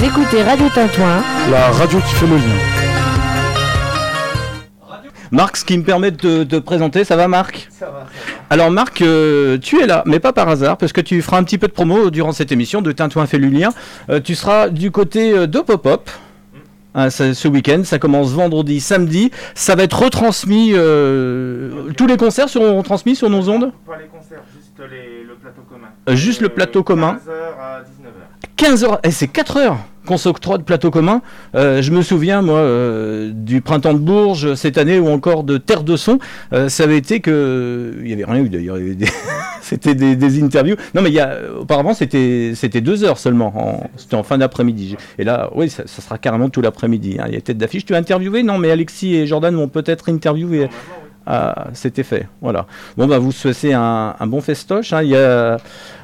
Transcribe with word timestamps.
Vous 0.00 0.06
écoutez 0.06 0.42
Radio 0.42 0.66
Tintouin, 0.74 1.22
la 1.50 1.68
radio 1.72 1.98
qui 1.98 2.14
fait 2.14 2.26
le 2.26 2.36
lien. 2.36 2.42
Marc, 5.30 5.58
ce 5.58 5.64
qui 5.66 5.76
me 5.76 5.84
permet 5.84 6.10
de 6.10 6.44
te 6.44 6.56
présenter, 6.58 7.04
ça 7.04 7.16
va 7.16 7.28
Marc 7.28 7.68
Ça 7.70 7.84
va, 7.84 7.92
ça 7.92 7.96
va. 8.00 8.06
Alors 8.48 8.70
Marc, 8.70 9.02
euh, 9.02 9.58
tu 9.58 9.78
es 9.82 9.86
là, 9.86 10.02
mais 10.06 10.18
pas 10.18 10.32
par 10.32 10.48
hasard, 10.48 10.78
parce 10.78 10.94
que 10.94 11.02
tu 11.02 11.20
feras 11.20 11.36
un 11.36 11.44
petit 11.44 11.58
peu 11.58 11.66
de 11.66 11.72
promo 11.72 12.08
durant 12.08 12.32
cette 12.32 12.50
émission 12.50 12.80
de 12.80 12.92
Tintouin 12.92 13.26
fait 13.26 13.36
le 13.36 13.48
lien. 13.48 13.68
Euh, 14.08 14.20
tu 14.20 14.34
seras 14.34 14.70
du 14.70 14.90
côté 14.90 15.32
euh, 15.36 15.46
de 15.46 15.58
Pop-Up. 15.60 16.08
hein, 16.94 17.10
ça- 17.10 17.34
ce 17.34 17.46
week-end, 17.46 17.82
ça 17.84 17.98
commence 17.98 18.30
vendredi, 18.32 18.80
samedi. 18.80 19.30
Ça 19.54 19.74
va 19.74 19.82
être 19.82 19.98
retransmis. 20.02 20.72
euh, 20.74 21.90
tous 21.98 22.06
les 22.06 22.16
concerts 22.16 22.48
seront 22.48 22.78
retransmis 22.78 23.16
sur 23.16 23.28
nos 23.28 23.50
ondes? 23.50 23.70
Pas 23.86 23.98
les 23.98 24.06
concerts, 24.06 24.40
juste 24.54 24.80
les- 24.90 25.24
le 25.28 25.34
plateau 25.34 25.60
commun. 25.68 25.88
Euh, 26.08 26.16
juste 26.16 26.40
le 26.40 26.48
plateau 26.48 26.82
commun. 26.82 27.18
15h 27.22 27.30
à 27.60 27.80
19h. 27.82 27.99
15 28.60 28.84
heures, 28.84 29.00
et 29.04 29.10
c'est 29.10 29.26
4 29.28 29.56
heures 29.56 29.78
qu'on 30.06 30.18
s'octroie 30.18 30.58
de 30.58 30.62
plateau 30.62 30.90
commun. 30.90 31.22
Euh, 31.54 31.80
je 31.80 31.90
me 31.92 32.02
souviens, 32.02 32.42
moi, 32.42 32.58
euh, 32.58 33.30
du 33.32 33.62
printemps 33.62 33.94
de 33.94 33.98
Bourges 33.98 34.54
cette 34.54 34.76
année 34.76 34.98
ou 34.98 35.08
encore 35.08 35.44
de 35.44 35.56
Terre 35.56 35.82
de 35.82 35.96
Son. 35.96 36.18
Euh, 36.52 36.68
ça 36.68 36.82
avait 36.84 36.98
été 36.98 37.20
que. 37.20 37.94
Il 38.02 38.08
y 38.10 38.12
avait 38.12 38.24
rien 38.24 38.42
eu 38.44 38.50
d'ailleurs. 38.50 38.76
C'était 39.62 39.94
des, 39.94 40.42
interviews. 40.42 40.76
Non, 40.94 41.00
mais 41.00 41.10
y 41.10 41.20
a, 41.20 41.36
auparavant, 41.58 41.94
c'était 41.94 42.52
c'était 42.54 42.82
deux 42.82 43.02
heures 43.04 43.18
seulement. 43.18 43.52
En- 43.56 43.90
C'était 43.96 44.16
en 44.16 44.22
fin 44.24 44.36
d'après-midi. 44.36 44.96
Et 45.18 45.24
là, 45.24 45.48
oui, 45.54 45.70
ça, 45.70 45.84
sera 45.86 46.18
carrément 46.18 46.50
tout 46.50 46.60
l'après-midi. 46.60 47.16
hein. 47.18 47.24
Il 47.28 47.34
y 47.34 47.38
a 47.38 47.40
tête 47.40 47.56
d'affiche. 47.58 47.86
Tu 47.86 47.94
as 47.94 47.98
interviewé? 47.98 48.42
Non, 48.42 48.58
mais 48.58 48.70
Alexis 48.70 49.14
et 49.14 49.26
Jordan 49.26 49.54
vont 49.54 49.68
peut-être 49.68 50.10
interviewer. 50.10 50.68
Ah, 51.26 51.68
c'était 51.74 52.02
fait, 52.02 52.26
voilà. 52.40 52.66
Bon, 52.96 53.06
bah, 53.06 53.18
vous 53.18 53.30
souhaitez 53.30 53.72
un, 53.74 54.16
un 54.18 54.26
bon 54.26 54.40
festoche. 54.40 54.92
hein. 54.92 55.02
Il 55.02 55.10
y 55.10 55.16
a 55.16 55.58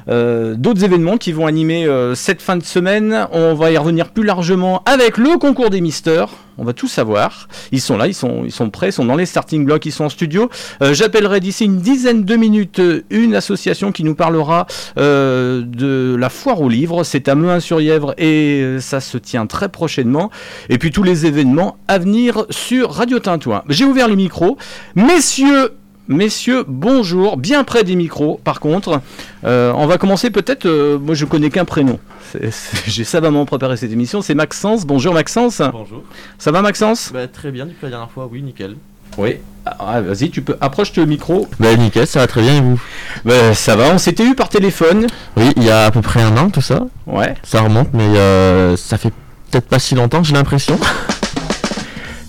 euh, 0.09 0.55
d'autres 0.55 0.83
événements 0.83 1.17
qui 1.17 1.31
vont 1.31 1.45
animer 1.45 1.85
euh, 1.85 2.15
cette 2.15 2.41
fin 2.41 2.57
de 2.57 2.63
semaine. 2.63 3.27
On 3.31 3.53
va 3.53 3.71
y 3.71 3.77
revenir 3.77 4.09
plus 4.09 4.23
largement 4.23 4.83
avec 4.85 5.17
le 5.17 5.37
concours 5.37 5.69
des 5.69 5.81
misters. 5.81 6.29
On 6.59 6.63
va 6.63 6.73
tout 6.73 6.87
savoir. 6.87 7.47
Ils 7.71 7.81
sont 7.81 7.97
là, 7.97 8.07
ils 8.07 8.15
sont, 8.15 8.47
prêts, 8.71 8.89
ils 8.89 8.91
sont 8.91 9.05
dans 9.05 9.15
les 9.15 9.27
starting 9.27 9.63
blocks, 9.63 9.85
ils 9.85 9.91
sont 9.91 10.05
en 10.05 10.09
studio. 10.09 10.49
Euh, 10.81 10.93
J'appellerai 10.93 11.39
d'ici 11.39 11.65
une 11.65 11.77
dizaine 11.77 12.23
de 12.23 12.35
minutes 12.35 12.81
une 13.11 13.35
association 13.35 13.91
qui 13.91 14.03
nous 14.03 14.15
parlera 14.15 14.65
de 14.95 16.15
la 16.17 16.29
foire 16.29 16.61
aux 16.61 16.69
livres. 16.69 17.03
C'est 17.03 17.27
à 17.27 17.35
Mehun-sur-Yèvre 17.35 18.13
et 18.17 18.61
euh, 18.61 18.79
ça 18.79 18.99
se 18.99 19.17
tient 19.17 19.45
très 19.45 19.69
prochainement. 19.69 20.31
Et 20.69 20.77
puis 20.77 20.91
tous 20.91 21.03
les 21.03 21.25
événements 21.25 21.77
à 21.87 21.97
venir 21.97 22.45
sur 22.49 22.91
Radio 22.91 23.19
Tintouin. 23.19 23.63
J'ai 23.69 23.85
ouvert 23.85 24.07
les 24.07 24.15
micros. 24.15 24.57
Messieurs, 24.95 25.73
messieurs, 26.07 26.63
bonjour. 26.67 27.37
Bien 27.37 27.63
près 27.63 27.83
des 27.83 27.95
micros, 27.95 28.39
par 28.43 28.59
contre. 28.59 29.01
Euh, 29.45 29.71
on 29.75 29.87
va 29.87 29.97
commencer 29.97 30.29
peut-être. 30.29 30.65
euh, 30.65 30.97
moi, 30.97 31.15
je 31.15 31.25
connais 31.25 31.49
qu'un 31.49 31.65
prénom. 31.65 31.99
C'est- 32.31 32.51
c'est- 32.51 32.83
J'ai 32.89 33.03
savamment 33.03 33.45
préparé 33.45 33.77
cette 33.77 33.91
émission. 33.91 34.21
C'est 34.21 34.35
Maxence. 34.35 34.85
Bonjour, 34.85 35.13
Maxence. 35.13 35.61
Bonjour. 35.71 36.03
Ça 36.37 36.51
va, 36.51 36.61
Maxence? 36.61 37.11
Bah, 37.13 37.27
très 37.27 37.51
bien 37.51 37.65
depuis 37.65 37.83
la 37.83 37.89
dernière 37.89 38.11
fois, 38.11 38.27
oui, 38.31 38.41
nickel. 38.41 38.75
Oui. 39.17 39.37
Ah, 39.65 39.99
Vas-y, 40.01 40.29
tu 40.29 40.41
peux. 40.41 40.55
Approche 40.61 40.95
le 40.95 41.05
micro. 41.05 41.47
Bah, 41.59 41.75
nickel, 41.75 42.05
ça 42.07 42.19
va 42.19 42.27
très 42.27 42.41
bien 42.41 42.57
et 42.57 42.61
vous? 42.61 42.79
Bah, 43.25 43.53
ça 43.53 43.75
va. 43.75 43.89
On 43.93 43.97
s'était 43.97 44.23
eu 44.25 44.35
par 44.35 44.49
téléphone. 44.49 45.07
Oui, 45.35 45.51
il 45.57 45.63
y 45.63 45.69
a 45.71 45.85
à 45.85 45.91
peu 45.91 46.01
près 46.01 46.21
un 46.21 46.37
an 46.37 46.49
tout 46.49 46.61
ça. 46.61 46.85
Ouais. 47.05 47.33
Ça 47.43 47.61
remonte, 47.61 47.89
mais 47.93 48.03
euh, 48.03 48.77
ça 48.77 48.97
fait 48.97 49.11
peut-être 49.51 49.67
pas 49.67 49.79
si 49.79 49.95
longtemps, 49.95 50.23
j'ai 50.23 50.33
l'impression. 50.33 50.79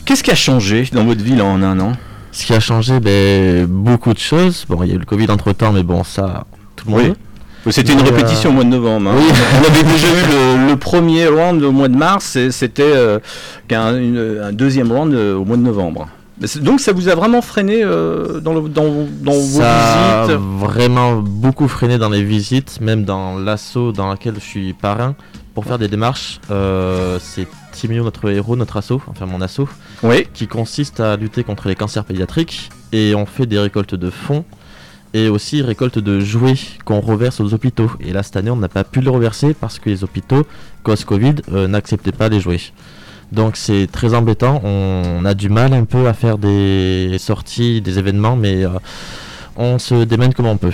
Qu'est-ce 0.05 0.23
qui 0.23 0.31
a 0.31 0.35
changé 0.35 0.89
dans 0.93 1.05
votre 1.05 1.23
ville 1.23 1.43
en 1.43 1.63
un 1.63 1.79
an? 1.81 1.93
Ce 2.39 2.47
qui 2.47 2.55
a 2.55 2.61
changé, 2.61 3.01
ben, 3.01 3.67
beaucoup 3.67 4.15
de 4.15 4.19
choses. 4.21 4.65
Bon, 4.69 4.81
il 4.85 4.91
y 4.91 4.93
a 4.93 4.95
eu 4.95 4.99
le 4.99 5.05
Covid 5.05 5.29
entre 5.31 5.53
temps, 5.53 5.73
mais 5.73 5.83
bon, 5.83 6.05
ça, 6.05 6.45
tout 6.77 6.87
le 6.87 6.93
monde. 6.93 7.15
Oui. 7.67 7.73
C'était 7.73 7.93
une 7.95 8.01
répétition 8.01 8.51
euh, 8.51 8.53
au 8.53 8.55
mois 8.55 8.65
de 8.65 8.69
novembre. 8.69 9.11
hein. 9.11 9.15
oui. 9.19 9.25
On 9.61 9.67
avait 9.69 9.83
déjà 9.83 10.07
eu 10.07 10.31
le, 10.67 10.69
le 10.71 10.77
premier 10.77 11.27
round 11.27 11.61
au 11.65 11.73
mois 11.73 11.89
de 11.89 11.97
mars 11.97 12.37
et 12.37 12.53
c'était 12.53 12.85
euh, 12.85 13.19
une- 13.71 14.41
un 14.43 14.53
deuxième 14.53 14.93
round 14.93 15.13
euh, 15.13 15.35
au 15.35 15.45
mois 15.45 15.57
de 15.57 15.63
novembre. 15.63 16.09
Donc 16.63 16.79
ça 16.79 16.93
vous 16.93 17.09
a 17.09 17.17
vraiment 17.17 17.43
freiné 17.43 17.83
euh, 17.83 18.39
dans, 18.39 18.55
le- 18.55 18.69
dans, 18.69 18.85
dans 19.21 19.33
vos 19.33 19.59
Ça 19.61 20.21
a 20.23 20.27
visites? 20.29 20.41
vraiment 20.41 21.17
beaucoup 21.17 21.67
freiné 21.67 21.99
dans 21.99 22.09
les 22.09 22.23
visites, 22.23 22.81
même 22.81 23.03
dans 23.05 23.37
l'asso 23.37 23.93
dans 23.93 24.09
laquelle 24.09 24.35
je 24.37 24.45
suis 24.47 24.73
parrain. 24.75 25.17
Pour 25.55 25.65
faire 25.65 25.79
des 25.81 25.89
démarches, 25.89 26.39
euh, 26.53 27.19
c'est 27.21 27.49
Timio, 27.73 28.05
notre 28.05 28.31
héros, 28.31 28.55
notre 28.55 28.77
asso, 28.77 28.93
enfin 29.09 29.27
mon 29.27 29.41
asso, 29.41 29.63
Oui. 30.03 30.27
qui 30.33 30.47
consiste 30.47 31.01
à 31.01 31.17
lutter 31.17 31.45
contre 31.45 31.69
les 31.69 31.75
cancers 31.75 32.05
pédiatriques 32.05 32.71
et 32.93 33.15
on 33.15 33.27
fait 33.27 33.47
des 33.47 33.59
récoltes 33.59 33.95
de 33.95 34.11
fonds 34.11 34.45
et 35.15 35.29
aussi 35.29 35.63
récolte 35.63 35.99
de 35.99 36.21
jouets 36.21 36.55
qu'on 36.85 37.01
reverse 37.01 37.41
aux 37.41 37.55
hôpitaux. 37.55 37.91
Et 38.01 38.13
là 38.13 38.23
cette 38.23 38.37
année 38.37 38.51
on 38.51 38.57
n'a 38.57 38.69
pas 38.69 38.85
pu 38.85 39.01
le 39.01 39.11
reverser 39.11 39.55
parce 39.55 39.79
que 39.79 39.91
les 39.91 40.05
hôpitaux, 40.05 40.47
cause 40.83 41.05
Covid, 41.05 41.37
euh, 41.53 41.67
n'acceptaient 41.67 42.13
pas 42.13 42.29
les 42.29 42.41
jouets. 42.41 42.61
Donc 43.33 43.57
c'est 43.57 43.89
très 43.91 44.15
embêtant, 44.15 44.61
on 44.65 45.25
a 45.25 45.35
du 45.35 45.49
mal 45.49 45.73
un 45.73 45.85
peu 45.85 46.07
à 46.07 46.15
faire 46.15 46.39
des 46.39 47.17
sorties, 47.19 47.81
des 47.81 47.99
événements, 47.99 48.37
mais 48.37 48.65
euh, 48.65 48.71
on 49.57 49.79
se 49.79 50.05
démène 50.05 50.33
comme 50.33 50.47
on 50.47 50.57
peut. 50.57 50.73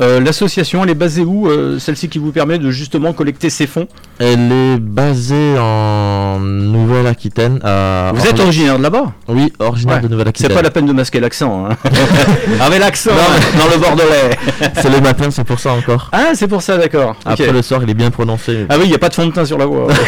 Euh, 0.00 0.18
L'association, 0.20 0.82
elle 0.82 0.90
est 0.90 0.94
basée 0.94 1.22
où 1.24 1.46
euh, 1.48 1.78
Celle-ci 1.78 2.08
qui 2.08 2.18
vous 2.18 2.32
permet 2.32 2.58
de 2.58 2.70
justement 2.70 3.12
collecter 3.12 3.50
ces 3.50 3.66
fonds? 3.66 3.86
Elle 4.18 4.50
est 4.50 4.78
basée 4.78 5.56
en 5.58 6.38
Nouvelle-Aquitaine. 6.40 7.60
à 7.62 8.12
Vous 8.14 8.26
êtes 8.26 8.40
originaire 8.40 8.78
de 8.78 8.82
là-bas? 8.82 9.12
Oui, 9.28 9.52
originaire 9.58 9.96
Ouais. 9.96 10.00
de 10.02 10.06
C'est 10.06 10.10
Nouvelle-Aquitaine. 10.12 10.54
pas 10.56 10.62
la 10.62 10.70
peine 10.70 10.86
de 10.86 10.92
masquer 10.92 11.20
l'accent. 11.20 11.66
Hein. 11.66 11.76
Avec 12.60 12.80
l'accent 12.80 13.10
hein, 13.10 13.58
dans 13.58 13.68
le 13.74 13.78
Bordelais. 13.78 14.38
C'est 14.80 14.90
le 14.90 15.00
matin, 15.00 15.30
c'est 15.30 15.44
pour 15.44 15.58
ça 15.58 15.72
encore. 15.72 16.08
Ah, 16.12 16.30
c'est 16.34 16.48
pour 16.48 16.62
ça, 16.62 16.76
d'accord. 16.78 17.16
Après 17.24 17.52
le 17.52 17.60
soir, 17.62 17.80
il 17.82 17.90
est 17.90 17.94
bien 17.94 18.10
prononcé. 18.10 18.66
Ah 18.68 18.76
oui, 18.78 18.84
il 18.84 18.88
n'y 18.88 18.94
a 18.94 18.98
pas 18.98 19.08
de 19.10 19.14
fond 19.14 19.26
de 19.26 19.32
teint 19.32 19.44
sur 19.44 19.58
la 19.58 19.66
voix. 19.66 19.88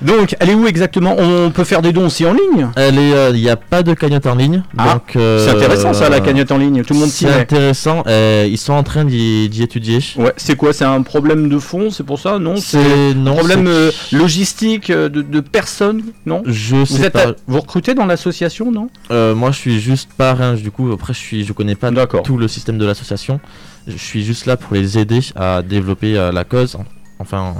Donc, 0.00 0.34
elle 0.40 0.50
est 0.50 0.54
où 0.54 0.66
exactement 0.66 1.14
On 1.18 1.50
peut 1.50 1.64
faire 1.64 1.82
des 1.82 1.92
dons 1.92 2.06
aussi 2.06 2.24
en 2.24 2.32
ligne 2.32 2.68
euh, 2.78 3.30
il 3.34 3.40
n'y 3.40 3.50
a 3.50 3.56
pas 3.56 3.82
de 3.82 3.94
cagnotte 3.94 4.26
en 4.26 4.34
ligne. 4.34 4.62
Ah, 4.78 5.00
euh, 5.16 5.44
C'est 5.44 5.50
intéressant 5.56 5.92
ça, 5.92 6.08
la 6.08 6.20
cagnotte 6.20 6.50
en 6.52 6.58
ligne. 6.58 6.82
Tout 6.82 6.94
le 6.94 7.00
monde 7.00 7.08
s'y 7.08 7.24
C'est 7.26 7.32
intéressant. 7.32 8.02
euh, 8.06 8.46
ils 8.48 8.58
sont 8.58 8.72
en 8.72 8.82
train 8.82 9.04
d'y 9.04 9.62
étudier. 9.62 9.98
Ouais, 10.16 10.32
c'est 10.36 10.56
quoi? 10.56 10.72
C'est 10.72 10.84
un 10.84 11.02
problème 11.02 11.48
de 11.48 11.58
fond 11.58 11.90
C'est 11.90 12.04
pour 12.04 12.18
ça? 12.18 12.38
Non 12.38 12.56
C'est 12.56 12.78
un 12.78 13.24
problème 13.34 13.66
euh, 13.66 13.90
logistique 14.12 14.90
euh, 14.90 15.08
de, 15.08 15.22
de 15.22 15.40
personnes 15.40 16.02
Non? 16.26 16.42
Je 16.46 16.76
vous, 16.76 16.86
sais 16.86 17.02
êtes 17.06 17.12
pas. 17.12 17.28
à- 17.28 17.34
vous 17.46 17.60
recrutez 17.60 17.94
dans 17.94 18.06
l'association, 18.06 18.70
non? 18.70 18.88
Euh, 19.10 19.34
moi, 19.34 19.50
je 19.50 19.58
suis 19.58 19.80
juste 19.80 20.10
parrain. 20.16 20.54
Du 20.54 20.70
coup, 20.70 20.90
après, 20.92 21.12
je 21.12 21.18
suis, 21.18 21.44
je 21.44 21.52
connais 21.52 21.74
pas 21.74 21.90
tout 22.24 22.36
le 22.36 22.48
système 22.48 22.78
de 22.78 22.86
l'association. 22.86 23.40
Je 23.86 23.96
suis 23.96 24.22
juste 24.24 24.46
là 24.46 24.56
pour 24.56 24.74
les 24.74 24.98
aider 24.98 25.20
à 25.34 25.62
développer 25.62 26.16
euh, 26.16 26.30
la 26.32 26.44
cause. 26.44 26.76
Enfin, 27.18 27.54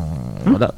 Hmm. 0.46 0.50
voilà. 0.50 0.74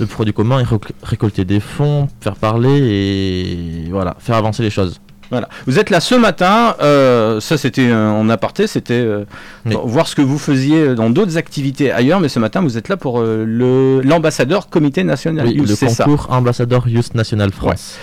Le 0.00 0.06
produit 0.06 0.32
commun 0.32 0.58
et 0.60 0.64
réc- 0.64 0.90
récolter 1.02 1.44
des 1.44 1.60
fonds, 1.60 2.08
faire 2.20 2.34
parler 2.36 2.78
et 2.88 3.90
voilà, 3.90 4.16
faire 4.18 4.34
avancer 4.36 4.62
les 4.62 4.70
choses. 4.70 4.98
Voilà. 5.30 5.48
Vous 5.66 5.78
êtes 5.78 5.90
là 5.90 6.00
ce 6.00 6.16
matin, 6.16 6.74
euh, 6.82 7.38
ça 7.38 7.56
c'était 7.56 7.88
euh, 7.88 8.10
en 8.10 8.28
aparté, 8.30 8.66
c'était 8.66 8.94
euh, 8.94 9.24
Oui. 9.66 9.76
voir 9.84 10.08
ce 10.08 10.16
que 10.16 10.22
vous 10.22 10.38
faisiez 10.38 10.96
dans 10.96 11.08
d'autres 11.10 11.36
activités 11.36 11.92
ailleurs, 11.92 12.18
mais 12.18 12.28
ce 12.28 12.40
matin 12.40 12.62
vous 12.62 12.76
êtes 12.78 12.88
là 12.88 12.96
pour 12.96 13.20
euh, 13.20 13.44
le 13.46 14.00
l'ambassadeur 14.00 14.68
Comité 14.70 15.04
National 15.04 15.46
Oui, 15.46 15.54
Youth, 15.54 15.68
le 15.68 15.76
ça. 15.76 16.04
concours 16.04 16.26
ambassadeur 16.32 16.88
Youth 16.88 17.14
National 17.14 17.52
France. 17.52 17.96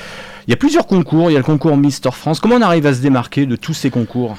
Il 0.47 0.51
y 0.51 0.53
a 0.53 0.57
plusieurs 0.57 0.87
concours, 0.87 1.29
il 1.29 1.33
y 1.33 1.35
a 1.35 1.39
le 1.39 1.43
concours 1.43 1.75
Mister 1.75 2.11
France. 2.11 2.39
Comment 2.39 2.55
on 2.55 2.61
arrive 2.61 2.85
à 2.85 2.93
se 2.93 3.01
démarquer 3.01 3.45
de 3.45 3.57
tous 3.57 3.73
ces 3.73 3.89
concours? 3.89 4.37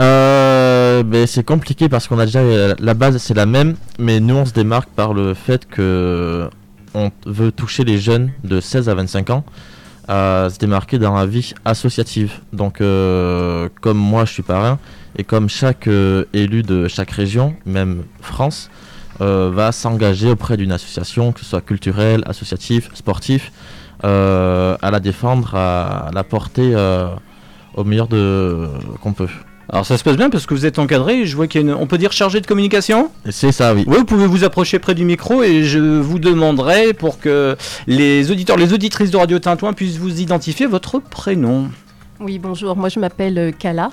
Euh, 0.00 1.04
ben, 1.04 1.28
c'est 1.28 1.44
compliqué 1.44 1.88
parce 1.88 2.08
qu'on 2.08 2.18
a 2.18 2.26
déjà 2.26 2.40
euh, 2.40 2.74
la 2.80 2.94
base 2.94 3.18
c'est 3.18 3.34
la 3.34 3.46
même, 3.46 3.76
mais 4.00 4.18
nous 4.18 4.34
on 4.34 4.44
se 4.44 4.52
démarque 4.52 4.88
par 4.88 5.14
le 5.14 5.34
fait 5.34 5.68
que 5.68 6.50
on 6.94 7.10
veut 7.26 7.52
toucher 7.52 7.84
les 7.84 7.98
jeunes 7.98 8.32
de 8.44 8.60
16 8.60 8.88
à 8.88 8.94
25 8.94 9.30
ans 9.30 9.44
à 10.08 10.48
se 10.50 10.58
démarquer 10.58 10.98
dans 10.98 11.14
la 11.14 11.26
vie 11.26 11.54
associative. 11.64 12.40
Donc 12.52 12.80
euh, 12.80 13.68
comme 13.80 13.98
moi 13.98 14.24
je 14.24 14.32
suis 14.32 14.42
parrain 14.42 14.78
et 15.16 15.24
comme 15.24 15.48
chaque 15.48 15.88
euh, 15.88 16.24
élu 16.32 16.62
de 16.62 16.88
chaque 16.88 17.10
région, 17.10 17.56
même 17.66 18.04
France, 18.20 18.70
euh, 19.20 19.50
va 19.52 19.72
s'engager 19.72 20.30
auprès 20.30 20.56
d'une 20.56 20.72
association, 20.72 21.32
que 21.32 21.40
ce 21.40 21.46
soit 21.46 21.60
culturelle, 21.60 22.22
associative, 22.26 22.90
sportive, 22.94 23.50
à 24.02 24.90
la 24.90 25.00
défendre, 25.00 25.54
à, 25.54 26.10
la 26.12 26.24
porter 26.24 26.76
au 27.74 27.84
meilleur 27.84 28.06
qu'on 28.08 29.14
peut. 29.14 29.28
Alors 29.70 29.86
ça 29.86 29.96
se 29.96 30.04
passe 30.04 30.16
bien 30.16 30.30
parce 30.30 30.46
que 30.46 30.54
vous 30.54 30.66
êtes 30.66 30.78
encadré, 30.78 31.24
je 31.26 31.34
vois 31.36 31.46
qu'il 31.46 31.60
y 31.62 31.64
a 31.64 31.66
une... 31.66 31.74
On 31.74 31.86
peut 31.86 31.98
dire 31.98 32.12
chargé 32.12 32.40
de 32.40 32.46
communication 32.46 33.10
C'est 33.30 33.52
ça, 33.52 33.74
oui. 33.74 33.84
Oui, 33.86 33.96
vous 33.98 34.04
pouvez 34.04 34.26
vous 34.26 34.44
approcher 34.44 34.78
près 34.78 34.94
du 34.94 35.04
micro 35.04 35.42
et 35.42 35.64
je 35.64 35.78
vous 35.78 36.18
demanderai 36.18 36.92
pour 36.92 37.18
que 37.18 37.56
les 37.86 38.30
auditeurs, 38.30 38.56
les 38.56 38.72
auditrices 38.72 39.10
de 39.10 39.16
Radio 39.16 39.38
Tintouin 39.38 39.72
puissent 39.72 39.98
vous 39.98 40.20
identifier 40.20 40.66
votre 40.66 41.00
prénom. 41.00 41.70
Oui, 42.20 42.38
bonjour. 42.38 42.76
Moi, 42.76 42.88
je 42.88 43.00
m'appelle 43.00 43.38
euh, 43.38 43.50
Kala. 43.50 43.90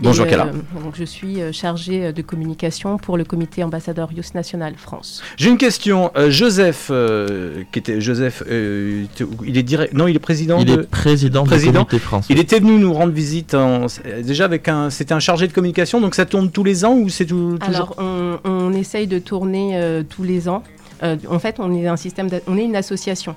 Bonjour 0.00 0.26
Kala. 0.26 0.46
euh, 0.46 0.82
donc, 0.84 0.94
je 0.98 1.04
suis 1.04 1.40
euh, 1.40 1.52
chargée 1.52 2.06
euh, 2.06 2.12
de 2.12 2.20
communication 2.20 2.98
pour 2.98 3.16
le 3.16 3.24
comité 3.24 3.64
ambassadeur 3.64 4.10
Youth 4.12 4.34
National 4.34 4.74
France. 4.76 5.22
J'ai 5.38 5.48
une 5.48 5.56
question. 5.56 6.10
Euh, 6.16 6.30
Joseph, 6.30 6.88
euh, 6.90 7.62
qui 7.72 7.78
était 7.78 8.00
Joseph, 8.00 8.42
euh, 8.46 9.06
il 9.46 9.56
est 9.56 9.62
direct. 9.62 9.94
Non, 9.94 10.06
il 10.06 10.14
est 10.16 10.18
président. 10.20 10.58
Il 10.58 10.66
de- 10.66 10.82
est 10.82 10.86
président, 10.90 11.44
Président. 11.44 11.80
du 11.80 11.86
comité 11.86 11.98
France. 11.98 12.26
Il 12.28 12.38
était 12.38 12.60
venu 12.60 12.78
nous 12.78 12.92
rendre 12.92 13.12
visite. 13.12 13.54
en- 13.54 13.86
Déjà 14.22 14.44
avec 14.44 14.68
un, 14.68 14.90
c'était 14.90 15.14
un 15.14 15.20
chargé 15.20 15.48
de 15.48 15.52
communication. 15.52 16.00
Donc 16.00 16.14
ça 16.14 16.26
tourne 16.26 16.50
tous 16.50 16.64
les 16.64 16.84
ans 16.84 16.94
ou 16.94 17.08
c'est 17.08 17.24
tout, 17.24 17.56
toujours 17.58 17.74
Alors, 17.74 17.94
on, 17.98 18.38
on 18.44 18.72
essaye 18.74 19.06
de 19.06 19.18
tourner 19.18 19.76
euh, 19.76 20.02
tous 20.08 20.22
les 20.24 20.48
ans. 20.48 20.62
Euh, 21.02 21.16
en 21.30 21.38
fait, 21.38 21.56
on 21.58 21.72
est 21.74 21.86
un 21.86 21.96
système, 21.96 22.28
on 22.46 22.58
est 22.58 22.64
une 22.64 22.76
association. 22.76 23.34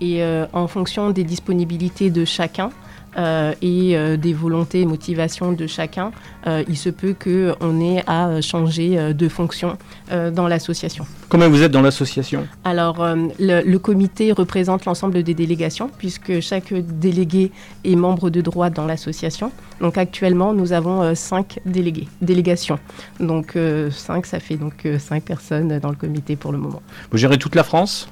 Et 0.00 0.22
euh, 0.24 0.46
en 0.52 0.66
fonction 0.66 1.10
des 1.10 1.22
disponibilités 1.22 2.10
de 2.10 2.24
chacun 2.24 2.70
euh, 3.16 3.52
et 3.62 3.96
euh, 3.96 4.16
des 4.16 4.32
volontés 4.32 4.80
et 4.80 4.86
motivations 4.86 5.52
de 5.52 5.66
chacun, 5.66 6.12
euh, 6.46 6.64
il 6.68 6.76
se 6.76 6.88
peut 6.88 7.14
qu'on 7.14 7.80
ait 7.80 8.02
à 8.06 8.40
changer 8.40 9.14
de 9.14 9.28
fonction 9.28 9.76
dans 10.10 10.48
l'association. 10.48 11.06
Combien 11.28 11.48
vous 11.48 11.62
êtes 11.62 11.72
dans 11.72 11.80
l'association? 11.80 12.46
Alors, 12.64 13.04
le, 13.38 13.62
le 13.62 13.78
comité 13.78 14.32
représente 14.32 14.84
l'ensemble 14.84 15.22
des 15.22 15.34
délégations, 15.34 15.90
puisque 15.96 16.40
chaque 16.40 16.74
délégué 16.74 17.52
est 17.84 17.96
membre 17.96 18.28
de 18.30 18.40
droit 18.40 18.70
dans 18.70 18.86
l'association. 18.86 19.52
Donc, 19.80 19.96
actuellement, 19.96 20.52
nous 20.52 20.72
avons 20.72 21.14
cinq 21.14 21.60
délégués, 21.64 22.08
délégations. 22.20 22.78
Donc, 23.20 23.56
cinq, 23.90 24.26
ça 24.26 24.40
fait 24.40 24.56
donc 24.56 24.86
cinq 24.98 25.22
personnes 25.22 25.78
dans 25.78 25.90
le 25.90 25.96
comité 25.96 26.36
pour 26.36 26.52
le 26.52 26.58
moment. 26.58 26.82
Vous 27.10 27.18
gérez 27.18 27.38
toute 27.38 27.54
la 27.54 27.64
France? 27.64 28.08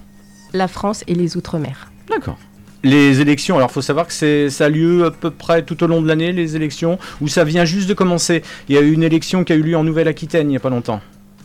La 0.53 0.69
France 0.69 1.05
et 1.07 1.15
les 1.15 1.37
Outre-mer. 1.37 1.91
D'accord. 2.09 2.39
Les 2.83 3.21
élections, 3.21 3.57
alors 3.57 3.71
faut 3.71 3.83
savoir 3.83 4.07
que 4.07 4.49
ça 4.49 4.65
a 4.65 4.69
lieu 4.71 5.05
à 5.05 5.11
peu 5.11 5.31
près 5.31 5.63
tout 5.63 5.83
au 5.85 5.87
long 5.87 6.01
de 6.01 6.09
l'année, 6.09 6.33
les 6.33 6.57
élections, 6.57 6.99
ou 7.21 7.29
ça 7.29 7.45
vient 7.45 7.67
juste 7.67 7.89
de 7.89 7.95
commencer. 7.95 8.43
Il 8.69 8.75
y 8.75 8.79
a 8.79 8.81
eu 8.81 8.93
une 8.93 9.03
élection 9.03 9.45
qui 9.45 9.53
a 9.53 9.57
eu 9.57 9.63
lieu 9.63 9.77
en 9.77 9.85
Nouvelle-Aquitaine 9.85 10.47
il 10.47 10.51
n'y 10.51 10.57
a 10.57 10.61
pas 10.61 10.71
longtemps. 10.71 11.01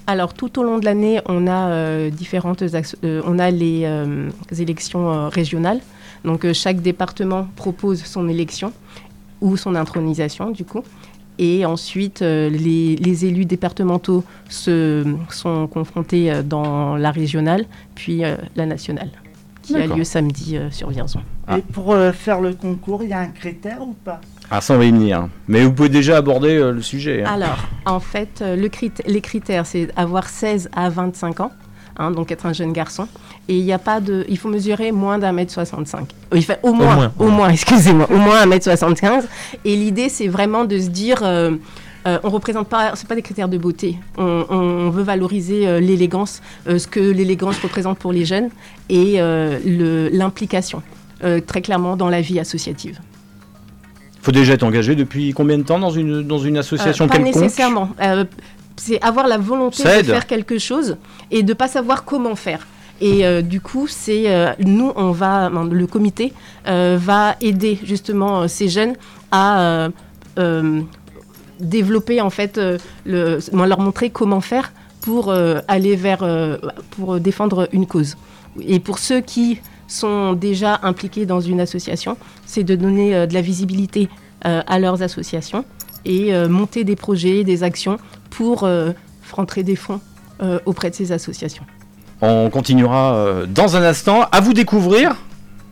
Alors, 0.08 0.34
tout 0.34 0.60
au 0.60 0.64
long 0.64 0.78
de 0.78 0.86
l'année, 0.86 1.20
on 1.26 1.48
a 1.48 1.70
euh, 1.70 2.10
différentes, 2.12 2.62
euh, 2.62 3.22
on 3.26 3.40
a 3.40 3.50
les 3.50 3.82
euh, 3.86 4.30
élections 4.58 5.30
régionales. 5.30 5.80
Donc, 6.24 6.52
chaque 6.54 6.82
département 6.82 7.48
propose 7.56 8.04
son 8.04 8.30
élection 8.30 8.72
ou 9.42 9.58
son 9.58 9.76
intronisation, 9.76 10.52
du 10.52 10.64
coup. 10.64 10.84
Et 11.38 11.66
ensuite, 11.66 12.22
les, 12.22 12.96
les 12.96 13.26
élus 13.26 13.46
départementaux 13.46 14.24
se, 14.48 15.04
sont 15.30 15.68
confrontés 15.68 16.32
dans 16.44 16.96
la 16.96 17.12
régionale, 17.12 17.66
puis 17.94 18.22
la 18.56 18.66
nationale, 18.66 19.10
qui 19.66 19.76
a 19.76 19.88
lieu 19.88 20.04
samedi 20.04 20.58
euh, 20.58 20.70
sur 20.72 20.90
Vierzon. 20.90 21.20
Ah. 21.48 21.58
Et 21.58 21.62
pour 21.62 21.94
euh, 21.94 22.12
faire 22.12 22.42
le 22.42 22.54
concours, 22.54 23.04
il 23.04 23.10
y 23.10 23.14
a 23.14 23.20
un 23.20 23.28
critère 23.28 23.82
ou 23.82 23.94
pas? 23.94 24.22
Ah, 24.52 24.62
ça 24.62 24.76
on 24.76 24.78
va 24.78 24.86
y 24.86 24.92
venir. 24.92 25.28
Mais 25.48 25.64
vous 25.64 25.72
pouvez 25.74 25.90
déjà 25.90 26.18
aborder 26.18 26.56
euh, 26.56 26.72
le 26.72 26.82
sujet. 26.82 27.24
hein. 27.24 27.32
Alors, 27.34 27.58
en 27.86 28.00
fait, 28.00 28.40
euh, 28.42 28.56
le 28.56 28.68
crit- 28.70 28.92
les 29.06 29.22
critères, 29.22 29.66
c'est 29.66 29.90
avoir 29.96 30.30
16 30.30 30.70
à 30.76 30.90
25 30.90 31.40
ans, 31.40 31.52
hein, 31.98 32.12
donc 32.12 32.32
être 32.32 32.46
un 32.46 32.54
jeune 32.54 32.72
garçon. 32.74 33.08
Et 33.48 33.58
il 33.58 33.64
n'y 33.64 33.74
a 33.74 33.80
pas 33.80 34.00
de. 34.00 34.26
Il 34.28 34.38
faut 34.40 34.50
mesurer 34.50 34.92
moins 34.92 35.20
d'un 35.20 35.32
mètre 35.32 35.52
65. 35.54 36.08
Il 36.34 36.44
fait 36.44 36.60
au 36.64 36.74
moins, 36.74 36.96
moins, 36.96 37.14
au 37.20 37.26
ouais. 37.26 37.32
moins, 37.32 37.50
excusez-moi, 37.58 38.08
au 38.12 38.18
moins 38.18 38.42
un 38.42 38.46
mètre 38.48 38.64
75. 38.64 39.28
Et 39.66 39.76
l'idée, 39.76 40.10
c'est 40.10 40.28
vraiment 40.28 40.66
de 40.66 40.80
se 40.80 40.88
dire. 40.90 41.20
euh, 41.24 41.52
euh, 42.08 42.20
on 42.24 42.30
représente 42.30 42.68
pas, 42.68 42.92
c'est 42.96 43.08
pas 43.08 43.16
des 43.16 43.22
critères 43.22 43.50
de 43.50 43.58
beauté. 43.58 43.98
On, 44.18 44.46
on 44.50 44.90
veut 44.90 45.04
valoriser 45.04 45.68
euh, 45.68 45.80
l'élégance, 45.80 46.42
euh, 46.68 46.78
ce 46.78 46.88
que 46.88 47.00
l'élégance 47.00 47.58
représente 47.60 47.98
pour 47.98 48.14
les 48.14 48.26
jeunes 48.26 48.50
et 48.90 49.16
euh, 49.20 50.10
l'implication, 50.12 50.82
très 51.48 51.62
clairement 51.62 51.96
dans 51.98 52.10
la 52.10 52.22
vie 52.22 52.40
associative. 52.40 53.00
faut 54.22 54.32
déjà 54.32 54.54
être 54.54 54.64
engagé 54.64 54.96
depuis 54.96 55.34
combien 55.34 55.58
de 55.58 55.64
temps 55.64 55.80
dans 55.80 55.90
une, 55.90 56.22
dans 56.22 56.38
une 56.38 56.58
association 56.58 57.08
Pas 57.08 57.18
quelconque? 57.18 57.36
nécessairement. 57.42 57.90
Euh, 58.02 58.26
c'est 58.76 59.02
avoir 59.02 59.28
la 59.28 59.38
volonté 59.38 59.84
de 59.84 60.04
faire 60.04 60.28
quelque 60.28 60.60
chose 60.60 60.98
et 61.32 61.42
de 61.44 61.54
pas 61.54 61.68
savoir 61.68 62.04
comment 62.04 62.36
faire. 62.36 62.68
Et 63.02 63.26
euh, 63.26 63.42
du 63.42 63.60
coup, 63.62 63.88
c'est 63.88 64.24
euh, 64.28 64.52
nous, 64.60 64.92
on 64.96 65.12
va, 65.12 65.50
le 65.50 65.88
comité 65.88 66.34
euh, 66.68 66.98
va 67.00 67.36
aider 67.42 67.80
justement 67.84 68.48
ces 68.48 68.70
jeunes 68.70 68.94
à 69.32 69.90
développer 71.60 72.22
en 72.22 72.30
fait, 72.30 72.58
euh, 72.58 72.78
le, 73.06 73.40
leur 73.54 73.80
montrer 73.80 74.10
comment 74.10 74.42
faire 74.42 74.72
pour 75.02 75.30
euh, 75.30 75.60
aller 75.68 75.96
vers, 75.96 76.24
euh, 76.24 76.58
pour 76.92 77.20
défendre 77.20 77.68
une 77.72 77.86
cause. 77.86 78.18
Et 78.62 78.80
pour 78.80 79.00
ceux 79.00 79.22
qui 79.22 79.60
sont 79.88 80.34
déjà 80.34 80.80
impliqués 80.84 81.26
dans 81.26 81.42
une 81.42 81.60
association, 81.60 82.18
c'est 82.46 82.64
de 82.64 82.76
donner 82.76 83.28
de 83.28 83.34
la 83.34 83.42
visibilité 83.42 84.10
à 84.42 84.80
leurs 84.80 85.04
associations 85.04 85.66
et 86.06 86.34
monter 86.48 86.84
des 86.84 86.96
projets, 86.96 87.44
des 87.44 87.64
actions 87.64 87.98
pour 88.32 88.68
rentrer 89.32 89.64
des 89.64 89.76
fonds 89.76 90.00
auprès 90.66 90.90
de 90.90 90.96
ces 90.96 91.12
associations. 91.12 91.66
On 92.22 92.50
continuera 92.50 93.44
dans 93.48 93.76
un 93.76 93.84
instant. 93.84 94.26
À 94.32 94.40
vous 94.40 94.54
découvrir. 94.54 95.16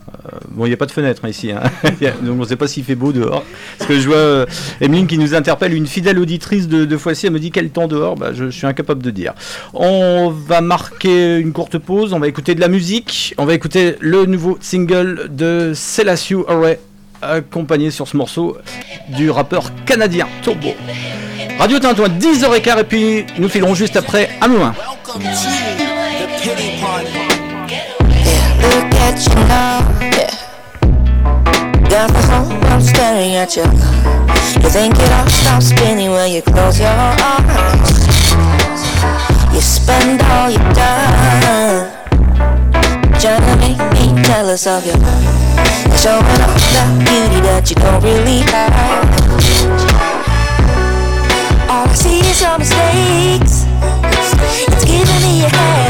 Euh, 0.09 0.37
bon, 0.49 0.65
il 0.65 0.69
n'y 0.69 0.73
a 0.73 0.77
pas 0.77 0.85
de 0.85 0.91
fenêtre 0.91 1.21
hein, 1.25 1.29
ici, 1.29 1.51
hein. 1.51 1.61
Donc 2.21 2.35
on 2.35 2.35
ne 2.35 2.45
sait 2.45 2.55
pas 2.55 2.67
s'il 2.67 2.83
fait 2.83 2.95
beau 2.95 3.11
dehors. 3.11 3.43
Parce 3.77 3.89
que 3.89 3.99
je 3.99 4.07
vois 4.07 4.15
euh, 4.15 4.45
Emeline 4.81 5.07
qui 5.07 5.17
nous 5.17 5.33
interpelle, 5.35 5.73
une 5.73 5.87
fidèle 5.87 6.19
auditrice 6.19 6.67
de, 6.67 6.85
de 6.85 6.97
Foissy, 6.97 7.27
elle 7.27 7.33
me 7.33 7.39
dit 7.39 7.51
quel 7.51 7.69
temps 7.69 7.87
dehors 7.87 8.15
bah, 8.15 8.31
je, 8.33 8.49
suis 8.49 8.67
incapable 8.67 9.01
de 9.01 9.11
dire. 9.11 9.33
On 9.73 10.29
va 10.29 10.61
marquer 10.61 11.37
une 11.37 11.51
courte 11.51 11.77
pause, 11.77 12.13
on 12.13 12.19
va 12.19 12.27
écouter 12.27 12.55
de 12.55 12.61
la 12.61 12.67
musique, 12.67 13.33
on 13.37 13.45
va 13.45 13.53
écouter 13.53 13.95
le 13.99 14.25
nouveau 14.25 14.57
single 14.61 15.29
de 15.31 15.71
Celasiu 15.73 16.39
Array, 16.47 16.79
accompagné 17.21 17.91
sur 17.91 18.07
ce 18.07 18.17
morceau 18.17 18.57
du 19.09 19.29
rappeur 19.29 19.71
canadien 19.85 20.27
Turbo. 20.41 20.69
Radio 21.59 21.79
Tintouin, 21.79 22.09
10h15, 22.09 22.79
et 22.79 22.83
puis 22.83 23.25
nous 23.37 23.49
filerons 23.49 23.75
juste 23.75 23.95
après 23.95 24.29
à 24.41 24.47
Moulin. 24.47 24.73
Look 28.63 28.89
at 29.07 29.17
you 29.27 29.35
now. 29.47 29.83
Yeah. 30.15 30.33
Got 31.89 32.09
the 32.15 32.23
whole 32.29 32.49
world 32.61 32.83
staring 32.83 33.35
at 33.35 33.55
you. 33.55 33.67
You 34.61 34.69
think 34.69 34.95
it 34.95 35.11
all 35.11 35.27
stops 35.27 35.67
spinning 35.69 36.11
when 36.11 36.31
you 36.31 36.41
close 36.41 36.79
your 36.79 36.89
eyes. 36.89 38.03
You 39.53 39.61
spend 39.61 40.21
all 40.33 40.49
your 40.49 40.67
time 40.73 41.91
trying 43.19 43.45
to 43.47 43.55
make 43.63 43.81
me 43.95 44.21
jealous 44.23 44.65
of 44.67 44.85
you. 44.85 44.93
And 44.93 45.99
showing 45.99 46.41
off 46.47 46.63
that 46.73 46.89
beauty 47.05 47.39
that 47.47 47.69
you 47.69 47.75
don't 47.75 48.01
really 48.03 48.39
have. 48.51 49.03
All 51.69 51.87
I 51.87 51.93
see 51.93 52.19
is 52.19 52.41
your 52.41 52.57
mistakes. 52.57 53.65
It's 54.67 54.85
giving 54.85 55.21
me 55.21 55.45
a 55.45 55.49
headache. 55.49 55.82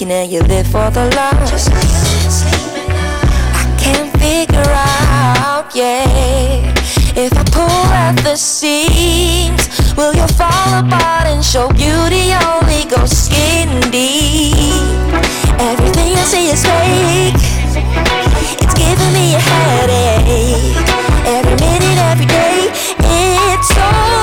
Seeking 0.00 0.12
and 0.12 0.32
you 0.32 0.40
live 0.42 0.66
for 0.66 0.90
the 0.90 1.04
love. 1.16 1.36
I 3.52 3.76
can't 3.78 4.10
figure 4.18 4.72
out, 4.72 5.74
yeah. 5.74 6.74
If 7.16 7.32
I 7.36 7.44
pull 7.52 7.92
at 7.92 8.16
the 8.22 8.36
seams, 8.36 9.68
will 9.96 10.14
you 10.14 10.26
fall 10.28 10.84
apart 10.84 11.26
and 11.26 11.44
show 11.44 11.68
beauty 11.68 12.32
only 12.48 12.84
goes 12.88 13.10
skin 13.10 13.80
deep? 13.90 14.72
Everything 15.58 16.16
I 16.16 16.24
see 16.24 16.48
is 16.48 16.64
fake. 16.64 17.34
It's 18.62 18.74
giving 18.74 19.12
me 19.12 19.34
a 19.34 19.40
headache. 19.40 20.76
Every 21.26 21.56
minute, 21.56 21.98
every 22.10 22.26
day, 22.26 22.70
it's 23.52 23.68
so 23.68 24.19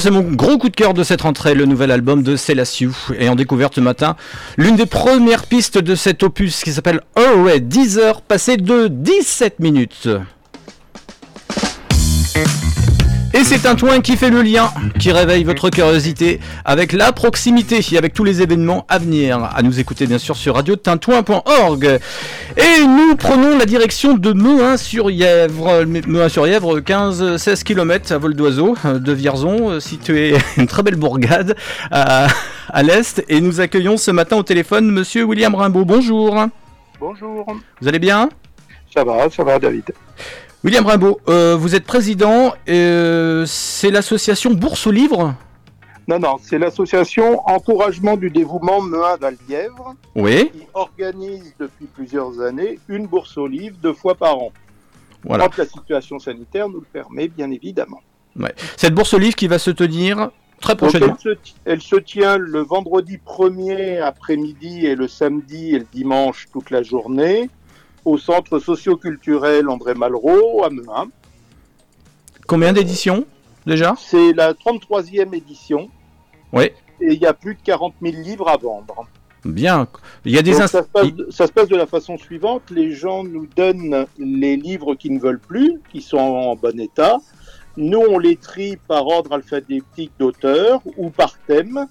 C'est 0.00 0.10
mon 0.10 0.22
gros 0.22 0.56
coup 0.56 0.70
de 0.70 0.74
cœur 0.74 0.94
de 0.94 1.02
cette 1.02 1.20
rentrée, 1.20 1.54
le 1.54 1.66
nouvel 1.66 1.90
album 1.90 2.22
de 2.22 2.34
Célassiou. 2.34 2.96
Et 3.18 3.28
en 3.28 3.34
découverte 3.34 3.74
ce 3.74 3.82
matin, 3.82 4.16
l'une 4.56 4.74
des 4.74 4.86
premières 4.86 5.44
pistes 5.44 5.76
de 5.76 5.94
cet 5.94 6.22
opus 6.22 6.64
qui 6.64 6.72
s'appelle 6.72 7.02
Alright, 7.16 7.68
10 7.68 7.98
heures 7.98 8.22
passées 8.22 8.56
de 8.56 8.88
17 8.88 9.60
minutes. 9.60 10.08
Et 13.40 13.44
c'est 13.44 13.64
un 13.64 14.00
qui 14.02 14.18
fait 14.18 14.28
le 14.28 14.42
lien, 14.42 14.70
qui 14.98 15.12
réveille 15.12 15.44
votre 15.44 15.70
curiosité 15.70 16.40
avec 16.66 16.92
la 16.92 17.10
proximité 17.10 17.80
et 17.90 17.96
avec 17.96 18.12
tous 18.12 18.22
les 18.22 18.42
événements 18.42 18.84
à 18.86 18.98
venir. 18.98 19.42
À 19.42 19.62
nous 19.62 19.80
écouter 19.80 20.06
bien 20.06 20.18
sûr 20.18 20.36
sur 20.36 20.56
radiotintouin.org. 20.56 22.00
Et 22.58 22.84
nous 22.84 23.16
prenons 23.16 23.56
la 23.56 23.64
direction 23.64 24.12
de 24.12 24.34
Mehun-sur-Yèvre. 24.34 25.86
Mehun-sur-Yèvre, 25.86 26.80
15-16 26.80 27.62
km 27.62 28.12
à 28.12 28.18
vol 28.18 28.34
d'oiseau 28.34 28.76
euh, 28.84 28.98
de 28.98 29.12
Vierzon, 29.12 29.70
euh, 29.70 29.80
situé 29.80 30.34
une 30.58 30.66
très 30.66 30.82
belle 30.82 30.96
bourgade 30.96 31.56
à, 31.90 32.26
à 32.68 32.82
l'est. 32.82 33.24
Et 33.30 33.40
nous 33.40 33.62
accueillons 33.62 33.96
ce 33.96 34.10
matin 34.10 34.36
au 34.36 34.42
téléphone 34.42 34.90
Monsieur 34.90 35.24
William 35.24 35.54
Rimbaud. 35.54 35.86
Bonjour. 35.86 36.44
Bonjour. 37.00 37.46
Vous 37.80 37.88
allez 37.88 38.00
bien? 38.00 38.28
Ça 38.94 39.02
va, 39.02 39.30
ça 39.30 39.44
va, 39.44 39.58
David. 39.58 39.94
William 40.62 40.84
Rimbaud, 40.86 41.20
euh, 41.28 41.56
vous 41.56 41.74
êtes 41.74 41.84
président, 41.84 42.52
euh, 42.68 43.44
c'est 43.46 43.90
l'association 43.90 44.50
Bourse 44.52 44.86
au 44.86 44.90
Livre 44.90 45.34
Non, 46.06 46.18
non, 46.18 46.36
c'est 46.42 46.58
l'association 46.58 47.40
Encouragement 47.48 48.18
du 48.18 48.28
dévouement 48.28 48.82
Mehun 48.82 49.16
d'Allièvre 49.16 49.94
Oui, 50.14 50.50
qui 50.52 50.66
organise 50.74 51.54
depuis 51.58 51.86
plusieurs 51.86 52.40
années 52.42 52.78
une 52.88 53.06
bourse 53.06 53.38
aux 53.38 53.46
livres 53.46 53.76
deux 53.82 53.94
fois 53.94 54.14
par 54.14 54.36
an. 54.36 54.52
voilà. 55.24 55.44
Quand 55.44 55.56
la 55.56 55.66
situation 55.66 56.18
sanitaire 56.18 56.68
nous 56.68 56.80
le 56.80 56.86
permet, 56.92 57.28
bien 57.28 57.50
évidemment. 57.50 58.00
Cette 58.76 58.94
Bourse 58.94 59.14
au 59.14 59.18
Livre 59.18 59.36
qui 59.36 59.48
va 59.48 59.58
se 59.58 59.70
tenir 59.70 60.30
très 60.60 60.76
prochainement. 60.76 61.16
elle, 61.24 61.36
se, 61.36 61.38
elle 61.64 61.80
se 61.80 61.96
tient 61.96 62.36
le 62.36 62.60
vendredi 62.60 63.18
1er 63.26 64.02
après-midi 64.02 64.84
et 64.86 64.94
le 64.94 65.08
samedi 65.08 65.74
et 65.74 65.78
le 65.78 65.86
dimanche 65.90 66.48
toute 66.52 66.70
la 66.70 66.82
journée 66.82 67.48
au 68.04 68.18
centre 68.18 68.58
socio-culturel 68.58 69.68
André 69.68 69.94
Malraux 69.94 70.64
à 70.64 70.70
Mehun. 70.70 71.08
Combien 72.46 72.72
d'éditions 72.72 73.26
déjà? 73.66 73.94
C'est 73.98 74.32
la 74.32 74.52
33e 74.54 75.34
édition 75.34 75.88
Oui, 76.52 76.70
et 77.00 77.12
il 77.14 77.20
y 77.20 77.26
a 77.26 77.32
plus 77.34 77.54
de 77.54 77.60
40 77.62 77.94
000 78.02 78.16
livres 78.22 78.48
à 78.48 78.56
vendre. 78.56 79.06
bien. 79.44 79.86
Il 80.24 80.32
y 80.32 80.38
a 80.38 80.42
des 80.42 80.52
Donc, 80.52 80.60
ça, 80.62 80.82
se 80.82 80.88
passe, 80.88 81.08
ça 81.30 81.46
se 81.46 81.52
passe 81.52 81.68
de 81.68 81.76
la 81.76 81.86
façon 81.86 82.18
suivante. 82.18 82.62
Les 82.70 82.92
gens 82.92 83.24
nous 83.24 83.46
donnent 83.56 84.06
les 84.18 84.56
livres 84.56 84.94
qu'ils 84.94 85.14
ne 85.14 85.20
veulent 85.20 85.40
plus, 85.40 85.80
qui 85.90 86.02
sont 86.02 86.18
en 86.18 86.56
bon 86.56 86.78
état. 86.78 87.18
Nous, 87.76 88.00
on 88.00 88.18
les 88.18 88.36
trie 88.36 88.76
par 88.76 89.06
ordre 89.06 89.32
alphabétique 89.32 90.12
d'auteur 90.18 90.82
ou 90.96 91.10
par 91.10 91.38
thème. 91.46 91.86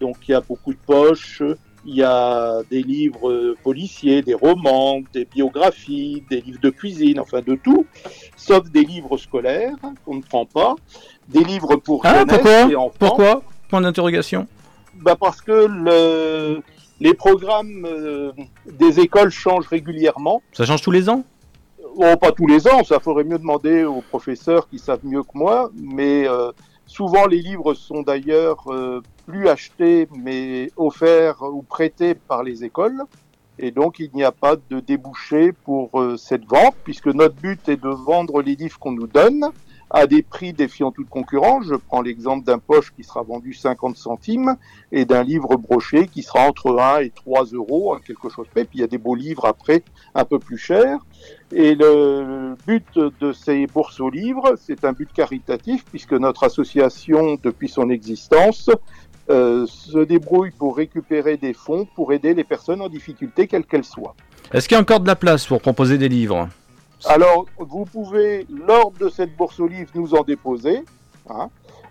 Donc, 0.00 0.16
il 0.28 0.32
y 0.32 0.34
a 0.34 0.40
beaucoup 0.40 0.72
de 0.72 0.78
poches. 0.86 1.42
Il 1.84 1.96
y 1.96 2.02
a 2.02 2.62
des 2.70 2.82
livres 2.82 3.56
policiers, 3.62 4.22
des 4.22 4.34
romans, 4.34 5.00
des 5.12 5.24
biographies, 5.24 6.22
des 6.30 6.40
livres 6.40 6.60
de 6.62 6.70
cuisine, 6.70 7.18
enfin 7.18 7.40
de 7.40 7.56
tout, 7.56 7.86
sauf 8.36 8.70
des 8.70 8.84
livres 8.84 9.16
scolaires 9.16 9.74
qu'on 10.04 10.16
ne 10.16 10.22
prend 10.22 10.46
pas, 10.46 10.76
des 11.28 11.42
livres 11.42 11.76
pour 11.76 12.06
Ah, 12.06 12.20
jeunesse 12.20 12.36
pourquoi 12.36 12.70
et 12.70 12.76
enfants. 12.76 12.96
Pourquoi 12.98 13.42
Point 13.68 13.80
d'interrogation. 13.80 14.46
Bah 14.94 15.16
parce 15.18 15.40
que 15.40 15.66
le, 15.66 16.62
les 17.00 17.14
programmes 17.14 17.84
euh, 17.84 18.30
des 18.70 19.00
écoles 19.00 19.30
changent 19.30 19.66
régulièrement. 19.68 20.42
Ça 20.52 20.64
change 20.64 20.82
tous 20.82 20.92
les 20.92 21.08
ans? 21.08 21.24
Bon, 21.96 22.16
pas 22.16 22.32
tous 22.32 22.46
les 22.46 22.68
ans, 22.68 22.84
ça 22.84 23.00
faudrait 23.00 23.24
mieux 23.24 23.38
demander 23.38 23.84
aux 23.84 24.02
professeurs 24.02 24.68
qui 24.68 24.78
savent 24.78 25.04
mieux 25.04 25.22
que 25.22 25.34
moi, 25.34 25.70
mais 25.74 26.28
euh, 26.28 26.52
souvent 26.92 27.26
les 27.26 27.40
livres 27.40 27.72
sont 27.72 28.02
d'ailleurs 28.02 28.70
euh, 28.70 29.00
plus 29.26 29.48
achetés, 29.48 30.08
mais 30.14 30.70
offerts 30.76 31.42
ou 31.42 31.62
prêtés 31.62 32.14
par 32.14 32.42
les 32.42 32.64
écoles. 32.64 33.02
Et 33.58 33.70
donc 33.70 33.98
il 33.98 34.10
n'y 34.14 34.24
a 34.24 34.32
pas 34.32 34.56
de 34.56 34.80
débouché 34.80 35.52
pour 35.52 35.88
euh, 35.98 36.16
cette 36.16 36.44
vente, 36.44 36.74
puisque 36.84 37.06
notre 37.06 37.34
but 37.36 37.66
est 37.68 37.82
de 37.82 37.88
vendre 37.88 38.42
les 38.42 38.56
livres 38.56 38.78
qu'on 38.78 38.92
nous 38.92 39.06
donne 39.06 39.46
à 39.92 40.06
des 40.06 40.22
prix 40.22 40.52
défiant 40.52 40.90
toute 40.90 41.08
concurrence. 41.08 41.66
Je 41.68 41.74
prends 41.74 42.00
l'exemple 42.00 42.44
d'un 42.44 42.58
poche 42.58 42.92
qui 42.96 43.04
sera 43.04 43.22
vendu 43.22 43.52
50 43.52 43.96
centimes 43.96 44.56
et 44.90 45.04
d'un 45.04 45.22
livre 45.22 45.56
broché 45.56 46.08
qui 46.08 46.22
sera 46.22 46.48
entre 46.48 46.78
1 46.78 47.00
et 47.00 47.10
3 47.10 47.44
euros, 47.52 47.94
hein, 47.94 48.00
quelque 48.04 48.30
chose 48.30 48.46
près. 48.50 48.64
Puis 48.64 48.78
il 48.78 48.80
y 48.80 48.84
a 48.84 48.88
des 48.88 48.98
beaux 48.98 49.14
livres 49.14 49.44
après 49.44 49.82
un 50.14 50.24
peu 50.24 50.38
plus 50.38 50.58
chers. 50.58 50.98
Et 51.52 51.74
le 51.74 52.56
but 52.66 52.98
de 53.20 53.32
ces 53.32 53.66
bourses 53.66 54.00
aux 54.00 54.10
livres, 54.10 54.54
c'est 54.56 54.84
un 54.84 54.92
but 54.92 55.12
caritatif 55.12 55.84
puisque 55.84 56.14
notre 56.14 56.44
association, 56.44 57.38
depuis 57.42 57.68
son 57.68 57.90
existence, 57.90 58.70
euh, 59.30 59.66
se 59.66 59.98
débrouille 59.98 60.50
pour 60.50 60.76
récupérer 60.76 61.36
des 61.36 61.52
fonds 61.52 61.86
pour 61.94 62.12
aider 62.12 62.34
les 62.34 62.44
personnes 62.44 62.80
en 62.80 62.88
difficulté, 62.88 63.46
quelles 63.46 63.66
qu'elles 63.66 63.84
soient. 63.84 64.16
Est-ce 64.52 64.68
qu'il 64.68 64.74
y 64.74 64.78
a 64.78 64.80
encore 64.80 65.00
de 65.00 65.06
la 65.06 65.16
place 65.16 65.46
pour 65.46 65.60
proposer 65.60 65.98
des 65.98 66.08
livres? 66.08 66.48
Alors, 67.06 67.46
vous 67.58 67.84
pouvez, 67.84 68.46
lors 68.50 68.90
de 68.92 69.08
cette 69.08 69.36
bourse 69.36 69.58
aux 69.60 69.66
livres, 69.66 69.90
nous 69.94 70.14
en 70.14 70.22
déposer. 70.22 70.84
hein. 71.28 71.48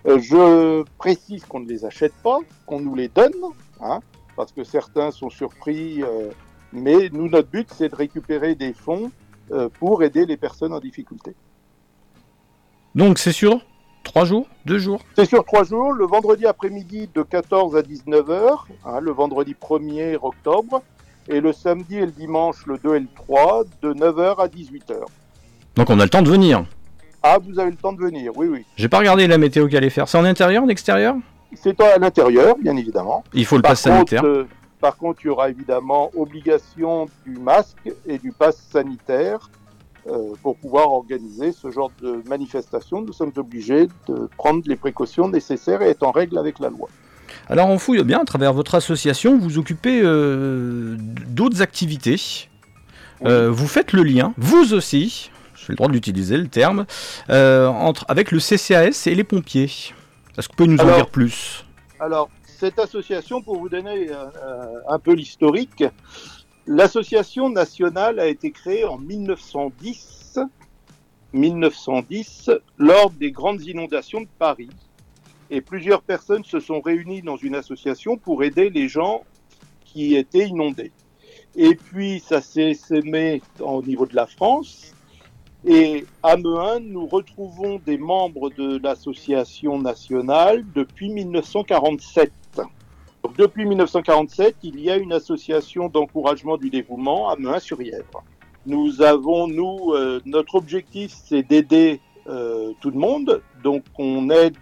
Euh, 0.08 0.20
je 0.20 0.84
précise 0.98 1.46
qu'on 1.46 1.60
ne 1.60 1.68
les 1.68 1.86
achète 1.86 2.13
pas, 2.24 2.39
qu'on 2.65 2.80
nous 2.80 2.96
les 2.96 3.08
donne, 3.08 3.34
hein, 3.82 4.00
parce 4.36 4.51
que 4.51 4.63
certains 4.63 5.12
sont 5.12 5.30
surpris. 5.30 6.01
euh, 6.01 6.30
mais 6.74 7.10
nous, 7.12 7.27
notre 7.30 7.50
but, 7.50 7.68
c'est 7.75 7.89
de 7.89 7.96
récupérer 7.96 8.56
des 8.56 8.74
fonds 8.74 9.12
euh, 9.51 9.70
pour 9.80 10.01
aider 10.03 10.25
les 10.25 10.38
personnes 10.38 10.74
en 10.74 10.80
difficulté. 10.80 11.36
Donc 12.96 13.20
c'est 13.20 13.32
sur 13.32 13.62
trois 14.03 14.25
jours 14.25 14.48
Deux 14.65 14.80
jours? 14.80 15.01
C'est 15.15 15.25
sur 15.25 15.44
trois 15.46 15.63
jours, 15.63 15.91
le 15.94 16.06
vendredi 16.06 16.46
après-midi 16.46 17.10
de 17.13 17.22
14 17.22 17.75
à 17.75 17.82
19h, 17.82 18.58
hein, 18.86 19.00
le 19.01 19.12
vendredi 19.12 19.53
1er 19.62 20.18
octobre, 20.22 20.82
et 21.28 21.40
le 21.42 21.54
samedi 21.54 21.98
et 21.98 22.06
le 22.06 22.12
dimanche, 22.12 22.66
le 22.66 22.78
2 22.78 22.96
et 22.96 23.00
le 23.01 23.08
3, 23.16 23.63
de 23.82 23.94
9h 23.94 24.40
à 24.42 24.48
18h. 24.48 24.96
Donc 25.75 25.90
on 25.90 26.00
a 26.00 26.04
le 26.04 26.10
temps 26.10 26.22
de 26.22 26.30
venir. 26.30 26.66
Ah, 27.24 27.38
vous 27.40 27.60
avez 27.60 27.72
le 27.72 27.78
temps 27.78 27.94
de 27.94 28.01
venir, 28.01 28.32
oui, 28.36 28.48
oui. 28.48 28.66
J'ai 28.78 28.90
pas 28.90 28.98
regardé 29.00 29.28
la 29.28 29.38
météo 29.38 29.68
qu'il 29.68 29.78
allait 29.78 29.90
faire. 29.92 30.08
C'est 30.08 30.18
en 30.18 30.25
intérieur, 30.25 30.63
en 30.63 30.68
extérieur? 30.70 31.16
C'est 31.54 31.80
à 31.82 31.98
l'intérieur, 31.98 32.56
bien 32.58 32.75
évidemment. 32.78 33.24
Il 33.34 33.46
faut 33.46 33.58
le 33.58 33.62
Par 33.62 33.72
pass 33.72 33.82
sanitaire. 33.82 34.24
euh, 34.24 34.48
par 34.80 34.98
contre, 34.98 35.20
il 35.24 35.28
y 35.28 35.30
aura 35.30 35.50
évidemment 35.50 36.10
obligation 36.16 37.08
du 37.25 37.38
masque 37.38 37.92
et 38.08 38.18
du 38.18 38.32
pass 38.32 38.58
sanitaire 38.72 39.51
euh, 40.08 40.34
pour 40.42 40.56
pouvoir 40.58 40.92
organiser 40.92 41.51
ce 41.51 41.70
genre 41.70 41.92
de 42.01 42.24
manifestation. 42.28 43.01
Nous 43.01 43.13
sommes 43.13 43.34
obligés 43.38 43.88
de 44.08 44.28
prendre 44.38 44.63
les 44.66 44.75
précautions 44.75 45.28
nécessaires 45.28 45.84
et 45.84 45.90
être 45.90 46.01
en 46.04 46.12
règle 46.12 46.40
avec 46.40 46.58
la 46.58 46.70
loi. 46.70 46.88
Alors 47.51 47.67
on 47.67 47.77
fouille 47.77 48.01
bien, 48.05 48.22
à 48.22 48.24
travers 48.24 48.53
votre 48.53 48.75
association, 48.75 49.38
vous 49.38 49.58
occupez 49.58 50.00
euh, 50.01 50.96
d'autres 51.27 51.62
activités. 51.62 52.48
Euh, 53.25 53.51
vous 53.51 53.67
faites 53.67 53.91
le 53.91 54.03
lien, 54.03 54.34
vous 54.38 54.74
aussi, 54.74 55.31
j'ai 55.55 55.74
le 55.74 55.75
droit 55.75 55.89
d'utiliser 55.89 56.38
le 56.38 56.48
terme, 56.48 56.86
euh, 57.29 57.67
entre, 57.67 58.05
avec 58.08 58.31
le 58.31 58.39
CCAS 58.39 59.03
et 59.08 59.15
les 59.15 59.25
pompiers. 59.25 59.65
Est-ce 60.38 60.48
que 60.48 60.53
vous 60.53 60.55
pouvez 60.55 60.70
nous 60.70 60.79
en 60.79 60.96
dire 60.96 61.10
plus? 61.10 61.65
Alors, 62.00 62.29
cette 62.46 62.79
association, 62.79 63.41
pour 63.41 63.60
vous 63.60 63.67
donner 63.67 64.12
un 64.88 65.00
peu 65.00 65.12
l'historique, 65.12 65.84
l'association 66.67 67.50
nationale 67.50 68.22
a 68.22 68.27
été 68.27 68.51
créée 68.51 68.86
en 68.86 68.98
1910 68.98 70.39
1910 71.34 72.50
lors 72.77 73.10
des 73.12 73.31
grandes 73.31 73.62
inondations 73.62 74.22
de 74.22 74.27
Paris. 74.39 74.70
Et 75.51 75.60
plusieurs 75.62 76.01
personnes 76.01 76.46
se 76.46 76.62
sont 76.62 76.79
réunies 76.79 77.22
dans 77.22 77.36
une 77.36 77.55
association 77.55 78.17
pour 78.17 78.43
aider 78.43 78.70
les 78.70 78.88
gens 78.88 79.24
qui 79.84 80.15
étaient 80.15 80.48
inondés. 80.48 80.91
Et 81.55 81.75
puis 81.75 82.22
ça 82.22 82.41
s'est 82.41 82.74
semé 82.74 83.41
au 83.60 83.84
niveau 83.84 84.05
de 84.05 84.15
la 84.15 84.25
France. 84.25 84.93
Et 85.65 86.05
à 86.24 86.38
Mehun, 86.38 86.79
nous 86.79 87.05
retrouvons 87.05 87.79
des 87.86 87.98
membres 87.98 88.50
de 88.50 88.79
l'association 88.81 89.79
nationale 89.79 90.65
depuis 90.74 91.10
1947. 91.10 92.31
Donc, 93.24 93.38
depuis 93.38 93.65
1947, 93.65 94.55
il 94.63 94.79
y 94.79 94.89
a 94.89 94.98
une 94.98 95.13
association 95.13 95.89
d'encouragement 95.89 96.58
du 96.58 96.72
dévouement 96.72 97.29
à 97.29 97.36
Mehun-sur-Yèvre. 97.36 98.24
Nous 98.65 99.03
avons, 99.03 99.48
nous, 99.48 99.93
euh, 99.93 100.22
notre 100.25 100.55
objectif, 100.55 101.13
c'est 101.25 101.43
d'aider 101.43 102.00
euh, 102.27 102.72
tout 102.79 102.89
le 102.89 102.98
monde. 102.98 103.43
Donc, 103.63 103.84
on 104.00 104.31
aide, 104.31 104.55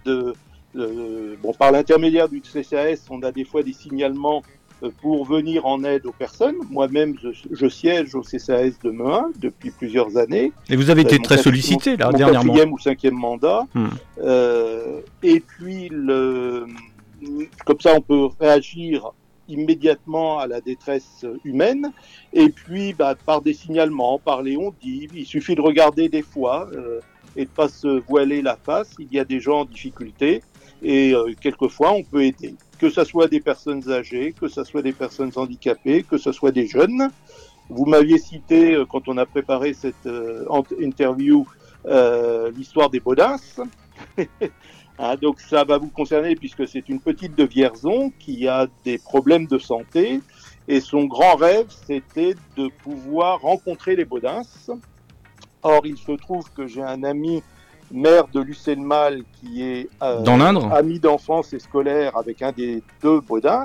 euh, 0.76 1.34
bon, 1.42 1.52
par 1.52 1.72
l'intermédiaire 1.72 2.28
du 2.28 2.40
CCAS, 2.40 3.06
on 3.10 3.22
a 3.22 3.32
des 3.32 3.44
fois 3.44 3.62
des 3.62 3.72
signalements 3.72 4.42
euh, 4.82 4.90
pour 5.02 5.24
venir 5.26 5.66
en 5.66 5.82
aide 5.84 6.06
aux 6.06 6.12
personnes. 6.12 6.56
Moi-même, 6.70 7.14
je, 7.22 7.28
je 7.50 7.68
siège 7.68 8.14
au 8.14 8.22
CCAS 8.22 8.78
de 8.82 8.90
Mehun 8.90 9.30
depuis 9.38 9.70
plusieurs 9.70 10.16
années. 10.16 10.52
Et 10.68 10.76
vous 10.76 10.90
avez 10.90 11.02
été 11.02 11.16
Euh, 11.16 11.22
très 11.22 11.38
sollicité 11.38 11.96
là 11.96 12.06
mon 12.10 12.16
dernièrement. 12.18 12.44
quatrième 12.52 12.72
ou 12.72 12.78
cinquième 12.78 13.14
mandat. 13.14 13.66
Hmm. 13.74 13.88
Euh, 14.22 15.00
et 15.22 15.40
puis, 15.40 15.88
le, 15.90 16.66
comme 17.66 17.80
ça, 17.80 17.94
on 17.96 18.00
peut 18.00 18.28
réagir 18.40 19.10
immédiatement 19.48 20.38
à 20.38 20.46
la 20.46 20.60
détresse 20.60 21.26
humaine. 21.44 21.90
Et 22.32 22.48
puis, 22.50 22.94
bah, 22.94 23.16
par 23.26 23.42
des 23.42 23.52
signalements, 23.52 24.18
par 24.18 24.42
les 24.42 24.56
on-dit, 24.56 25.08
il 25.14 25.26
suffit 25.26 25.56
de 25.56 25.60
regarder 25.60 26.08
des 26.08 26.22
fois 26.22 26.68
euh, 26.72 27.00
et 27.36 27.44
de 27.44 27.50
pas 27.50 27.68
se 27.68 28.00
voiler 28.08 28.42
la 28.42 28.56
face. 28.56 28.94
Il 29.00 29.12
y 29.12 29.18
a 29.18 29.24
des 29.24 29.40
gens 29.40 29.60
en 29.60 29.64
difficulté 29.64 30.42
et 30.82 31.14
euh, 31.14 31.34
quelquefois, 31.40 31.92
on 31.92 32.02
peut 32.02 32.24
aider. 32.24 32.54
Que 32.78 32.88
ce 32.88 33.04
soit 33.04 33.28
des 33.28 33.40
personnes 33.40 33.90
âgées, 33.90 34.34
que 34.38 34.48
ce 34.48 34.64
soit 34.64 34.82
des 34.82 34.92
personnes 34.92 35.32
handicapées, 35.36 36.02
que 36.02 36.18
ce 36.18 36.32
soit 36.32 36.50
des 36.50 36.66
jeunes. 36.66 37.10
Vous 37.70 37.86
m'aviez 37.86 38.18
cité, 38.18 38.74
euh, 38.74 38.84
quand 38.84 39.06
on 39.08 39.16
a 39.16 39.26
préparé 39.26 39.74
cette 39.74 40.06
euh, 40.06 40.44
interview, 40.80 41.46
euh, 41.86 42.50
l'histoire 42.50 42.90
des 42.90 43.00
Baudins. 43.00 43.36
Hein, 45.02 45.16
donc 45.16 45.40
ça 45.40 45.64
va 45.64 45.78
vous 45.78 45.88
concerner 45.88 46.36
puisque 46.36 46.68
c'est 46.68 46.90
une 46.90 47.00
petite 47.00 47.34
de 47.34 47.44
Vierzon 47.44 48.12
qui 48.18 48.46
a 48.46 48.66
des 48.84 48.98
problèmes 48.98 49.46
de 49.46 49.56
santé 49.56 50.20
et 50.68 50.80
son 50.80 51.04
grand 51.04 51.36
rêve 51.36 51.68
c'était 51.86 52.34
de 52.58 52.68
pouvoir 52.68 53.40
rencontrer 53.40 53.96
les 53.96 54.04
Baudins. 54.04 54.42
Or 55.62 55.86
il 55.86 55.96
se 55.96 56.12
trouve 56.12 56.50
que 56.52 56.66
j'ai 56.66 56.82
un 56.82 57.02
ami 57.02 57.42
maire 57.90 58.28
de 58.28 58.40
Lucelle-Mal 58.40 59.22
qui 59.32 59.62
est 59.62 59.88
euh, 60.02 60.22
Dans 60.22 60.36
l'Indre 60.36 60.72
ami 60.72 61.00
d'enfance 61.00 61.52
et 61.52 61.58
scolaire 61.58 62.16
avec 62.16 62.42
un 62.42 62.52
des 62.52 62.82
deux 63.02 63.20
Baudins 63.20 63.64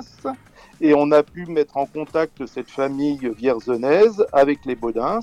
et 0.80 0.94
on 0.94 1.10
a 1.12 1.22
pu 1.22 1.46
mettre 1.46 1.76
en 1.76 1.86
contact 1.86 2.46
cette 2.46 2.70
famille 2.70 3.30
vierzonnaise 3.36 4.26
avec 4.32 4.64
les 4.64 4.74
Baudins. 4.74 5.20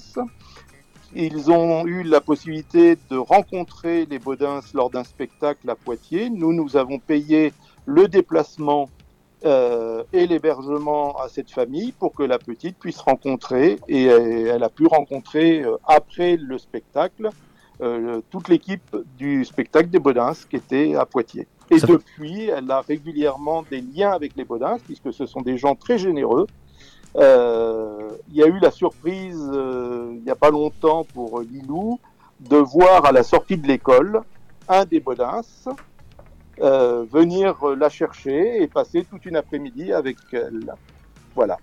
Ils 1.16 1.52
ont 1.52 1.86
eu 1.86 2.02
la 2.04 2.22
possibilité 2.22 2.98
de 3.12 3.18
rencontrer 3.18 4.08
les 4.10 4.18
Baudins 4.18 4.62
lors 4.74 4.90
d'un 4.90 5.04
spectacle 5.04 5.70
à 5.70 5.76
Poitiers. 5.76 6.32
Nous, 6.32 6.54
nous 6.54 6.76
avons 6.76 6.98
payé 6.98 7.54
le 7.86 8.08
déplacement 8.08 8.90
euh, 9.46 10.04
et 10.14 10.26
l'hébergement 10.26 11.16
à 11.18 11.28
cette 11.28 11.52
famille 11.52 11.92
pour 11.92 12.14
que 12.14 12.24
la 12.24 12.40
petite 12.40 12.78
puisse 12.78 13.00
rencontrer 13.00 13.78
et 13.90 14.08
euh, 14.08 14.54
elle 14.56 14.64
a 14.64 14.70
pu 14.70 14.88
rencontrer 14.88 15.62
euh, 15.62 15.76
après 15.86 16.38
le 16.38 16.58
spectacle 16.58 17.30
euh, 17.82 18.22
toute 18.30 18.50
l'équipe 18.50 18.96
du 19.18 19.44
spectacle 19.46 19.90
des 19.90 20.00
Baudins 20.00 20.34
qui 20.50 20.56
était 20.58 20.96
à 20.96 21.06
Poitiers. 21.06 21.48
Et 21.72 21.80
Ça- 21.80 21.88
depuis, 21.88 22.50
elle 22.50 22.70
a 22.70 22.82
régulièrement 22.82 23.64
des 23.70 23.82
liens 23.82 24.12
avec 24.12 24.36
les 24.36 24.44
Baudins 24.46 24.78
puisque 24.86 25.12
ce 25.14 25.26
sont 25.26 25.42
des 25.42 25.58
gens 25.58 25.76
très 25.76 25.98
généreux. 25.98 26.48
Euh, 27.16 28.10
il 28.30 28.36
y 28.36 28.44
a 28.44 28.48
eu 28.48 28.60
la 28.60 28.72
surprise 28.72 29.40
euh, 29.54 30.10
il 30.16 30.24
n'y 30.24 30.32
a 30.32 30.36
pas 30.36 30.50
longtemps 30.50 31.04
pour 31.14 31.42
Lilou 31.42 32.00
de 32.40 32.58
voir 32.58 33.06
à 33.06 33.12
la 33.12 33.22
sortie 33.22 33.56
de 33.56 33.68
l'école 33.68 34.22
un 34.68 34.84
des 34.86 35.00
Baudins 35.00 35.42
euh, 36.62 37.06
venir 37.12 37.64
la 37.78 37.90
chercher 37.90 38.62
et 38.62 38.68
passer 38.68 39.04
toute 39.04 39.26
une 39.26 39.36
après-midi 39.36 39.92
avec 39.94 40.18
elle. 40.32 40.74
Voilà. 41.36 41.58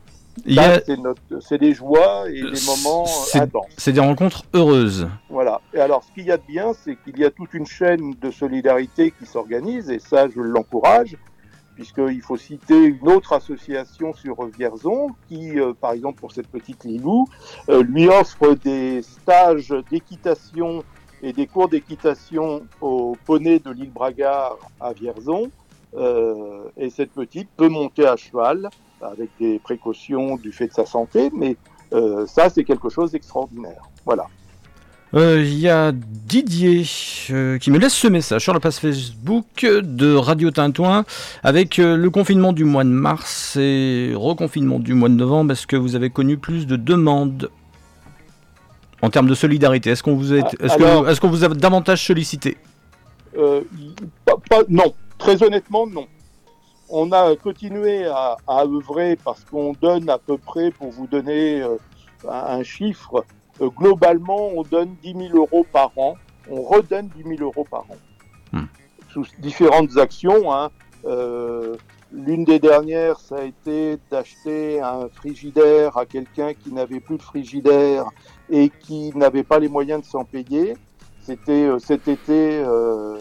A- 0.57 0.81
c'est 1.41 1.59
des 1.59 1.73
joies 1.75 2.31
et 2.31 2.43
Euh, 2.43 2.51
des 2.53 2.61
moments 2.67 3.05
c'est- 3.07 3.41
intenses. 3.41 3.67
C'est 3.77 3.93
des 3.93 4.01
rencontres 4.01 4.45
heureuses. 4.55 5.09
Voilà. 5.29 5.61
Et 5.75 5.81
alors, 5.81 6.03
ce 6.05 6.13
qu'il 6.13 6.25
y 6.27 6.33
a 6.33 6.37
de 6.39 6.43
bien, 6.47 6.73
c'est 6.73 6.97
qu'il 6.97 7.19
y 7.19 7.25
a 7.25 7.31
toute 7.31 7.53
une 7.55 7.67
chaîne 7.67 8.15
de 8.21 8.31
solidarité 8.31 9.13
qui 9.19 9.27
s'organise, 9.27 9.91
et 9.91 9.99
ça, 9.99 10.29
je 10.29 10.41
l'encourage, 10.41 11.17
puisqu'il 11.75 12.21
faut 12.23 12.37
citer 12.37 12.85
une 12.85 13.09
autre 13.09 13.33
association 13.33 14.13
sur 14.15 14.45
Vierzon, 14.47 15.09
qui, 15.29 15.59
euh, 15.59 15.73
par 15.79 15.93
exemple, 15.93 16.21
pour 16.21 16.33
cette 16.33 16.49
petite 16.49 16.85
Lilou, 16.85 17.27
euh, 17.69 17.83
lui 17.83 18.09
offre 18.09 18.55
des 18.55 19.03
stages 19.03 19.75
d'équitation 19.91 20.85
et 21.23 21.33
des 21.33 21.47
cours 21.47 21.69
d'équitation 21.69 22.63
au 22.81 23.17
poney 23.27 23.59
de 23.59 23.71
l'île 23.71 23.91
Bragard 23.91 24.57
à 24.81 24.93
Vierzon. 24.93 25.51
Euh, 25.97 26.63
et 26.77 26.89
cette 26.89 27.11
petite 27.13 27.49
peut 27.57 27.69
monter 27.69 28.07
à 28.07 28.17
cheval 28.17 28.69
avec 29.03 29.31
des 29.41 29.59
précautions 29.59 30.37
du 30.37 30.53
fait 30.53 30.69
de 30.69 30.73
sa 30.73 30.87
santé, 30.87 31.31
mais 31.35 31.57
euh, 31.93 32.27
ça, 32.27 32.51
c'est 32.51 32.65
quelque 32.65 32.89
chose 32.89 33.13
d'extraordinaire. 33.13 33.83
Voilà. 34.05 34.27
Euh, 35.15 35.43
Il 35.43 35.59
y 35.59 35.69
a 35.69 35.91
Didier 35.93 36.85
euh, 37.31 37.59
qui 37.59 37.71
me 37.73 37.79
laisse 37.79 37.95
ce 37.95 38.07
message 38.07 38.43
sur 38.43 38.55
la 38.55 38.61
page 38.61 38.75
Facebook 38.77 39.67
de 39.67 40.15
Radio 40.15 40.53
Tintouin 40.53 41.05
avec 41.43 41.79
le 41.79 42.09
confinement 42.11 42.53
du 42.53 42.65
mois 42.65 42.85
de 42.85 42.91
mars 42.91 43.57
et 43.57 44.13
reconfinement 44.15 44.79
du 44.79 44.95
mois 44.95 45.09
de 45.09 45.15
novembre. 45.15 45.51
Est-ce 45.53 45.67
que 45.67 45.75
vous 45.77 45.97
avez 45.97 46.11
connu 46.11 46.37
plus 46.37 46.65
de 46.67 46.77
demandes 46.77 47.51
en 49.03 49.11
termes 49.11 49.27
de 49.29 49.35
solidarité? 49.35 49.91
Est-ce 49.91 50.05
qu'on 50.05 50.15
vous, 50.15 50.33
est, 50.33 50.43
Ah, 50.45 50.51
est-ce 50.65 50.77
que 50.77 50.83
alors- 50.85 51.03
vous- 51.03 51.09
est-ce 51.11 51.21
qu'on 51.21 51.29
vous 51.31 51.43
a 51.45 51.49
davantage 51.49 52.07
sollicité? 52.07 52.57
Pas- 54.25 54.37
pas- 54.49 54.63
non, 54.69 54.95
très 55.19 55.43
honnêtement, 55.43 55.87
non. 55.89 56.07
On 56.91 57.13
a 57.13 57.37
continué 57.37 58.07
à, 58.07 58.37
à 58.47 58.65
œuvrer 58.65 59.17
parce 59.17 59.45
qu'on 59.45 59.73
donne 59.81 60.09
à 60.11 60.19
peu 60.19 60.37
près, 60.39 60.71
pour 60.73 60.91
vous 60.91 61.07
donner 61.07 61.63
euh, 61.63 61.77
un, 62.29 62.63
chiffre, 62.63 63.25
euh, 63.61 63.69
globalement, 63.71 64.49
on 64.57 64.63
donne 64.63 64.97
10 65.03 65.29
000 65.31 65.37
euros 65.37 65.65
par 65.73 65.93
an. 65.97 66.17
On 66.51 66.63
redonne 66.63 67.09
10 67.17 67.37
000 67.37 67.43
euros 67.43 67.65
par 67.71 67.83
an. 67.83 67.97
Hmm. 68.53 68.65
Sous 69.13 69.25
différentes 69.39 69.97
actions. 69.99 70.53
hein. 70.53 70.71
Euh, 71.05 71.77
L'une 72.13 72.45
des 72.45 72.59
dernières, 72.59 73.21
ça 73.21 73.37
a 73.37 73.43
été 73.45 73.97
d'acheter 74.11 74.81
un 74.81 75.09
frigidaire 75.09 75.97
à 75.97 76.07
quelqu'un 76.07 76.55
qui 76.55 76.73
n'avait 76.73 76.99
plus 76.99 77.19
de 77.19 77.23
frigidaire 77.23 78.07
et 78.51 78.69
qui 78.69 79.13
n'avait 79.15 79.45
pas 79.45 79.61
les 79.61 79.69
moyens 79.69 80.01
de 80.03 80.07
s'en 80.07 80.25
payer. 80.25 80.77
C'était 81.23 81.67
euh, 81.69 81.79
cet 81.79 82.09
été, 82.09 82.65
euh, 82.67 83.17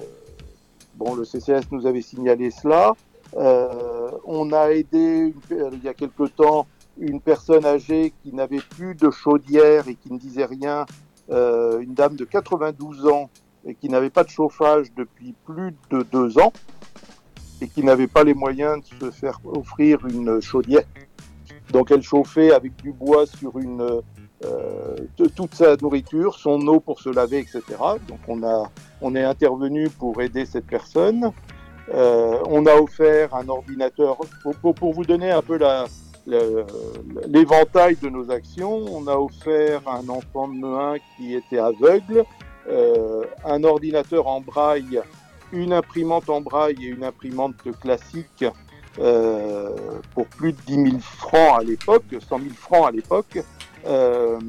bon, 0.96 1.14
le 1.14 1.24
CCS 1.24 1.70
nous 1.72 1.86
avait 1.86 2.02
signalé 2.02 2.50
cela. 2.50 2.94
Euh, 3.36 4.12
on 4.26 4.52
a 4.52 4.72
aidé 4.72 5.34
euh, 5.52 5.70
il 5.74 5.84
y 5.84 5.88
a 5.88 5.94
quelque 5.94 6.24
temps 6.24 6.68
une 6.98 7.22
personne 7.22 7.66
âgée 7.66 8.14
qui 8.24 8.34
n'avait 8.34 8.62
plus 8.62 8.96
de 8.96 9.10
chaudière 9.12 9.88
et 9.88 9.96
qui 9.96 10.12
ne 10.12 10.18
disait 10.18 10.46
rien, 10.46 10.86
euh, 11.30 11.80
une 11.80 11.94
dame 11.94 12.16
de 12.16 12.26
92 12.26 13.08
ans 13.08 13.30
et 13.66 13.76
qui 13.76 13.88
n'avait 13.88 14.10
pas 14.10 14.24
de 14.24 14.30
chauffage 14.30 14.88
depuis 14.98 15.34
plus 15.46 15.74
de 15.92 16.02
deux 16.04 16.40
ans 16.40 16.52
et 17.62 17.68
qui 17.68 17.84
n'avait 17.84 18.08
pas 18.08 18.24
les 18.24 18.34
moyens 18.34 18.82
de 19.00 19.06
se 19.06 19.12
faire 19.12 19.40
offrir 19.46 20.06
une 20.08 20.42
chaudière. 20.42 20.84
Donc 21.72 21.92
elle 21.92 22.02
chauffait 22.02 22.52
avec 22.52 22.76
du 22.78 22.92
bois 22.92 23.28
sur 23.28 23.60
une 23.60 24.02
toute 25.36 25.54
sa 25.54 25.76
nourriture, 25.76 26.36
son 26.36 26.66
eau 26.68 26.80
pour 26.80 27.00
se 27.02 27.10
laver, 27.10 27.40
etc. 27.40 27.62
Donc 28.08 28.20
on 28.28 28.44
a 28.44 28.72
on 29.02 29.16
est 29.16 29.24
intervenu 29.24 29.90
pour 29.90 30.22
aider 30.22 30.46
cette 30.46 30.66
personne. 30.66 31.32
Euh, 31.94 32.40
on 32.46 32.66
a 32.66 32.76
offert 32.76 33.34
un 33.34 33.48
ordinateur 33.50 34.18
pour, 34.54 34.94
vous 34.94 35.06
donner 35.06 35.32
un 35.32 35.42
peu 35.42 35.60
l'éventail 37.28 37.96
de 37.96 38.10
nos 38.10 38.30
actions. 38.32 38.86
On 38.92 39.08
a 39.08 39.16
offert 39.16 39.82
un 39.88 40.08
enfant 40.10 40.48
de 40.48 40.56
Mehun 40.56 40.98
qui 41.18 41.36
était 41.36 41.60
aveugle 41.60 42.26
euh, 42.70 43.24
un 43.46 43.64
ordinateur 43.64 44.28
en 44.28 44.42
braille, 44.42 45.02
une 45.52 45.74
imprimante 45.74 46.30
en 46.30 46.42
braille 46.42 46.78
et 46.82 46.88
une 46.90 47.04
imprimante 47.04 47.56
classique 47.80 48.46
euh, 49.00 49.76
pour 50.14 50.28
plus 50.28 50.54
de 50.54 50.62
10 50.68 50.74
000 50.74 50.88
francs 51.00 51.60
à 51.60 51.64
l'époque, 51.64 52.04
100 52.12 52.38
000 52.38 52.50
francs 52.54 52.88
à 52.88 52.92
l'époque, 52.92 53.40
euh, 53.86 54.40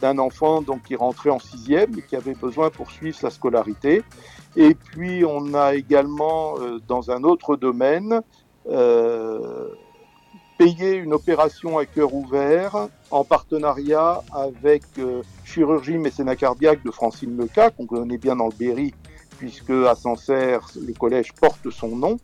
d'un 0.00 0.18
enfant 0.18 0.62
donc 0.62 0.84
qui 0.84 0.96
rentrait 0.96 1.30
en 1.30 1.38
sixième 1.38 1.98
et 1.98 2.02
qui 2.02 2.16
avait 2.16 2.34
besoin 2.34 2.70
pour 2.70 2.90
suivre 2.90 3.16
sa 3.16 3.30
scolarité. 3.30 4.02
Et 4.56 4.74
puis 4.74 5.24
on 5.24 5.54
a 5.54 5.74
également 5.74 6.58
euh, 6.58 6.80
dans 6.86 7.10
un 7.10 7.24
autre 7.24 7.56
domaine 7.56 8.22
euh, 8.68 9.68
payé 10.58 10.94
une 10.94 11.12
opération 11.12 11.78
à 11.78 11.84
cœur 11.84 12.14
ouvert 12.14 12.88
en 13.10 13.24
partenariat 13.24 14.22
avec 14.32 14.82
euh, 14.98 15.22
Chirurgie 15.44 15.98
Mécénat 15.98 16.36
Cardiaque 16.36 16.82
de 16.82 16.90
Francine 16.90 17.36
Leca, 17.36 17.70
qu'on 17.70 17.86
connaît 17.86 18.18
bien 18.18 18.36
dans 18.36 18.46
le 18.46 18.54
Berry, 18.58 18.94
puisque 19.38 19.70
à 19.70 19.94
Sancerre, 19.94 20.66
le 20.80 20.92
collège 20.94 21.32
porte 21.34 21.70
son 21.70 21.94
nom. 21.94 22.16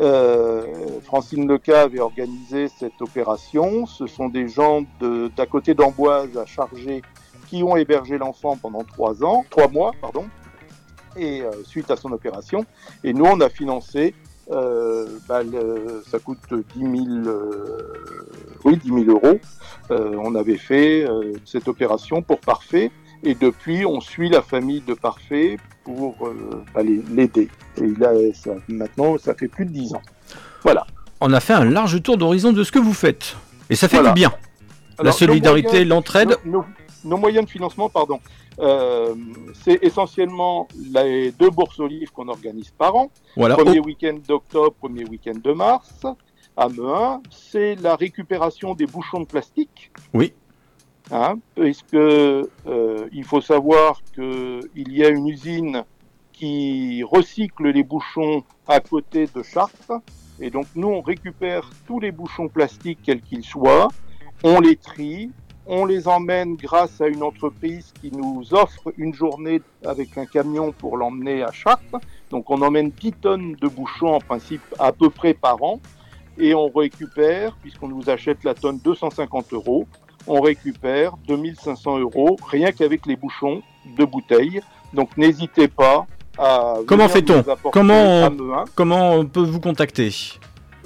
Euh, 0.00 1.00
Francine 1.02 1.48
Leca 1.48 1.82
avait 1.82 2.00
organisé 2.00 2.68
cette 2.68 3.00
opération. 3.00 3.86
Ce 3.86 4.06
sont 4.06 4.28
des 4.28 4.48
gens 4.48 4.82
d'à 5.00 5.46
côté 5.46 5.74
d'Amboise 5.74 6.36
à 6.36 6.44
Charger 6.44 7.02
qui 7.48 7.62
ont 7.62 7.76
hébergé 7.76 8.18
l'enfant 8.18 8.56
pendant 8.56 8.82
trois 8.82 9.24
ans, 9.24 9.44
trois 9.50 9.68
mois, 9.68 9.92
pardon, 10.00 10.26
et 11.16 11.42
euh, 11.42 11.50
suite 11.64 11.90
à 11.90 11.96
son 11.96 12.12
opération. 12.12 12.64
Et 13.04 13.12
nous, 13.12 13.24
on 13.24 13.40
a 13.40 13.48
financé, 13.48 14.14
euh, 14.50 15.18
bah, 15.28 15.40
ça 16.10 16.18
coûte 16.18 16.38
10 16.74 16.80
000, 16.80 16.94
euh, 17.26 18.28
oui, 18.64 18.76
10 18.76 18.88
000 18.88 19.10
euros. 19.10 19.38
On 19.90 20.34
avait 20.34 20.56
fait 20.56 21.06
cette 21.44 21.68
opération 21.68 22.20
pour 22.20 22.40
Parfait, 22.40 22.90
et 23.22 23.34
depuis, 23.34 23.84
on 23.86 24.00
suit 24.00 24.28
la 24.28 24.42
famille 24.42 24.80
de 24.80 24.94
Parfait 24.94 25.56
pour 25.84 26.14
euh, 26.26 26.64
l'aider. 27.10 27.48
Et 27.80 27.84
il 27.84 28.04
a, 28.04 28.12
ça, 28.34 28.52
maintenant, 28.68 29.18
ça 29.18 29.34
fait 29.34 29.48
plus 29.48 29.64
de 29.66 29.70
10 29.70 29.94
ans. 29.94 30.02
Voilà. 30.62 30.86
On 31.20 31.32
a 31.32 31.40
fait 31.40 31.54
un 31.54 31.64
large 31.64 32.02
tour 32.02 32.16
d'horizon 32.18 32.52
de 32.52 32.62
ce 32.64 32.72
que 32.72 32.78
vous 32.78 32.92
faites. 32.94 33.36
Et 33.70 33.76
ça 33.76 33.88
fait 33.88 33.96
Voilà. 33.96 34.10
du 34.10 34.14
bien. 34.20 34.32
La 34.98 35.02
Alors, 35.02 35.14
solidarité, 35.14 35.84
l'entraide. 35.84 36.36
nos, 36.44 36.60
nos- 36.60 36.64
nos 37.04 37.16
moyens 37.18 37.44
de 37.46 37.50
financement, 37.50 37.88
pardon, 37.88 38.18
euh, 38.58 39.14
c'est 39.64 39.78
essentiellement 39.82 40.66
les 40.92 41.30
deux 41.32 41.50
bourses 41.50 41.78
aux 41.78 41.86
livres 41.86 42.12
qu'on 42.12 42.28
organise 42.28 42.70
par 42.70 42.96
an. 42.96 43.10
Voilà. 43.36 43.54
Premier 43.54 43.78
Oh, 43.80 43.84
week-end 43.86 44.16
d'octobre, 44.26 44.72
premier 44.80 45.04
week-end 45.04 45.38
de 45.42 45.52
mars, 45.52 46.04
à 46.56 46.68
Mehun. 46.68 47.20
C'est 47.30 47.76
la 47.76 47.94
récupération 47.96 48.74
des 48.74 48.86
bouchons 48.86 49.20
de 49.20 49.26
plastique. 49.26 49.92
Oui. 50.14 50.32
Hein, 51.12 51.38
puisque 51.54 51.94
euh, 51.94 53.08
il 53.12 53.24
faut 53.24 53.40
savoir 53.40 54.02
qu'il 54.12 54.92
y 54.92 55.04
a 55.04 55.08
une 55.08 55.28
usine 55.28 55.84
qui 56.32 57.04
recycle 57.04 57.68
les 57.68 57.84
bouchons 57.84 58.42
à 58.66 58.80
côté 58.80 59.28
de 59.32 59.42
Chartres. 59.42 60.02
Et 60.40 60.50
donc 60.50 60.66
nous, 60.74 60.88
on 60.88 61.00
récupère 61.00 61.70
tous 61.86 62.00
les 62.00 62.10
bouchons 62.10 62.48
plastiques, 62.48 62.98
quels 63.04 63.22
qu'ils 63.22 63.44
soient, 63.44 63.88
on 64.42 64.60
les 64.60 64.76
trie, 64.76 65.30
on 65.66 65.84
les 65.84 66.08
emmène 66.08 66.56
grâce 66.56 67.00
à 67.00 67.06
une 67.06 67.22
entreprise 67.22 67.92
qui 68.00 68.10
nous 68.10 68.52
offre 68.52 68.92
une 68.96 69.14
journée 69.14 69.62
avec 69.84 70.18
un 70.18 70.26
camion 70.26 70.72
pour 70.72 70.96
l'emmener 70.96 71.42
à 71.44 71.52
Chartres. 71.52 72.00
Donc 72.30 72.50
on 72.50 72.60
emmène 72.62 72.90
10 72.90 73.12
tonnes 73.12 73.52
de 73.54 73.68
bouchons 73.68 74.14
en 74.14 74.20
principe 74.20 74.62
à 74.80 74.92
peu 74.92 75.08
près 75.08 75.34
par 75.34 75.62
an. 75.62 75.80
Et 76.38 76.52
on 76.52 76.68
récupère, 76.68 77.56
puisqu'on 77.62 77.88
nous 77.88 78.10
achète 78.10 78.44
la 78.44 78.54
tonne 78.54 78.78
250 78.84 79.54
euros, 79.54 79.86
on 80.26 80.40
récupère 80.40 81.12
2500 81.28 81.98
euros 81.98 82.36
rien 82.48 82.72
qu'avec 82.72 83.06
les 83.06 83.16
bouchons 83.16 83.62
de 83.98 84.04
bouteilles. 84.04 84.60
Donc 84.94 85.16
n'hésitez 85.16 85.68
pas 85.68 86.06
à... 86.38 86.74
Comment 86.86 87.08
fait-on 87.08 87.42
on- 88.22 88.64
comment 88.74 89.12
on 89.14 89.24
peut 89.26 89.42
vous 89.42 89.60
contacter? 89.60 90.14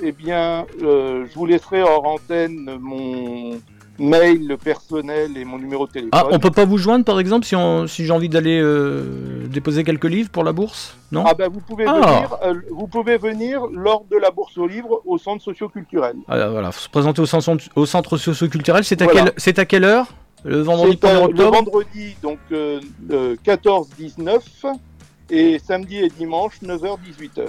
Eh 0.02 0.12
bien, 0.12 0.64
euh, 0.82 1.26
je 1.28 1.34
vous 1.34 1.46
laisserai 1.46 1.82
hors 1.82 2.06
antenne 2.06 2.78
mon 2.80 3.58
mail 4.00 4.56
personnel 4.62 5.36
et 5.36 5.44
mon 5.44 5.58
numéro 5.58 5.86
de 5.86 5.92
téléphone. 5.92 6.10
Ah, 6.14 6.24
on 6.30 6.38
peut 6.38 6.50
pas 6.50 6.64
vous 6.64 6.78
joindre 6.78 7.04
par 7.04 7.20
exemple 7.20 7.44
si, 7.46 7.54
on- 7.54 7.86
si 7.86 8.06
j'ai 8.06 8.12
envie 8.12 8.28
d'aller 8.30 8.58
euh, 8.60 9.46
déposer 9.48 9.84
quelques 9.84 10.06
livres 10.06 10.30
pour 10.30 10.42
la 10.42 10.52
bourse 10.52 10.96
Non? 11.12 11.24
Ah 11.26 11.34
ben, 11.34 11.48
vous 11.52 11.60
pouvez 11.60 11.84
Ah. 11.86 11.92
venir, 11.92 12.36
euh, 12.44 12.54
vous 12.70 12.86
pouvez 12.86 13.18
venir 13.18 13.62
lors 13.72 14.04
de 14.10 14.16
la 14.16 14.30
bourse 14.30 14.56
aux 14.58 14.66
livres 14.66 15.02
au 15.04 15.18
centre 15.18 15.44
socioculturel. 15.44 16.16
Ah, 16.28 16.48
Voilà, 16.48 16.72
faut 16.72 16.80
se 16.80 16.88
présenter 16.88 17.20
au 17.20 17.26
centre, 17.26 17.50
au 17.76 17.86
centre 17.86 18.16
socio-culturel. 18.16 18.82
C'est 18.84 19.02
à, 19.02 19.04
Voilà. 19.04 19.22
quelle- 19.24 19.32
c'est 19.36 19.58
à 19.58 19.64
quelle 19.66 19.84
heure? 19.84 20.06
Le 20.44 20.60
vendredi 20.62 20.92
C'est, 21.00 21.06
1er 21.06 21.16
euh, 21.16 21.20
le 21.20 21.24
octobre? 21.44 21.52
vendredi 21.52 22.16
donc 22.22 22.38
euh, 22.52 22.80
euh, 23.10 23.36
14-19 23.44 24.40
et 25.28 25.58
samedi 25.58 25.98
et 25.98 26.08
dimanche 26.08 26.54
9h-18h. 26.62 27.42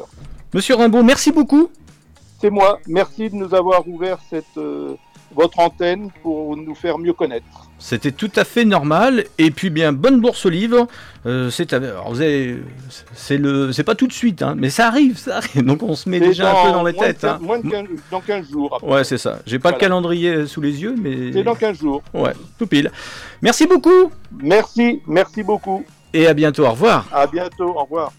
Monsieur 0.54 0.76
Rimbaud, 0.76 1.02
merci 1.02 1.32
beaucoup. 1.32 1.70
C'est 2.42 2.50
moi. 2.50 2.80
Merci 2.88 3.30
de 3.30 3.36
nous 3.36 3.56
avoir 3.56 3.88
ouvert 3.88 4.18
cette 4.30 4.58
votre 5.36 5.60
antenne 5.60 6.10
pour 6.24 6.56
nous 6.58 6.76
faire 6.76 6.98
mieux 6.98 7.14
connaître. 7.14 7.46
C'était 7.80 8.12
tout 8.12 8.30
à 8.36 8.44
fait 8.44 8.64
normal. 8.66 9.26
Et 9.38 9.50
puis 9.52 9.70
bien, 9.70 9.92
bonne 9.92 10.22
bourse 10.22 10.46
aux 10.46 10.50
livres. 10.50 10.88
Euh, 11.26 11.50
c'est, 11.50 13.38
le, 13.38 13.72
c'est 13.72 13.84
pas 13.84 13.96
tout 13.96 14.08
de 14.08 14.14
suite, 14.14 14.42
hein, 14.42 14.56
mais 14.58 14.70
ça 14.70 14.88
arrive, 14.88 15.18
ça 15.18 15.38
arrive. 15.38 15.64
Donc 15.66 15.82
on 15.84 15.96
se 15.96 16.08
met 16.10 16.20
déjà 16.20 16.52
un 16.52 16.66
peu 16.66 16.72
dans 16.72 16.84
les 16.84 16.94
têtes. 16.94 17.24
hein. 17.24 17.40
moins 17.42 17.60
de 17.60 17.68
quin- 17.68 17.88
dans 18.12 18.22
15 18.22 18.50
jours. 18.52 18.76
après. 18.76 18.88
Ouais, 18.92 19.04
c'est 19.04 19.18
ça. 19.18 19.40
J'ai 19.46 19.58
pas 19.60 19.70
de 19.70 19.76
Voilà. 19.76 19.88
calendrier 19.88 20.46
sous 20.48 20.62
les 20.62 20.82
yeux, 20.82 20.96
mais 21.02 21.32
C'est 21.34 21.44
dans 21.44 21.56
15 21.56 21.80
jours. 21.80 22.02
ouais, 22.14 22.34
tout 22.60 22.68
pile. 22.68 22.92
Merci 23.42 23.66
beaucoup 23.68 24.12
Merci, 24.42 25.02
merci 25.08 25.42
beaucoup. 25.44 25.84
et 26.14 26.28
à 26.28 26.34
bientôt. 26.34 26.66
Au 26.66 26.72
revoir. 26.72 27.08
À 27.12 27.26
bientôt. 27.28 27.70
Au 27.76 27.84
revoir. 27.84 28.12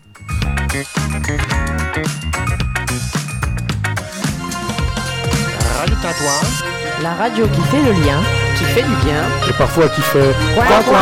Rajoute 5.78 6.04
un 6.04 6.12
toit. 6.12 6.81
La 7.02 7.14
radio 7.14 7.46
qui 7.48 7.60
fait 7.62 7.82
le 7.82 7.92
lien, 8.04 8.20
qui 8.56 8.64
fait 8.64 8.82
du 8.82 8.94
bien. 9.04 9.24
Et 9.48 9.52
parfois 9.58 9.88
qui 9.88 10.00
fait. 10.02 10.32
Quoi, 10.54 10.64
quoi. 10.84 11.00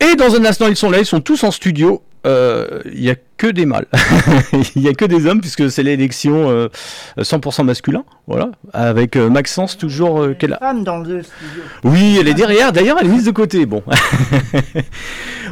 Et 0.00 0.14
dans 0.14 0.36
un 0.36 0.44
instant, 0.44 0.68
ils 0.68 0.76
sont 0.76 0.88
là, 0.90 0.98
ils 1.00 1.06
sont 1.06 1.20
tous 1.20 1.42
en 1.42 1.50
studio. 1.50 2.02
Euh, 2.26 2.80
Il 2.92 3.02
y 3.02 3.10
a 3.10 3.16
que 3.36 3.46
des 3.48 3.66
mâles. 3.66 3.86
Il 4.76 4.82
y 4.82 4.88
a 4.88 4.92
que 4.92 5.04
des 5.04 5.26
hommes 5.26 5.40
puisque 5.40 5.70
c'est 5.70 5.82
l'élection 5.82 6.48
euh, 6.50 6.68
100% 7.18 7.64
masculin. 7.64 8.04
Voilà. 8.26 8.50
Avec 8.72 9.16
euh, 9.16 9.28
Maxence 9.28 9.76
toujours 9.76 10.20
euh, 10.22 10.34
qu'elle 10.34 10.52
a. 10.52 10.58
Femme 10.58 10.84
dans 10.84 10.98
le 10.98 11.22
studio. 11.22 11.62
Oui, 11.84 12.18
elle 12.20 12.28
est 12.28 12.34
derrière. 12.34 12.72
D'ailleurs, 12.72 12.98
elle 13.00 13.06
est 13.06 13.10
mise 13.10 13.24
de 13.24 13.30
côté. 13.32 13.66
Bon. 13.66 13.82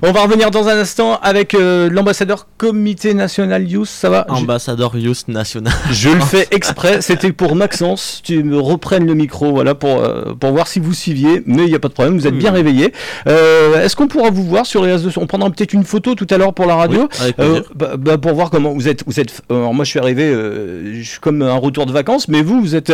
On 0.09 0.13
va 0.13 0.23
revenir 0.23 0.53
dans 0.53 0.69
un 0.69 0.79
instant 0.79 1.19
avec 1.21 1.53
euh, 1.53 1.89
l'ambassadeur 1.91 2.47
Comité 2.59 3.13
National 3.13 3.69
Youth. 3.69 3.89
Ça 3.89 4.09
va? 4.09 4.25
Ambassadeur 4.29 4.97
Youth 4.97 5.27
National. 5.27 5.73
Je 5.91 6.11
le 6.11 6.21
fais 6.21 6.47
exprès, 6.53 7.01
c'était 7.01 7.33
pour 7.33 7.57
Maxence, 7.57 8.21
tu 8.23 8.45
me 8.45 8.57
reprennes 8.61 9.05
le 9.05 9.15
micro, 9.15 9.51
voilà, 9.51 9.75
pour, 9.75 9.99
euh, 9.99 10.33
pour 10.39 10.53
voir 10.53 10.69
si 10.69 10.79
vous 10.79 10.95
suiviez, 10.95 11.43
mais 11.47 11.65
il 11.65 11.71
n'y 11.71 11.75
a 11.75 11.81
pas 11.81 11.89
de 11.89 11.93
problème, 11.93 12.17
vous 12.17 12.29
êtes 12.29 12.39
bien 12.39 12.53
réveillé. 12.53 12.93
Euh, 13.27 13.83
Est-ce 13.85 13.97
qu'on 13.97 14.07
pourra 14.07 14.31
vous 14.31 14.45
voir 14.45 14.65
sur 14.65 14.85
les 14.85 14.93
réseaux 14.93 15.11
On 15.17 15.27
prendra 15.27 15.51
peut-être 15.51 15.73
une 15.73 15.83
photo 15.85 16.15
tout 16.15 16.27
à 16.31 16.39
l'heure 16.39 16.55
pour 16.55 16.67
la 16.67 16.77
radio, 16.77 17.09
Oui, 17.21 17.33
avec 17.39 17.65
bah, 17.75 17.97
bah, 17.99 18.17
pour 18.17 18.33
voir 18.35 18.51
comment 18.51 18.73
vous 18.75 18.87
êtes. 18.87 19.03
Vous 19.09 19.19
êtes 19.19 19.43
alors 19.51 19.75
moi 19.75 19.85
je 19.85 19.91
suis 19.91 19.99
arrivé, 19.99 20.33
je 20.33 21.03
suis 21.03 21.19
comme 21.19 21.43
un 21.43 21.57
retour 21.57 21.85
de 21.85 21.93
vacances, 21.93 22.29
mais 22.29 22.43
vous, 22.43 22.61
vous 22.61 22.77
êtes 22.77 22.93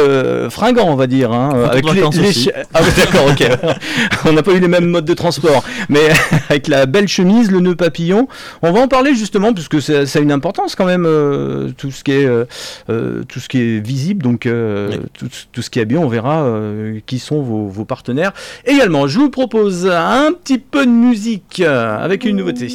fringant, 0.48 0.88
on 0.88 0.96
va 0.96 1.07
dire. 1.07 1.31
Hein, 1.33 1.51
vacances 1.75 2.16
aussi. 2.18 2.44
chi- 2.44 2.51
Ah 2.72 2.81
d'accord, 2.96 3.27
ok. 3.31 3.46
on 4.25 4.33
n'a 4.33 4.42
pas 4.42 4.53
eu 4.53 4.61
les 4.61 4.68
mêmes 4.68 4.87
modes 4.87 5.05
de 5.05 5.14
transport, 5.14 5.62
mais 5.90 6.01
avec 6.48 6.68
la 6.68 6.87
belle 6.87 7.02
chemise, 7.09 7.51
le 7.51 7.61
nœud 7.61 7.75
papillon, 7.77 8.29
on 8.62 8.73
va 8.73 8.81
en 8.81 8.88
parler 8.88 9.15
justement, 9.15 9.53
puisque 9.53 9.81
ça, 9.83 10.07
ça 10.07 10.19
a 10.19 10.23
une 10.23 10.33
importance 10.33 10.75
quand 10.75 10.87
même, 10.87 11.05
euh, 11.07 11.71
tout 11.77 11.91
ce 11.91 12.05
qui 12.05 12.12
est 12.12 12.25
euh, 12.27 12.45
euh, 12.91 13.23
tout 13.29 13.41
ce 13.41 13.49
qui 13.49 13.59
est 13.61 13.79
visible, 13.81 14.23
donc 14.23 14.47
euh, 14.47 14.88
Oui. 14.93 14.99
tout, 15.19 15.29
tout 15.53 15.62
ce 15.62 15.71
qui 15.71 15.79
est 15.81 15.85
bien, 15.85 15.99
on 15.99 16.09
verra 16.09 16.43
euh, 16.45 16.99
qui 17.07 17.19
sont 17.19 17.41
vos, 17.43 17.67
vos 17.69 17.85
partenaires. 17.85 18.33
Également, 18.67 19.07
je 19.07 19.19
vous 19.19 19.31
propose 19.31 19.87
un 19.87 20.33
petit 20.33 20.59
peu 20.59 20.85
de 20.87 20.91
musique 20.91 21.61
avec 21.61 22.25
une 22.25 22.37
nouveauté. 22.37 22.69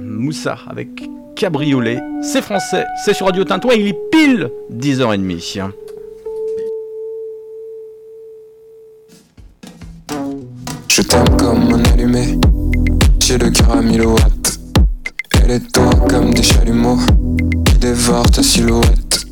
Moussa 0.00 0.58
avec 0.68 0.88
Cabriolet. 1.36 2.00
C'est 2.22 2.42
français, 2.42 2.84
c'est 3.04 3.14
sur 3.14 3.26
Radio 3.26 3.44
Tintouin, 3.44 3.74
il 3.74 3.88
est 3.88 3.98
pile 4.10 4.50
10h30. 4.72 5.70
Je 10.88 11.02
t'aime 11.02 11.36
comme 11.38 11.74
un 11.74 11.84
allumé, 11.92 12.38
j'ai 13.28 13.36
le 13.36 13.50
cœur 13.50 13.72
à 13.72 13.82
1000 13.82 14.06
watts. 14.06 14.58
Elle 15.42 15.50
est 15.50 15.72
toi 15.72 15.90
comme 16.08 16.32
des 16.32 16.42
chalumeaux 16.42 16.96
qui 17.66 17.74
dévorent 17.74 18.30
ta 18.30 18.42
silhouette. 18.42 19.26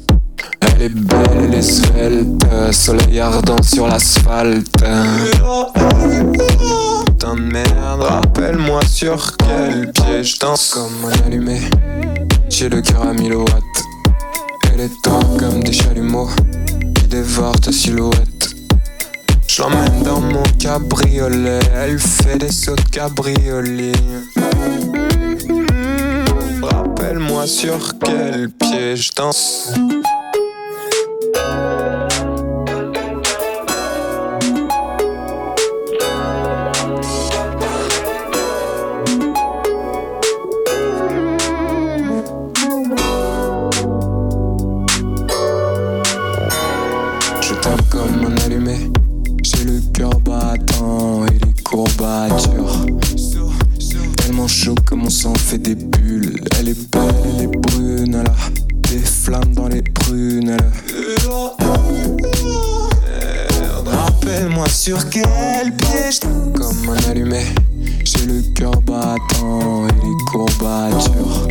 Elle 0.61 0.83
est 0.83 0.89
belle, 0.91 1.45
elle 1.45 1.55
est 1.55 1.63
svelte, 1.63 2.45
soleil 2.73 3.21
ardent 3.21 3.63
sur 3.63 3.89
l'asphalte. 3.89 4.85
Putain 7.07 7.37
de 7.37 7.41
merde, 7.41 8.03
rappelle-moi 8.03 8.83
sur 8.87 9.35
quel 9.39 9.91
pied 9.93 10.23
je 10.23 10.39
danse 10.41 10.75
comme 10.75 11.11
un 11.11 11.27
allumé. 11.27 11.63
J'ai 12.51 12.69
le 12.69 12.83
cœur 12.83 13.01
à 13.01 13.15
1000 13.15 13.35
watts. 13.35 13.85
Elle 14.75 14.81
est 14.81 15.03
toi 15.03 15.21
comme 15.39 15.65
des 15.65 15.73
chalumeaux 15.73 16.29
qui 16.97 17.07
dévorent 17.07 17.61
ta 17.61 17.73
silhouette. 17.73 18.56
Je 19.49 19.63
l'emmène 19.63 20.03
dans 20.03 20.21
mon 20.21 20.43
cabriolet, 20.59 21.61
elle 21.75 21.99
fait 21.99 22.39
des 22.39 22.53
sauts 22.53 22.77
de 22.77 22.83
cabriolet. 22.91 23.93
Rappelle-moi 26.63 27.47
sur 27.47 27.99
quel 27.99 28.51
pied 28.51 28.97
je 28.97 29.13
danse. 29.15 29.73
Tellement 54.17 54.49
chaud 54.49 54.75
que 54.85 54.95
mon 54.95 55.11
sang 55.11 55.35
fait 55.35 55.59
des 55.59 55.77
bulles. 55.77 56.41
Elle 56.59 56.71
est 56.71 56.91
belle, 56.91 57.15
elle 57.25 57.45
est 57.45 57.47
brune, 57.47 58.15
elle 58.21 58.27
a 58.27 58.35
des 58.91 58.99
flammes 58.99 59.55
dans 59.55 59.69
les 59.69 59.83
prunes. 59.83 60.51
Elle. 60.51 60.73
Rappelle-moi 63.87 64.69
sur 64.69 65.09
quel 65.09 65.73
piège 65.77 66.21
comme 66.55 66.89
un 66.89 67.11
allumé. 67.11 67.45
J'ai 68.05 68.27
le 68.27 68.43
cœur 68.55 68.81
battant 68.83 69.87
et 69.87 69.93
les 69.93 70.25
courbatures. 70.31 71.49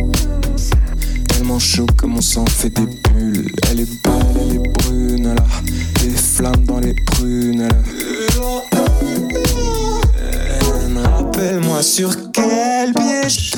Tellement 1.28 1.58
chaud 1.58 1.86
que 1.96 2.06
mon 2.06 2.20
sang 2.20 2.44
fait 2.46 2.70
des 2.70 2.86
bulles. 3.10 3.50
Elle 3.70 3.80
est 3.80 4.02
belle, 4.04 4.36
elle 4.40 4.56
est 4.56 4.72
brune, 4.82 5.26
elle 5.32 5.38
a 5.38 6.02
des 6.02 6.10
flammes 6.10 6.64
dans 6.66 6.80
les 6.80 6.94
prunes. 7.06 7.62
Elle. 7.62 8.15
Rappelle-moi 11.46 11.80
sur 11.80 12.10
quel 12.32 12.92
pied 12.92 13.28
je 13.28 13.56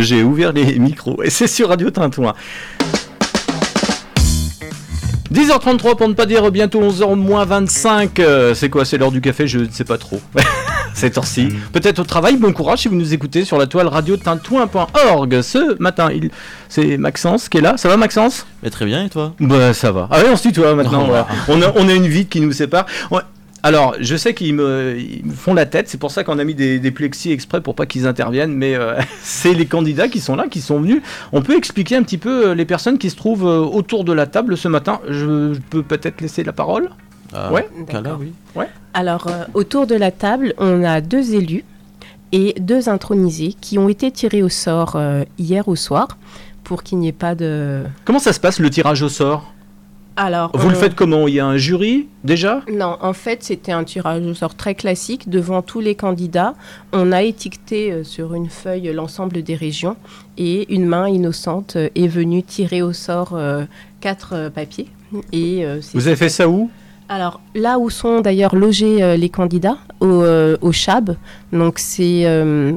J'ai 0.00 0.22
ouvert 0.22 0.52
les 0.52 0.78
micros 0.78 1.22
et 1.22 1.30
c'est 1.30 1.46
sur 1.46 1.68
Radio 1.68 1.90
Tintouin. 1.90 2.34
10h33 5.32 5.96
pour 5.96 6.08
ne 6.08 6.14
pas 6.14 6.26
dire 6.26 6.50
bientôt 6.50 6.82
11h 6.82 7.14
moins 7.16 7.44
25. 7.44 8.20
Euh, 8.20 8.54
c'est 8.54 8.68
quoi 8.68 8.84
C'est 8.84 8.98
l'heure 8.98 9.10
du 9.12 9.20
café? 9.20 9.46
Je 9.46 9.60
ne 9.60 9.70
sais 9.70 9.84
pas 9.84 9.98
trop. 9.98 10.20
C'est 10.94 11.16
heure-ci. 11.16 11.48
Peut-être 11.72 12.00
au 12.00 12.04
travail. 12.04 12.36
Bon 12.36 12.52
courage 12.52 12.80
si 12.80 12.88
vous 12.88 12.96
nous 12.96 13.14
écoutez 13.14 13.46
sur 13.46 13.56
la 13.56 13.66
toile 13.66 13.88
radio 13.88 14.18
tintouin.org. 14.18 15.40
Ce 15.40 15.80
matin, 15.80 16.10
il... 16.12 16.30
c'est 16.68 16.98
Maxence 16.98 17.48
qui 17.48 17.58
est 17.58 17.60
là. 17.62 17.78
Ça 17.78 17.88
va 17.88 17.96
Maxence? 17.96 18.46
Mais 18.62 18.68
très 18.68 18.84
bien, 18.84 19.06
et 19.06 19.08
toi? 19.08 19.32
Bah 19.40 19.72
ça 19.72 19.90
va. 19.90 20.06
Ah 20.10 20.18
oui, 20.22 20.28
on 20.30 20.36
se 20.36 20.42
tutoie 20.42 20.74
maintenant. 20.74 21.08
Oh, 21.12 21.24
on, 21.48 21.62
a, 21.62 21.72
on 21.76 21.88
a 21.88 21.94
une 21.94 22.06
vie 22.06 22.26
qui 22.26 22.42
nous 22.42 22.52
sépare. 22.52 22.84
Alors, 23.64 23.94
je 24.00 24.16
sais 24.16 24.34
qu'ils 24.34 24.54
me, 24.54 24.96
ils 24.98 25.24
me 25.24 25.32
font 25.32 25.54
la 25.54 25.66
tête, 25.66 25.88
c'est 25.88 25.98
pour 25.98 26.10
ça 26.10 26.24
qu'on 26.24 26.38
a 26.40 26.44
mis 26.44 26.54
des, 26.54 26.80
des 26.80 26.90
plexis 26.90 27.30
exprès 27.30 27.60
pour 27.60 27.76
pas 27.76 27.86
qu'ils 27.86 28.06
interviennent, 28.08 28.54
mais 28.54 28.74
euh, 28.74 29.00
c'est 29.22 29.54
les 29.54 29.66
candidats 29.66 30.08
qui 30.08 30.18
sont 30.20 30.34
là, 30.34 30.48
qui 30.48 30.60
sont 30.60 30.80
venus. 30.80 31.00
On 31.32 31.42
peut 31.42 31.56
expliquer 31.56 31.94
un 31.96 32.02
petit 32.02 32.18
peu 32.18 32.48
euh, 32.48 32.54
les 32.54 32.64
personnes 32.64 32.98
qui 32.98 33.08
se 33.08 33.14
trouvent 33.16 33.46
euh, 33.46 33.60
autour 33.60 34.02
de 34.04 34.12
la 34.12 34.26
table 34.26 34.56
ce 34.56 34.66
matin. 34.68 35.00
Je, 35.08 35.54
je 35.54 35.60
peux 35.70 35.82
peut-être 35.82 36.20
laisser 36.20 36.42
la 36.42 36.52
parole? 36.52 36.90
Ah, 37.32 37.52
Ouais. 37.52 37.68
Kala, 37.88 38.16
oui. 38.18 38.32
Ouais. 38.56 38.68
Alors, 38.94 39.28
euh, 39.28 39.44
autour 39.54 39.86
de 39.86 39.94
la 39.94 40.10
table, 40.10 40.54
on 40.58 40.82
a 40.82 41.00
deux 41.00 41.34
élus 41.34 41.64
et 42.32 42.54
deux 42.58 42.88
intronisés 42.88 43.54
qui 43.60 43.78
ont 43.78 43.88
été 43.88 44.10
tirés 44.10 44.42
au 44.42 44.48
sort 44.48 44.96
euh, 44.96 45.22
hier 45.38 45.68
au 45.68 45.76
soir 45.76 46.08
pour 46.64 46.82
qu'il 46.82 46.98
n'y 46.98 47.08
ait 47.08 47.12
pas 47.12 47.34
de... 47.34 47.82
Comment 48.04 48.18
ça 48.18 48.32
se 48.32 48.40
passe 48.40 48.58
le 48.58 48.70
tirage 48.70 49.02
au 49.02 49.08
sort? 49.08 49.52
Alors, 50.16 50.50
Vous 50.54 50.68
le 50.68 50.76
on- 50.76 50.78
faites 50.78 50.94
comment? 50.94 51.26
Il 51.26 51.34
y 51.34 51.40
a 51.40 51.46
un 51.46 51.56
jury 51.56 52.06
déjà? 52.22 52.60
Non, 52.70 52.98
en 53.00 53.12
fait, 53.14 53.42
c'était 53.42 53.72
un 53.72 53.82
tirage 53.84 54.22
au 54.26 54.34
sort 54.34 54.54
très 54.54 54.74
classique 54.74 55.30
devant 55.30 55.62
tous 55.62 55.80
les 55.80 55.94
candidats. 55.94 56.54
On 56.92 57.12
a 57.12 57.22
étiqueté 57.22 57.90
euh, 57.92 58.04
sur 58.04 58.34
une 58.34 58.50
feuille 58.50 58.92
l'ensemble 58.92 59.42
des 59.42 59.54
régions 59.54 59.96
et 60.36 60.72
une 60.74 60.84
main 60.86 61.08
innocente 61.08 61.76
euh, 61.76 61.88
est 61.94 62.08
venue 62.08 62.42
tirer 62.42 62.82
au 62.82 62.92
sort 62.92 63.30
euh, 63.34 63.64
quatre 64.00 64.34
euh, 64.34 64.50
papiers. 64.50 64.88
Et, 65.32 65.64
euh, 65.64 65.80
Vous 65.94 66.06
avez 66.06 66.16
fait 66.16 66.28
ça 66.28 66.46
où? 66.48 66.70
Alors, 67.08 67.40
là 67.54 67.78
où 67.78 67.88
sont 67.88 68.20
d'ailleurs 68.20 68.54
logés 68.54 69.02
euh, 69.02 69.16
les 69.16 69.28
candidats, 69.30 69.78
au, 70.00 70.06
euh, 70.22 70.56
au 70.62 70.72
CHAB, 70.72 71.16
donc 71.52 71.78
c'est 71.78 72.26
euh, 72.26 72.72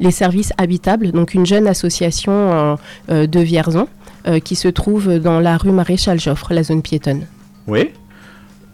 les 0.00 0.10
services 0.10 0.52
habitables, 0.58 1.12
donc 1.12 1.34
une 1.34 1.44
jeune 1.46 1.66
association 1.66 2.32
euh, 2.32 2.76
euh, 3.10 3.26
de 3.26 3.40
Vierzon. 3.40 3.82
euh, 3.82 4.03
qui 4.44 4.56
se 4.56 4.68
trouve 4.68 5.18
dans 5.18 5.40
la 5.40 5.56
rue 5.56 5.72
Maréchal 5.72 6.18
Joffre, 6.20 6.52
la 6.54 6.62
zone 6.62 6.82
piétonne. 6.82 7.26
Oui. 7.66 7.90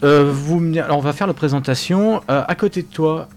Euh, 0.03 0.31
vous 0.33 0.63
Alors, 0.83 0.99
on 0.99 1.03
va 1.03 1.13
faire 1.13 1.27
la 1.27 1.35
présentation. 1.35 2.23
Euh, 2.31 2.43
à 2.49 2.55
côté 2.55 2.83
de 2.83 2.87
toi, 2.87 3.29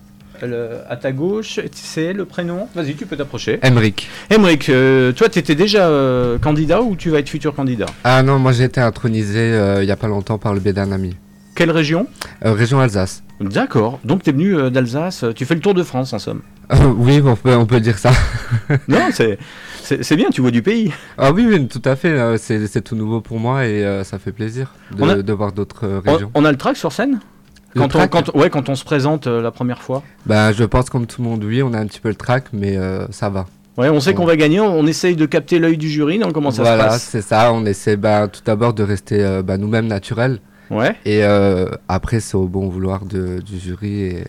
le- 0.41 0.79
à 0.89 0.95
ta 0.95 1.11
gauche, 1.11 1.59
c'est 1.73 2.13
le 2.13 2.25
prénom 2.25 2.67
Vas-y, 2.75 2.95
tu 2.95 3.05
peux 3.05 3.17
t'approcher. 3.17 3.59
Emric. 3.63 4.07
Emric, 4.29 4.69
euh, 4.69 5.11
toi, 5.11 5.27
tu 5.29 5.39
étais 5.39 5.55
déjà 5.55 5.87
euh, 5.87 6.37
candidat 6.39 6.81
ou 6.81 6.95
tu 6.95 7.09
vas 7.09 7.19
être 7.19 7.29
futur 7.29 7.53
candidat? 7.53 7.87
Ah 8.03 8.23
non, 8.23 8.39
moi 8.39 8.51
j'ai 8.53 8.63
été 8.65 8.79
intronisé 8.81 9.39
euh, 9.39 9.83
il 9.83 9.87
y 9.87 9.91
a 9.91 9.95
pas 9.97 10.07
longtemps 10.07 10.37
par 10.37 10.53
le 10.53 10.59
biais 10.59 10.73
d'un 10.73 10.91
ami. 10.91 11.15
Quelle 11.55 11.71
région? 11.71 12.07
Euh, 12.45 12.53
région 12.53 12.79
Alsace. 12.79 13.23
D'accord. 13.41 13.99
Donc, 14.05 14.23
tu 14.23 14.29
es 14.29 14.33
venu 14.33 14.55
euh, 14.55 14.69
d'Alsace. 14.69 15.25
Tu 15.35 15.45
fais 15.45 15.53
le 15.55 15.59
tour 15.61 15.73
de 15.73 15.83
France, 15.83 16.13
en 16.13 16.19
somme. 16.19 16.41
Euh, 16.71 16.75
oui, 16.97 17.21
on 17.25 17.35
peut, 17.35 17.55
on 17.55 17.65
peut 17.65 17.79
dire 17.79 17.97
ça. 17.97 18.11
non, 18.87 19.09
c'est, 19.11 20.15
bien, 20.15 20.29
tu 20.29 20.41
vois 20.41 20.51
du 20.51 20.61
pays. 20.61 20.91
Ah 21.17 21.31
oui, 21.31 21.45
oui, 21.47 21.67
tout 21.67 21.81
à 21.85 21.95
fait. 21.95 22.09
euh, 22.09 22.37
c'est 22.37 22.81
tout 22.81 22.95
nouveau 22.95 23.21
pour 23.21 23.39
moi 23.39 23.65
et 23.65 23.83
euh, 23.83 24.03
ça 24.03 24.19
fait 24.19 24.31
plaisir 24.31 24.73
de, 24.95 25.03
On 25.03 25.09
a- 25.09 25.21
de 25.21 25.33
voir 25.33 25.51
d'autres 25.51 25.85
euh, 25.85 26.01
On, 26.05 26.11
régions. 26.13 26.31
on 26.33 26.45
a 26.45 26.51
le 26.51 26.57
track 26.57 26.77
sur 26.77 26.91
scène? 26.91 27.19
Le 27.75 27.79
quand 27.81 27.85
on, 27.85 27.87
track 27.89 28.09
quand, 28.11 28.35
ouais, 28.35 28.49
quand 28.49 28.69
on 28.69 28.75
se 28.75 28.85
présente 28.85 29.25
euh, 29.27 29.41
la 29.41 29.51
première 29.51 29.81
fois. 29.81 30.03
Bah, 30.25 30.51
je 30.53 30.63
pense 30.63 30.89
comme 30.89 31.05
tout 31.07 31.21
le 31.23 31.27
monde, 31.27 31.43
oui, 31.43 31.61
on 31.63 31.73
a 31.73 31.79
un 31.79 31.85
petit 31.87 31.99
peu 31.99 32.09
le 32.09 32.15
track, 32.15 32.45
mais 32.53 32.77
ça 33.11 33.29
va. 33.29 33.45
Ouais, 33.77 33.89
on 33.89 33.99
sait 33.99 34.13
qu'on 34.13 34.25
va 34.25 34.35
gagner, 34.37 34.59
on 34.59 34.85
essaye 34.85 35.15
de 35.15 35.25
capter 35.25 35.57
l'œil 35.57 35.77
du 35.77 35.89
jury, 35.89 36.19
donc 36.19 36.33
comment 36.33 36.51
ça 36.51 36.61
voilà, 36.61 36.83
se 36.83 36.87
passe? 36.89 37.03
c'est 37.11 37.21
ça. 37.23 37.51
On 37.51 37.65
essaie 37.65 37.95
bah, 37.97 38.27
tout 38.27 38.41
d'abord 38.45 38.73
de 38.75 38.83
rester 38.83 39.41
bah, 39.43 39.57
nous-mêmes 39.57 39.87
naturels. 39.87 40.39
Ouais. 40.69 40.95
Et 41.05 41.23
après, 41.89 42.19
c'est 42.19 42.35
au 42.37 42.47
bon 42.47 42.69
vouloir 42.69 43.03
de- 43.05 43.39
du 43.41 43.57
jury 43.57 44.01
et 44.03 44.23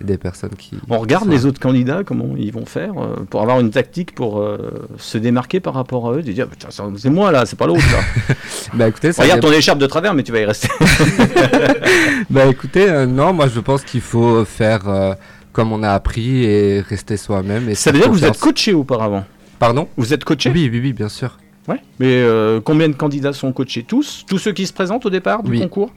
des 0.00 0.18
personnes 0.18 0.54
qui. 0.56 0.76
On 0.88 0.98
regarde 0.98 1.24
sont 1.24 1.30
les 1.30 1.46
autres 1.46 1.60
candidats, 1.60 2.02
comment 2.04 2.34
ils 2.36 2.52
vont 2.52 2.66
faire 2.66 2.92
euh, 2.98 3.16
pour 3.28 3.42
avoir 3.42 3.60
une 3.60 3.70
tactique 3.70 4.14
pour 4.14 4.38
euh, 4.40 4.88
se 4.98 5.18
démarquer 5.18 5.60
par 5.60 5.74
rapport 5.74 6.08
à 6.08 6.14
eux, 6.14 6.22
de 6.22 6.32
dire 6.32 6.48
Putain, 6.48 6.68
c'est 6.70 7.10
moi 7.10 7.32
là, 7.32 7.46
c'est 7.46 7.58
pas 7.58 7.66
l'autre 7.66 7.84
là. 7.92 8.34
Bah 8.74 8.88
écoutez, 8.88 9.12
ça 9.12 9.22
Regarde 9.22 9.40
ton 9.40 9.52
écharpe 9.52 9.78
de 9.78 9.86
travers, 9.86 10.14
mais 10.14 10.22
tu 10.22 10.32
vas 10.32 10.40
y 10.40 10.44
rester. 10.44 10.68
bah 12.30 12.46
écoutez, 12.46 12.88
euh, 12.88 13.06
non, 13.06 13.32
moi 13.32 13.48
je 13.48 13.60
pense 13.60 13.82
qu'il 13.82 14.00
faut 14.00 14.44
faire 14.44 14.88
euh, 14.88 15.14
comme 15.52 15.72
on 15.72 15.82
a 15.82 15.90
appris 15.90 16.44
et 16.44 16.80
rester 16.80 17.16
soi-même. 17.16 17.74
Ça 17.74 17.90
veut 17.90 17.98
dire 17.98 18.08
que 18.08 18.12
vous 18.12 18.24
êtes 18.24 18.38
coaché 18.38 18.74
auparavant? 18.74 19.24
Pardon? 19.58 19.88
Vous 19.96 20.12
êtes 20.12 20.24
coaché? 20.24 20.50
Oui, 20.50 20.68
oui, 20.72 20.80
oui, 20.80 20.92
bien 20.92 21.08
sûr. 21.08 21.38
Ouais. 21.66 21.80
Mais 21.98 22.24
combien 22.64 22.88
de 22.88 22.94
candidats 22.94 23.32
sont 23.32 23.52
coachés? 23.52 23.82
Tous? 23.82 24.24
Tous 24.26 24.38
ceux 24.38 24.52
qui 24.52 24.66
se 24.66 24.72
présentent 24.72 25.04
au 25.04 25.10
départ 25.10 25.42
du 25.42 25.50
Oui. 25.50 25.60
concours? 25.60 25.90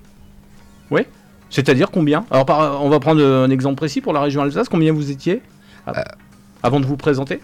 Oui. 0.89 1.01
C'est-à-dire 1.51 1.91
combien 1.91 2.25
Alors, 2.31 2.45
par- 2.45 2.83
on 2.83 2.89
va 2.89 2.99
prendre 2.99 3.23
un 3.23 3.49
exemple 3.51 3.75
précis 3.75 4.01
pour 4.01 4.13
la 4.13 4.21
région 4.21 4.41
Alsace. 4.41 4.67
Combien 4.69 4.91
vous 4.93 5.11
étiez 5.11 5.41
Euh. 5.87 5.91
av- 5.91 6.03
avant 6.63 6.79
de 6.79 6.85
vous 6.85 6.97
présenter 6.97 7.39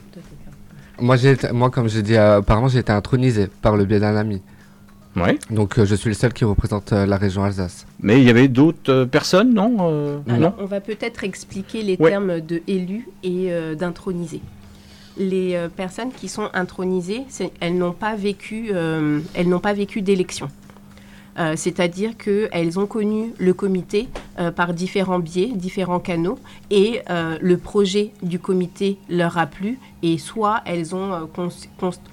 Moi, 1.00 1.16
moi, 1.54 1.70
comme 1.70 1.88
j'ai 1.90 2.02
dit 2.02 2.16
euh, 2.16 2.40
auparavant, 2.40 2.68
j'ai 2.70 2.80
été 2.80 2.92
intronisé 2.92 3.48
par 3.62 3.76
le 3.78 3.86
biais 3.86 4.00
d'un 4.00 4.16
ami. 4.16 4.42
Ouais. 5.16 5.38
Donc 5.50 5.78
euh, 5.80 5.86
je 5.86 5.96
suis 5.96 6.10
le 6.10 6.16
seul 6.16 6.32
qui 6.32 6.46
représente 6.46 6.94
euh, 6.94 7.06
la 7.08 7.18
région 7.18 7.44
Alsace. 7.44 7.86
Mais 8.02 8.20
il 8.20 8.24
y 8.26 8.30
avait 8.30 8.48
d'autres 8.48 8.92
euh, 8.92 9.06
personnes, 9.06 9.54
non 9.54 9.76
Euh, 9.82 10.20
Alors, 10.28 10.40
Non 10.40 10.54
on 10.60 10.66
va 10.66 10.80
peut-être 10.80 11.24
expliquer 11.24 11.82
les 11.82 11.98
Ouais. 12.00 12.12
termes 12.12 12.40
de 12.40 12.62
élus 12.68 13.08
et 13.24 13.48
euh, 13.52 13.74
d'intronisés. 13.76 14.42
Les 15.18 15.56
euh, 15.56 15.68
personnes 15.70 16.12
qui 16.16 16.28
sont 16.28 16.50
intronisées, 16.54 17.24
elles 17.60 17.76
n'ont 17.78 17.94
pas 17.94 18.16
vécu, 18.16 18.70
euh, 18.72 19.20
elles 19.34 19.50
n'ont 19.50 19.60
pas 19.60 19.74
vécu 19.74 20.04
d'élection. 20.04 20.50
Euh, 21.38 21.54
C'est-à-dire 21.56 22.18
qu'elles 22.18 22.80
ont 22.80 22.88
connu 22.88 23.34
le 23.38 23.54
comité 23.54 24.08
euh, 24.40 24.52
par 24.52 24.74
différents 24.74 25.20
biais, 25.20 25.52
différents 25.54 26.00
canaux, 26.00 26.40
et 26.72 27.02
euh, 27.10 27.38
le 27.42 27.58
projet 27.58 28.12
du 28.24 28.40
comité 28.40 28.98
leur 29.10 29.38
a 29.38 29.46
plu, 29.46 29.80
et 30.02 30.18
soit 30.18 30.62
elles 30.66 30.96
ont 30.96 31.28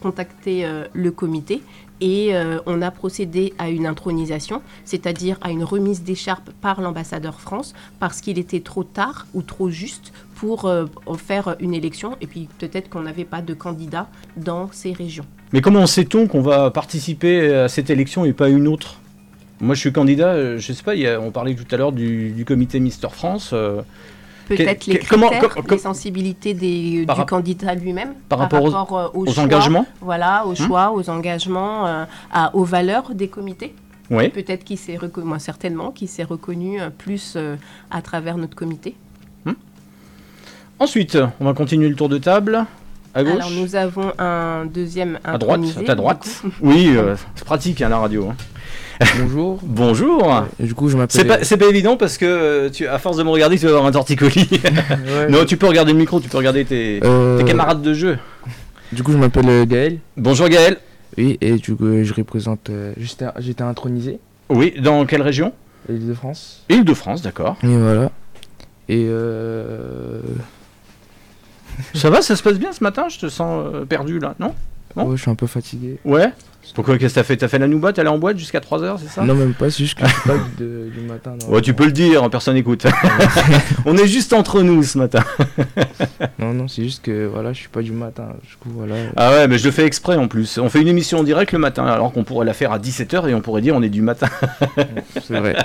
contacté 0.00 0.66
le 0.92 1.10
comité, 1.10 1.62
et 2.00 2.32
on 2.66 2.80
a 2.82 2.90
procédé 2.90 3.52
à 3.58 3.68
une 3.68 3.86
intronisation, 3.86 4.62
c'est-à-dire 4.84 5.38
à 5.42 5.50
une 5.50 5.64
remise 5.64 6.02
d'écharpe 6.02 6.50
par 6.60 6.80
l'ambassadeur 6.80 7.40
France, 7.40 7.74
parce 8.00 8.20
qu'il 8.20 8.38
était 8.38 8.60
trop 8.60 8.84
tard 8.84 9.26
ou 9.34 9.42
trop 9.42 9.68
juste 9.68 10.12
pour 10.34 10.70
faire 11.18 11.56
une 11.60 11.74
élection, 11.74 12.16
et 12.20 12.26
puis 12.26 12.48
peut-être 12.58 12.88
qu'on 12.88 13.02
n'avait 13.02 13.24
pas 13.24 13.42
de 13.42 13.54
candidat 13.54 14.08
dans 14.36 14.70
ces 14.72 14.92
régions. 14.92 15.26
Mais 15.52 15.60
comment 15.60 15.86
sait-on 15.86 16.26
qu'on 16.26 16.42
va 16.42 16.70
participer 16.70 17.54
à 17.54 17.68
cette 17.68 17.90
élection 17.90 18.24
et 18.24 18.32
pas 18.32 18.48
une 18.48 18.66
autre? 18.66 19.00
Moi, 19.60 19.74
je 19.74 19.80
suis 19.80 19.92
candidat, 19.92 20.28
euh, 20.28 20.58
je 20.58 20.72
sais 20.72 20.82
pas, 20.82 20.94
il 20.94 21.02
y 21.02 21.08
a- 21.08 21.20
on 21.20 21.30
parlait 21.30 21.54
tout 21.54 21.64
à 21.72 21.76
l'heure 21.78 21.92
du, 21.92 22.30
du 22.30 22.44
comité 22.44 22.80
Mister 22.80 23.08
France. 23.10 23.50
euh, 23.52 23.82
Peut-être 24.48 24.86
les 24.86 24.98
comment- 24.98 25.30
critères, 25.30 25.54
les 25.70 25.78
sensibilités 25.78 26.52
des, 26.52 27.04
Par 27.06 27.18
du 27.20 27.24
candidat 27.24 27.74
lui-même. 27.74 28.12
par 28.28 28.40
rapport 28.40 28.62
aux- 28.62 28.96
euh, 28.98 29.08
aux 29.14 29.26
choix, 29.32 29.42
engagements 29.44 29.86
Voilà, 30.02 30.44
aux 30.46 30.52
Hmm. 30.52 30.56
choix, 30.56 30.92
aux 30.92 31.08
engagements, 31.08 31.86
euh, 31.86 32.04
à, 32.30 32.54
aux 32.54 32.64
valeurs 32.64 33.14
des 33.14 33.28
comités. 33.28 33.74
Oui. 34.10 34.28
Peut-être 34.28 34.64
qu'il 34.64 34.76
s'est 34.76 34.98
reconnu, 34.98 35.26
moi, 35.26 35.38
certainement, 35.38 35.90
qu'il 35.92 36.08
s'est 36.08 36.24
reconnu 36.24 36.78
plus 36.98 37.34
euh, 37.36 37.56
à 37.90 38.02
travers 38.02 38.36
notre 38.36 38.54
comité. 38.54 38.94
Ensuite, 40.80 41.16
on 41.40 41.44
va 41.44 41.54
continuer 41.54 41.88
le 41.88 41.94
tour 41.94 42.08
de 42.08 42.18
table. 42.18 42.66
À 43.14 43.22
gauche 43.22 43.32
Alors 43.34 43.50
nous 43.52 43.76
avons 43.76 44.12
un 44.18 44.66
deuxième 44.66 45.20
À 45.22 45.38
droite 45.38 45.60
À 45.78 45.82
ta 45.84 45.94
droite. 45.94 46.42
Oui, 46.60 46.92
euh, 46.96 47.14
c'est 47.36 47.44
pratique 47.44 47.80
hein, 47.80 47.88
la 47.88 47.98
radio. 47.98 48.28
hein. 48.30 48.36
Bonjour. 49.18 49.58
Bonjour. 49.62 50.44
du 50.60 50.74
coup, 50.74 50.88
je 50.88 50.96
m'appelle. 50.96 51.20
C'est 51.20 51.26
pas, 51.26 51.42
c'est 51.44 51.56
pas 51.56 51.66
évident 51.66 51.96
parce 51.96 52.16
que 52.18 52.24
euh, 52.24 52.70
tu, 52.70 52.86
à 52.86 52.98
force 52.98 53.16
de 53.16 53.22
me 53.22 53.28
regarder, 53.30 53.56
tu 53.58 53.64
vas 53.64 53.70
avoir 53.72 53.86
un 53.86 53.92
torticolis. 53.92 54.48
non, 55.28 55.44
tu 55.44 55.56
peux 55.56 55.66
regarder 55.66 55.92
le 55.92 55.98
micro, 55.98 56.20
tu 56.20 56.28
peux 56.28 56.38
regarder 56.38 56.64
tes, 56.64 57.00
Euh, 57.04 57.38
tes 57.38 57.44
camarades 57.44 57.82
de 57.82 57.94
jeu. 57.94 58.18
Du 58.92 59.02
coup, 59.02 59.12
je 59.12 59.16
m'appelle 59.18 59.48
euh, 59.48 59.64
Gaël. 59.66 59.98
Bonjour 60.16 60.48
Gaël. 60.48 60.78
Oui, 61.18 61.38
et 61.40 61.54
du 61.54 61.74
coup, 61.76 62.02
je 62.02 62.12
représente. 62.14 62.70
euh, 62.70 62.92
j'étais- 62.96 63.62
intronisé. 63.62 64.18
Oui, 64.48 64.74
dans 64.80 65.04
quelle 65.06 65.22
région? 65.22 65.52
L'Île-de-France. 65.88 66.64
Île-de-France, 66.68 67.22
d'accord. 67.22 67.56
Et 67.62 67.76
voilà. 67.76 68.10
Et 68.88 69.06
euh. 69.08 70.20
Ça 71.94 72.08
va, 72.10 72.22
ça 72.22 72.36
se 72.36 72.42
passe 72.42 72.58
bien 72.58 72.72
ce 72.72 72.84
matin? 72.84 73.06
Je 73.08 73.18
te 73.18 73.28
sens 73.28 73.64
perdu 73.88 74.18
là, 74.20 74.34
non? 74.38 74.54
Non? 74.96 75.06
Ouais, 75.06 75.16
je 75.16 75.22
suis 75.22 75.30
un 75.30 75.34
peu 75.34 75.46
fatigué. 75.48 75.98
Ouais? 76.04 76.30
Pourquoi 76.74 76.98
Qu'est-ce 76.98 77.14
que 77.14 77.20
t'as 77.20 77.24
fait? 77.24 77.36
T'as 77.36 77.48
fait 77.48 77.58
la 77.58 77.66
nouba 77.68 77.92
T'es 77.92 78.00
allé 78.00 78.08
en 78.10 78.18
boîte 78.18 78.38
jusqu'à 78.38 78.58
3h, 78.60 78.98
c'est 79.00 79.08
ça? 79.08 79.22
Non, 79.22 79.34
même 79.34 79.54
pas, 79.54 79.70
c'est 79.70 79.84
juste 79.84 79.98
que 79.98 80.06
je 80.06 80.10
suis 80.12 80.20
pas 80.28 80.34
de- 80.58 80.90
du 80.92 81.00
matin. 81.06 81.34
non. 81.40 81.48
Ouais, 81.54 81.60
tu 81.60 81.74
peux 81.74 81.84
le 81.84 81.92
dire, 81.92 82.28
personne 82.30 82.54
n'écoute. 82.54 82.86
On 83.86 83.96
est 83.96 84.06
juste 84.06 84.32
entre 84.32 84.62
nous 84.62 84.82
ce 84.82 84.98
matin. 84.98 85.22
Non, 86.38 86.52
non, 86.52 86.68
c'est 86.68 86.82
juste 86.82 87.02
que 87.02 87.26
voilà, 87.26 87.52
je 87.54 87.58
suis 87.60 87.68
pas 87.68 87.80
du 87.80 87.92
matin. 87.92 88.28
Du 88.46 88.56
coup, 88.56 88.68
voilà. 88.76 88.94
Ah 89.16 89.30
ouais, 89.30 89.48
mais 89.48 89.56
je 89.56 89.64
le 89.64 89.70
fais 89.70 89.84
exprès 89.86 90.16
en 90.16 90.28
plus. 90.28 90.58
On 90.58 90.68
fait 90.68 90.80
une 90.82 90.88
émission 90.88 91.20
en 91.20 91.22
direct 91.22 91.52
le 91.52 91.58
matin, 91.58 91.86
alors 91.86 92.12
qu'on 92.12 92.22
pourrait 92.24 92.44
la 92.44 92.52
faire 92.52 92.70
à 92.72 92.78
17h 92.78 93.28
et 93.30 93.34
on 93.34 93.40
pourrait 93.40 93.62
dire 93.62 93.74
on 93.74 93.82
est 93.82 93.88
du 93.88 94.02
matin. 94.02 94.28
C'est 95.26 95.38
vrai. 95.38 95.56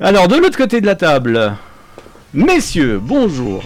Alors, 0.00 0.26
de 0.28 0.36
l'autre 0.36 0.56
côté 0.58 0.80
de 0.80 0.86
la 0.86 0.96
table, 0.96 1.52
messieurs, 2.34 2.98
bonjour. 3.02 3.62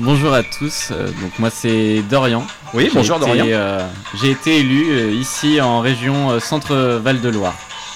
Bonjour 0.00 0.32
à 0.34 0.42
tous, 0.42 0.88
euh, 0.90 1.06
donc 1.06 1.38
moi 1.38 1.50
c'est 1.50 2.02
Dorian. 2.10 2.44
Oui, 2.74 2.90
bonjour 2.92 3.16
été, 3.16 3.26
Dorian. 3.26 3.46
euh, 3.46 3.86
J'ai 4.20 4.32
été 4.32 4.58
élu 4.58 4.90
euh, 4.90 5.12
ici 5.12 5.60
en 5.60 5.78
région 5.78 6.32
euh, 6.32 6.40
Centre-Val 6.40 7.20
de 7.20 7.28
Loire. 7.28 7.54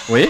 Oui 0.09 0.29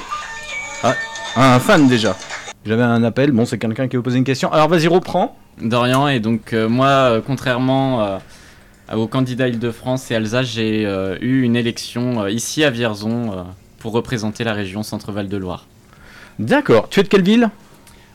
ah, 0.82 0.94
Un 1.36 1.60
fan 1.60 1.86
déjà. 1.86 2.16
J'avais 2.64 2.82
un 2.82 3.04
appel, 3.04 3.32
bon 3.32 3.44
c'est 3.44 3.58
quelqu'un 3.58 3.86
qui 3.86 3.96
a 3.96 4.00
posé 4.02 4.16
une 4.16 4.24
question. 4.24 4.50
Alors 4.50 4.68
vas-y, 4.68 4.86
reprends. 4.88 5.36
Dorian, 5.60 6.08
et 6.08 6.20
donc 6.20 6.52
moi, 6.52 7.20
contrairement 7.26 8.18
aux 8.94 9.06
candidats 9.08 9.48
Île-de-France 9.48 10.10
et 10.10 10.14
Alsace, 10.14 10.46
j'ai 10.46 10.82
eu 11.20 11.42
une 11.42 11.56
élection 11.56 12.26
ici 12.28 12.62
à 12.64 12.70
Vierzon 12.70 13.46
pour 13.78 13.92
représenter 13.92 14.44
la 14.44 14.52
région 14.52 14.82
Centre-Val 14.82 15.28
de 15.28 15.36
Loire. 15.36 15.66
D'accord, 16.38 16.88
tu 16.88 17.00
es 17.00 17.02
de 17.02 17.08
quelle 17.08 17.22
ville? 17.22 17.50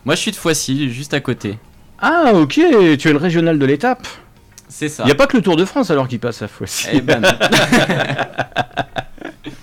Moi 0.06 0.16
je 0.16 0.22
suis 0.22 0.32
de 0.32 0.36
Foissy, 0.38 0.89
juste 0.89 1.13
à 1.13 1.20
côté. 1.20 1.58
Ah 2.06 2.32
ok, 2.34 2.60
tu 3.00 3.08
es 3.08 3.12
le 3.13 3.18
régional 3.18 3.58
de 3.58 3.66
l'étape. 3.66 4.06
C'est 4.68 4.89
ça. 4.89 5.04
Il 5.04 5.06
n'y 5.06 5.13
a 5.13 5.16
pas 5.16 5.26
que 5.26 5.38
le 5.38 5.44
Tour 5.44 5.56
de 5.56 5.63
France 5.63 5.89
alors 5.89 6.10
qui 6.10 6.18
passe 6.18 6.42
à 6.42 6.50
Foissy. 6.50 6.88
Eh 6.92 7.00
ben 7.02 7.22
non. 7.22 7.30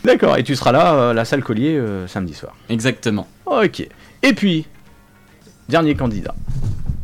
D'accord, 0.05 0.39
et 0.39 0.43
tu 0.43 0.57
seras 0.57 0.73
là, 0.73 0.95
euh, 0.95 1.11
à 1.11 1.15
la 1.15 1.27
salle 1.27 1.43
Collier, 1.43 1.77
euh, 1.77 2.07
samedi 2.07 2.33
soir. 2.33 2.57
Exactement. 2.71 3.29
Ok. 3.45 3.87
Et 4.23 4.33
puis, 4.33 4.67
dernier 5.69 5.95
candidat. 5.95 6.35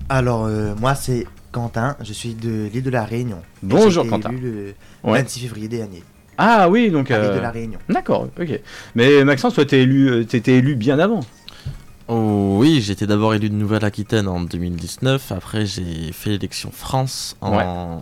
Alors, 0.08 0.46
euh, 0.46 0.74
moi, 0.80 0.94
c'est 0.94 1.26
Quentin, 1.52 1.96
je 2.02 2.14
suis 2.14 2.32
de 2.34 2.68
l'île 2.72 2.82
de 2.82 2.90
la 2.90 3.04
Réunion. 3.04 3.36
Et 3.38 3.66
Bonjour, 3.66 3.90
j'ai 3.90 4.00
été 4.00 4.08
Quentin. 4.08 4.30
élu 4.30 4.40
le 4.40 4.74
Ouais. 5.10 5.18
26 5.20 5.40
février 5.40 5.68
dernier. 5.68 6.02
Ah 6.38 6.68
oui, 6.70 6.90
donc... 6.90 7.10
À 7.10 7.18
l'île 7.18 7.30
euh, 7.32 7.36
de 7.36 7.40
la 7.40 7.50
Réunion. 7.50 7.78
D'accord, 7.90 8.28
ok. 8.40 8.60
Mais 8.94 9.22
Maxence, 9.24 9.52
toi, 9.54 9.66
t'es 9.66 9.80
élu, 9.80 10.08
euh, 10.08 10.24
t'étais 10.24 10.52
élu 10.54 10.76
bien 10.76 10.98
avant. 10.98 11.20
Oh 12.08 12.56
oui, 12.60 12.80
j'étais 12.80 13.06
d'abord 13.06 13.34
élu 13.34 13.50
de 13.50 13.54
Nouvelle-Aquitaine 13.54 14.28
en 14.28 14.40
2019, 14.40 15.32
après 15.32 15.66
j'ai 15.66 16.12
fait 16.12 16.30
l'élection 16.30 16.70
France 16.70 17.36
en 17.40 18.00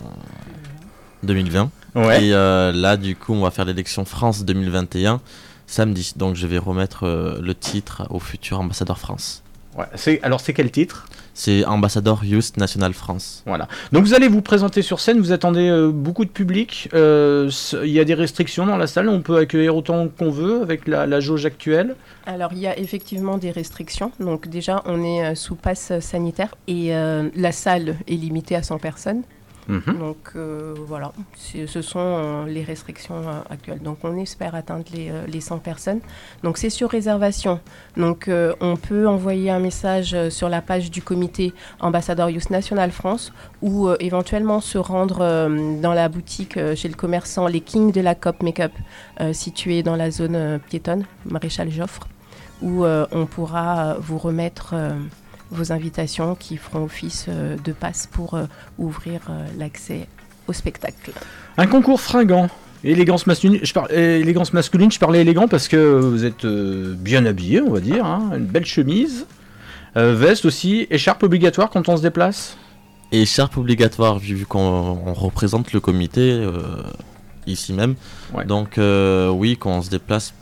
2020. 1.23 1.71
Ouais. 1.95 2.25
Et 2.25 2.33
euh, 2.33 2.71
là, 2.71 2.97
du 2.97 3.15
coup, 3.15 3.33
on 3.33 3.41
va 3.41 3.51
faire 3.51 3.65
l'élection 3.65 4.05
France 4.05 4.45
2021 4.45 5.21
samedi. 5.65 6.13
Donc 6.15 6.35
je 6.35 6.45
vais 6.45 6.57
remettre 6.57 7.07
euh, 7.07 7.39
le 7.41 7.55
titre 7.55 8.05
au 8.09 8.19
futur 8.19 8.59
ambassadeur 8.59 8.99
France. 8.99 9.43
Ouais, 9.77 10.19
alors 10.21 10.39
c'est 10.39 10.53
quel 10.53 10.71
titre? 10.71 11.07
C'est 11.37 11.65
ambassadeur 11.65 12.23
Youth 12.23 12.55
National 12.57 12.93
France. 12.93 13.43
Voilà. 13.45 13.67
Donc 13.91 14.05
vous 14.05 14.13
allez 14.13 14.29
vous 14.29 14.41
présenter 14.41 14.81
sur 14.81 14.99
scène, 15.01 15.19
vous 15.19 15.33
attendez 15.33 15.67
euh, 15.69 15.91
beaucoup 15.91 16.23
de 16.23 16.29
public. 16.29 16.89
euh, 16.93 17.51
Il 17.83 17.89
y 17.91 17.99
a 17.99 18.05
des 18.05 18.13
restrictions 18.13 18.65
dans 18.65 18.77
la 18.77 18.87
salle, 18.87 19.09
on 19.09 19.21
peut 19.21 19.37
accueillir 19.37 19.75
autant 19.75 20.07
qu'on 20.07 20.31
veut 20.31 20.61
avec 20.61 20.87
la, 20.87 21.05
la 21.05 21.19
jauge 21.19 21.45
actuelle. 21.45 21.95
Alors, 22.25 22.53
il 22.53 22.59
y 22.59 22.67
a 22.67 22.79
effectivement 22.79 23.37
des 23.37 23.51
restrictions. 23.51 24.11
Donc, 24.19 24.47
déjà, 24.47 24.81
on 24.85 25.03
est 25.03 25.25
euh, 25.25 25.35
sous 25.35 25.55
passe 25.55 25.91
sanitaire 25.99 26.55
et 26.67 26.95
euh, 26.95 27.29
la 27.35 27.51
salle 27.51 27.97
est 28.07 28.13
limitée 28.15 28.55
à 28.55 28.63
100 28.63 28.79
personnes. 28.79 29.21
Mhm. 29.67 29.97
Donc, 29.97 30.17
euh, 30.35 30.75
voilà, 30.85 31.11
ce 31.35 31.81
sont 31.81 31.99
euh, 31.99 32.45
les 32.45 32.63
restrictions 32.63 33.17
euh, 33.17 33.41
actuelles. 33.49 33.79
Donc, 33.79 33.99
on 34.03 34.15
espère 34.17 34.53
atteindre 34.53 34.85
les, 34.93 35.11
les 35.27 35.41
100 35.41 35.59
personnes. 35.59 36.01
Donc, 36.43 36.57
c'est 36.57 36.69
sur 36.69 36.89
réservation. 36.89 37.59
Donc, 37.97 38.29
on 38.59 38.75
peut 38.75 39.07
envoyer 39.07 39.49
un 39.49 39.59
message 39.59 40.15
sur 40.29 40.49
la 40.49 40.61
page 40.61 40.91
du 40.91 41.01
comité 41.01 41.53
Ambassadeur 41.79 42.29
Youth 42.29 42.49
National 42.49 42.91
France 42.91 43.33
ou 43.61 43.89
éventuellement 43.99 44.59
se 44.59 44.77
rendre 44.77 45.49
dans 45.81 45.93
la 45.93 46.09
boutique 46.09 46.59
chez 46.75 46.87
le 46.87 46.95
commerçant 46.95 47.47
Les 47.47 47.61
Kings 47.61 47.91
de 47.91 48.01
la 48.01 48.15
COP 48.15 48.43
Makeup, 48.43 48.71
située 49.33 49.83
dans 49.83 49.95
la 49.95 50.11
zone 50.11 50.59
piétonne, 50.69 51.05
Maréchal 51.25 51.71
Joffre 51.71 52.07
où 52.61 52.85
on 52.85 53.25
pourra 53.25 53.95
vous 53.99 54.17
remettre 54.17 54.75
vos 55.51 55.71
invitations 55.71 56.35
qui 56.35 56.57
feront 56.57 56.83
office 56.83 57.25
euh, 57.29 57.55
de 57.63 57.71
passe 57.71 58.07
pour 58.11 58.33
euh, 58.33 58.45
ouvrir 58.77 59.21
euh, 59.29 59.45
l'accès 59.57 60.07
au 60.47 60.53
spectacle. 60.53 61.11
Un 61.57 61.67
concours 61.67 62.01
fringant. 62.01 62.49
Élégance 62.83 63.25
masculine, 63.25 63.59
je, 63.63 63.73
par- 63.73 63.87
euh, 63.91 64.19
élégance 64.19 64.53
masculine, 64.53 64.91
je 64.91 64.99
parlais 64.99 65.21
élégant 65.21 65.47
parce 65.47 65.67
que 65.67 65.99
vous 65.99 66.23
êtes 66.23 66.45
bien 66.45 67.25
habillé, 67.25 67.61
on 67.61 67.71
va 67.71 67.79
dire. 67.79 68.05
hein, 68.05 68.31
une 68.35 68.45
belle 68.45 68.65
chemise, 68.65 69.25
euh, 69.97 70.13
veste 70.13 70.45
aussi, 70.45 70.85
écharpe 70.91 71.23
obligatoire 71.23 71.69
quand 71.71 71.89
on 71.89 71.97
se 71.97 72.01
déplace? 72.03 72.57
Écharpe 73.11 73.57
obligatoire, 73.57 74.19
vu 74.19 74.45
qu'on 74.45 74.59
on 74.59 75.13
représente 75.13 75.73
le 75.73 75.79
comité 75.79 76.31
euh, 76.31 76.83
ici 77.47 77.73
même. 77.73 77.95
Ouais. 78.33 78.45
Donc 78.45 78.77
euh, 78.77 79.29
oui, 79.29 79.57
quand 79.57 79.71
on 79.71 79.81
se 79.81 79.89
déplace 79.89 80.33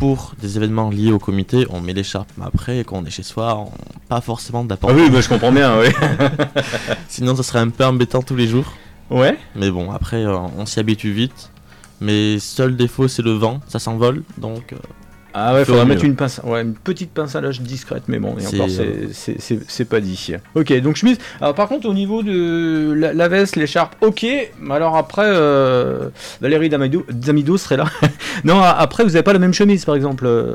pour 0.00 0.32
des 0.40 0.56
événements 0.56 0.88
liés 0.90 1.12
au 1.12 1.18
comité, 1.18 1.66
on 1.68 1.80
met 1.80 1.92
l'écharpe. 1.92 2.30
Mais 2.38 2.46
après, 2.46 2.84
quand 2.84 2.96
on 2.96 3.04
est 3.04 3.10
chez 3.10 3.22
soi, 3.22 3.56
on... 3.58 3.70
pas 4.08 4.22
forcément 4.22 4.64
d'apport. 4.64 4.90
Ah 4.90 4.94
oui, 4.96 5.10
bah, 5.10 5.20
je 5.20 5.28
comprends 5.28 5.52
bien, 5.52 5.78
oui. 5.78 5.88
Sinon, 7.08 7.36
ça 7.36 7.42
serait 7.42 7.58
un 7.58 7.68
peu 7.68 7.84
embêtant 7.84 8.22
tous 8.22 8.34
les 8.34 8.48
jours. 8.48 8.72
Ouais. 9.10 9.36
Mais 9.54 9.70
bon, 9.70 9.92
après, 9.92 10.24
euh, 10.24 10.36
on 10.56 10.64
s'y 10.64 10.80
habitue 10.80 11.12
vite. 11.12 11.50
Mais 12.00 12.38
seul 12.38 12.76
défaut, 12.76 13.08
c'est 13.08 13.22
le 13.22 13.32
vent, 13.32 13.60
ça 13.68 13.78
s'envole. 13.78 14.22
Donc. 14.38 14.72
euh, 14.72 14.76
Ah 15.34 15.54
ouais, 15.54 15.64
faudra 15.64 15.84
mieux. 15.84 15.90
mettre 15.90 16.04
une 16.04 16.16
pince, 16.16 16.40
ouais, 16.44 16.62
une 16.62 16.74
petite 16.74 17.12
pince 17.12 17.36
à 17.36 17.40
linge 17.40 17.60
discrète, 17.60 18.04
mais 18.08 18.18
bon, 18.18 18.34
et 18.38 18.46
encore, 18.46 18.68
c'est- 18.68 19.52
euh, 19.52 19.60
c'est 19.68 19.84
pas 19.84 20.00
dit. 20.00 20.32
Ok, 20.54 20.72
donc 20.80 20.96
chemise. 20.96 21.18
Alors 21.40 21.54
par 21.54 21.68
contre, 21.68 21.88
au 21.88 21.94
niveau 21.94 22.22
de 22.22 22.92
la, 22.96 23.12
la 23.12 23.28
veste, 23.28 23.56
l'écharpe, 23.56 23.94
ok. 24.00 24.26
Mais 24.60 24.74
alors 24.74 24.96
après, 24.96 25.26
euh, 25.26 26.08
Valérie 26.40 26.68
Damido, 26.68 27.04
Damido 27.10 27.56
serait 27.56 27.76
là. 27.76 27.84
non, 28.44 28.60
après, 28.60 29.04
vous 29.04 29.14
avez 29.16 29.22
pas 29.22 29.32
la 29.32 29.38
même 29.38 29.54
chemise, 29.54 29.84
par 29.84 29.94
exemple. 29.94 30.24
Euh, 30.26 30.54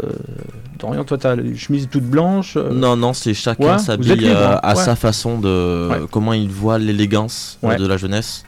Dorian, 0.79 1.05
toi, 1.05 1.17
t'as 1.17 1.35
une 1.37 1.57
chemise 1.57 1.87
toute 1.89 2.03
blanche. 2.03 2.57
euh, 2.57 2.69
Non, 2.71 2.97
non, 2.97 3.13
c'est 3.13 3.33
chacun 3.33 3.77
s'habille 3.77 4.27
euh, 4.27 4.57
à 4.61 4.75
ouais. 4.75 4.83
sa 4.83 4.95
façon 4.97 5.39
de 5.39 6.05
comment 6.11 6.33
il 6.33 6.49
voit 6.49 6.77
l'élégance 6.79 7.57
de 7.63 7.87
la 7.87 7.97
jeunesse. 7.97 8.43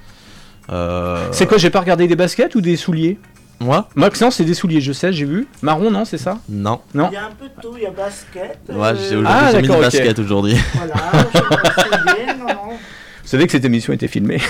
C'est 1.32 1.47
quoi 1.47 1.57
J'ai 1.57 1.69
pas 1.69 1.80
regardé 1.80 2.07
des 2.07 2.15
baskets 2.17 2.53
ou 2.55 2.61
des 2.61 2.75
souliers? 2.75 3.17
Moi 3.60 3.89
Maxence, 3.95 4.36
c'est 4.36 4.43
des 4.45 4.53
souliers, 4.53 4.82
je 4.82 4.91
sais, 4.93 5.12
j'ai 5.12 5.26
vu. 5.26 5.47
Marron, 5.64 5.89
non, 5.89 6.05
c'est 6.05 6.18
ça 6.20 6.38
Non. 6.47 6.80
Non. 6.93 7.10
Il 7.12 7.16
y 7.16 7.18
a 7.18 7.26
un 7.26 7.32
peu 7.32 7.45
de 7.45 7.62
tout, 7.62 7.74
il 7.78 7.84
y 7.84 7.86
a 7.88 7.91
basket. 7.91 8.60
Ouais, 8.70 8.93
j'ai 8.95 9.16
aujourd'hui 9.16 9.26
Ah, 9.28 9.62
mis 9.62 9.70
ok. 9.70 9.80
baskets 9.82 10.20
aujourd'hui. 10.20 10.55
Voilà, 10.76 10.93
je 11.34 11.39
vais 11.39 11.45
essayer, 12.22 12.34
non, 12.38 12.45
non. 12.47 12.70
Vous 13.24 13.28
savez 13.32 13.45
que 13.45 13.51
cette 13.51 13.66
émission 13.66 13.91
était 13.93 14.08
filmée. 14.08 14.39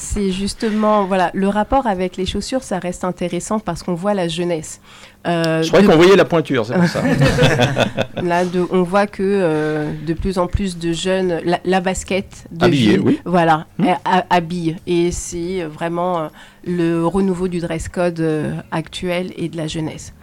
c'est 0.00 0.30
justement 0.30 1.04
voilà 1.06 1.30
le 1.34 1.48
rapport 1.48 1.86
avec 1.86 2.16
les 2.16 2.24
chaussures, 2.26 2.62
ça 2.62 2.78
reste 2.78 3.02
intéressant 3.04 3.58
parce 3.58 3.82
qu'on 3.82 3.94
voit 3.94 4.14
la 4.14 4.28
jeunesse. 4.28 4.80
Euh, 5.26 5.62
Je 5.62 5.68
croyais 5.68 5.84
de- 5.86 5.90
qu'on 5.90 5.96
voyait 5.98 6.14
la 6.16 6.24
pointure, 6.24 6.64
c'est 6.64 6.74
pour 6.74 6.86
ça. 6.86 7.02
Là, 8.22 8.44
de- 8.44 8.66
on 8.70 8.82
voit 8.82 9.06
que 9.08 9.22
euh, 9.24 9.90
de 10.06 10.14
plus 10.14 10.38
en 10.38 10.46
plus 10.46 10.78
de 10.78 10.92
jeunes, 10.92 11.40
la, 11.44 11.58
la 11.64 11.80
basket 11.80 12.46
de 12.52 12.66
oui. 12.66 13.20
voilà, 13.24 13.66
Hmm. 13.78 13.88
ha- 14.04 14.24
habille. 14.30 14.76
Et 14.86 15.10
c'est 15.10 15.64
vraiment 15.64 16.20
euh, 16.20 16.28
le 16.64 17.04
renouveau 17.04 17.48
du 17.48 17.58
dress 17.58 17.88
code 17.88 18.24
actuel 18.70 19.32
et 19.36 19.48
de 19.48 19.56
la 19.56 19.66
jeunesse. 19.66 20.14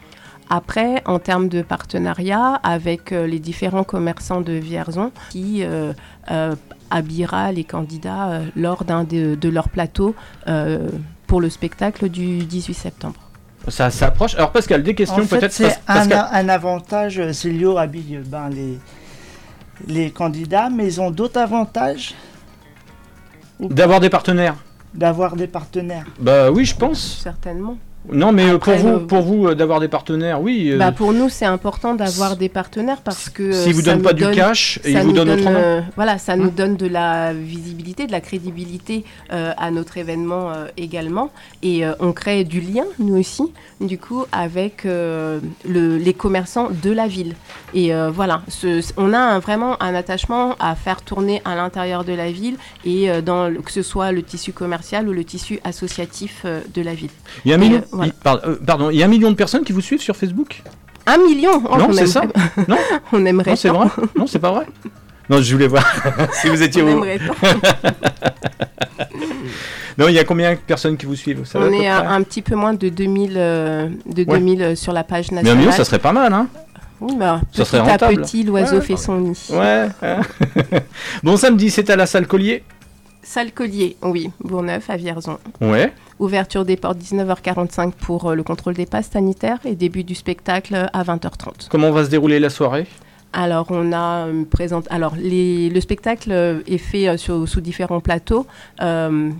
Après, 0.50 1.02
en 1.06 1.18
termes 1.20 1.50
de 1.50 1.62
partenariat 1.64 2.60
avec 2.64 3.12
les 3.12 3.40
différents 3.40 3.84
commerçants 3.84 4.42
de 4.42 4.54
Vierzon 4.54 5.12
qui 5.32 5.64
habillera 6.90 7.52
les 7.52 7.64
candidats 7.64 8.30
euh, 8.30 8.46
lors 8.56 8.84
d'un 8.86 9.04
de, 9.04 9.36
de 9.36 9.50
leurs 9.50 9.70
plateaux 9.70 10.16
euh, 10.48 10.90
pour 11.28 11.42
le 11.42 11.50
spectacle 11.50 12.10
du 12.10 12.40
18 12.46 12.74
septembre. 12.74 13.20
Ça 13.68 13.90
s'approche. 13.90 14.36
Alors 14.36 14.52
Pascal, 14.52 14.84
des 14.84 14.94
questions 14.94 15.24
En 15.24 15.26
fait, 15.26 15.40
peut-être 15.40 15.54
c'est 15.54 15.80
un, 15.88 16.10
un 16.12 16.50
avantage. 16.50 17.20
euh, 17.20 17.34
Célio 17.34 17.78
habille 17.78 18.20
ben, 18.26 18.50
les, 18.50 18.78
les 19.88 20.12
candidats, 20.12 20.70
mais 20.70 20.86
ils 20.86 21.02
ont 21.02 21.12
d'autres 21.12 21.40
avantages 21.40 22.14
D'avoir 23.60 24.00
des 24.02 24.10
partenaires. 24.10 24.56
d'avoir 24.94 25.36
des 25.36 25.48
partenaires. 25.48 26.06
Bah 26.20 26.52
oui, 26.52 26.66
je 26.66 26.76
pense. 26.76 27.20
Certainement. 27.24 27.78
Non, 28.12 28.32
mais 28.32 28.50
euh, 28.50 28.56
Après, 28.56 28.78
pour 28.78 28.84
vous, 28.92 29.00
le- 29.00 29.08
pour 29.08 29.22
vous 29.22 29.48
euh, 29.48 29.56
d'avoir 29.56 29.80
des 29.80 29.88
partenaires, 29.88 30.42
oui. 30.42 30.70
euh, 30.72 30.78
Bah, 30.78 30.92
pour 30.92 31.12
nous, 31.14 31.30
c'est 31.30 31.46
important 31.46 31.96
d'avoir 31.96 32.36
des 32.38 32.50
partenaires 32.50 33.02
parce 33.04 33.30
que. 33.30 33.52
S'ils 33.52 33.72
euh, 33.72 33.76
vous 33.76 33.82
donnent 33.82 34.02
pas 34.02 34.14
du 34.14 34.30
cash, 34.32 34.80
ils 34.86 34.98
vous 35.00 35.12
donnent 35.12 35.28
donne, 35.28 35.40
autrement. 35.40 35.58
euh, 35.60 35.82
voilà, 35.96 36.18
ça 36.18 36.36
nous 36.36 36.46
Hein 36.46 36.54
donne 36.56 36.76
de 36.78 36.88
la 36.88 37.34
visibilité, 37.34 38.06
de 38.08 38.12
la 38.12 38.22
crédibilité 38.22 39.04
euh, 39.34 39.52
à 39.58 39.72
notre 39.72 39.98
événement 39.98 40.52
euh, 40.52 40.68
également. 40.78 41.32
Et 41.64 41.86
euh, 41.86 41.94
on 42.00 42.12
crée 42.14 42.44
du 42.44 42.62
lien, 42.62 42.84
nous 43.00 43.18
aussi, 43.18 43.44
du 43.82 43.98
coup, 43.98 44.26
avec 44.32 44.86
euh, 44.86 45.40
le- 45.68 45.98
les 45.98 46.14
commerçants 46.14 46.70
de 46.84 46.92
la 46.92 47.08
ville. 47.08 47.34
Et 47.74 47.94
euh, 47.94 48.12
voilà, 48.12 48.42
ce- 48.48 48.82
on 48.98 49.14
a 49.14 49.20
un- 49.20 49.40
vraiment 49.40 49.82
un 49.82 49.96
attachement 49.96 50.56
à 50.60 50.76
faire 50.76 51.02
tourner 51.02 51.42
à 51.46 51.56
l'intérieur 51.56 52.04
de 52.04 52.14
la 52.14 52.32
ville 52.32 52.58
et 52.86 53.10
euh, 53.10 53.22
dans 53.22 53.52
que 53.64 53.72
ce 53.72 53.82
soit 53.82 54.12
le 54.12 54.22
tissu 54.24 54.52
commercial 54.54 55.08
ou 55.10 55.14
le 55.14 55.24
tissu 55.24 55.60
associatif 55.64 56.44
euh, 56.46 56.62
de 56.74 56.82
la 56.82 56.94
ville. 56.94 57.10
Il 57.46 57.52
euh, 57.96 57.98
voilà. 57.98 58.12
il- 58.12 58.24
par- 58.24 58.40
euh, 58.46 58.56
pardon, 58.66 58.90
il 58.90 58.98
y 58.98 59.04
a 59.04 59.06
un 59.06 59.10
million 59.10 59.32
de 59.32 59.36
personnes 59.36 59.64
qui 59.64 59.74
vous 59.74 59.82
suivent 59.82 60.02
sur 60.02 60.16
Facebook. 60.16 60.62
Un 61.08 61.18
million 61.18 61.62
Oh, 61.70 61.78
non, 61.78 61.88
on 61.90 61.94
c'est 61.94 62.08
ça. 62.08 62.22
Non, 62.68 62.78
On 63.12 63.26
aimerait 63.26 63.52
non, 63.52 63.56
c'est 63.58 63.70
vrai. 63.70 63.88
Non, 64.18 64.28
c'est 64.28 64.40
pas 64.40 64.52
vrai. 64.52 64.66
Non, 65.30 65.42
je 65.42 65.54
voulais 65.54 65.68
voir 65.68 65.84
si 66.42 66.48
vous 66.50 66.62
étiez 66.62 66.84
On 66.84 67.04
non, 69.98 70.08
il 70.08 70.14
y 70.14 70.20
a 70.20 70.24
combien 70.24 70.54
de 70.54 70.58
personnes 70.60 70.98
qui 70.98 71.06
vous 71.06 71.16
suivent 71.16 71.44
à 71.54 71.58
On 71.60 71.72
est 71.72 71.88
à 71.88 72.10
un 72.12 72.22
petit 72.24 72.42
peu 72.42 72.56
moins 72.56 72.74
de 72.74 72.90
2000, 72.90 73.34
euh, 73.38 73.90
de 74.06 74.24
Ouais. 74.24 74.40
2000 74.40 74.62
euh, 74.62 74.76
sur 74.76 74.94
la 74.94 75.04
page 75.04 75.32
Mais 75.32 75.38
un 75.38 75.42
nationale. 75.42 75.58
million, 75.60 75.72
ça 75.72 75.86
serait 75.86 76.00
pas 76.00 76.12
mal, 76.12 76.34
hein 76.34 76.48
Oui, 77.02 77.16
bah, 77.18 77.42
Ça 77.54 77.64
petit 77.64 77.70
serait 77.72 77.80
à 77.80 77.84
rentable. 77.84 78.22
petit, 78.22 78.44
l'oiseau 78.44 78.76
Ouais. 78.78 78.82
fait 78.82 78.98
son 78.98 79.18
nid. 79.20 79.40
Ouais. 79.52 79.88
bon, 81.24 81.38
samedi, 81.38 81.70
c'est 81.72 81.90
à 81.90 81.96
la 81.96 82.06
salle 82.06 82.28
Collier. 82.28 82.64
Salle 83.28 83.52
Collier, 83.52 83.98
oui, 84.04 84.30
Bourgneuf 84.44 84.88
à 84.90 84.98
Vierzon. 84.98 85.40
Ouais. 85.60 85.92
Ouverture 86.20 86.64
des 86.64 86.78
portes 86.78 87.00
19h45 87.00 87.92
pour 87.94 88.30
euh, 88.30 88.36
le 88.36 88.44
contrôle 88.44 88.76
des 88.76 88.86
passes 88.86 89.10
sanitaires 89.12 89.58
et 89.66 89.74
début 89.76 90.04
du 90.04 90.14
spectacle 90.14 90.76
à 90.94 91.04
20h30. 91.04 91.68
Comment 91.70 91.90
va 91.92 92.06
se 92.06 92.10
dérouler 92.12 92.40
la 92.40 92.52
soirée? 92.52 92.86
Alors, 93.34 93.66
on 93.72 93.92
a 93.92 94.28
euh, 94.28 94.44
présente. 94.50 94.86
Alors, 94.92 95.16
les- 95.18 95.70
le 95.70 95.82
spectacle 95.82 96.32
euh, 96.32 96.60
est 96.68 96.78
fait 96.78 97.18
sur- 97.18 97.48
sous 97.50 97.62
différents 97.62 98.00
plateaux. 98.00 98.46
euh, 98.82 99.32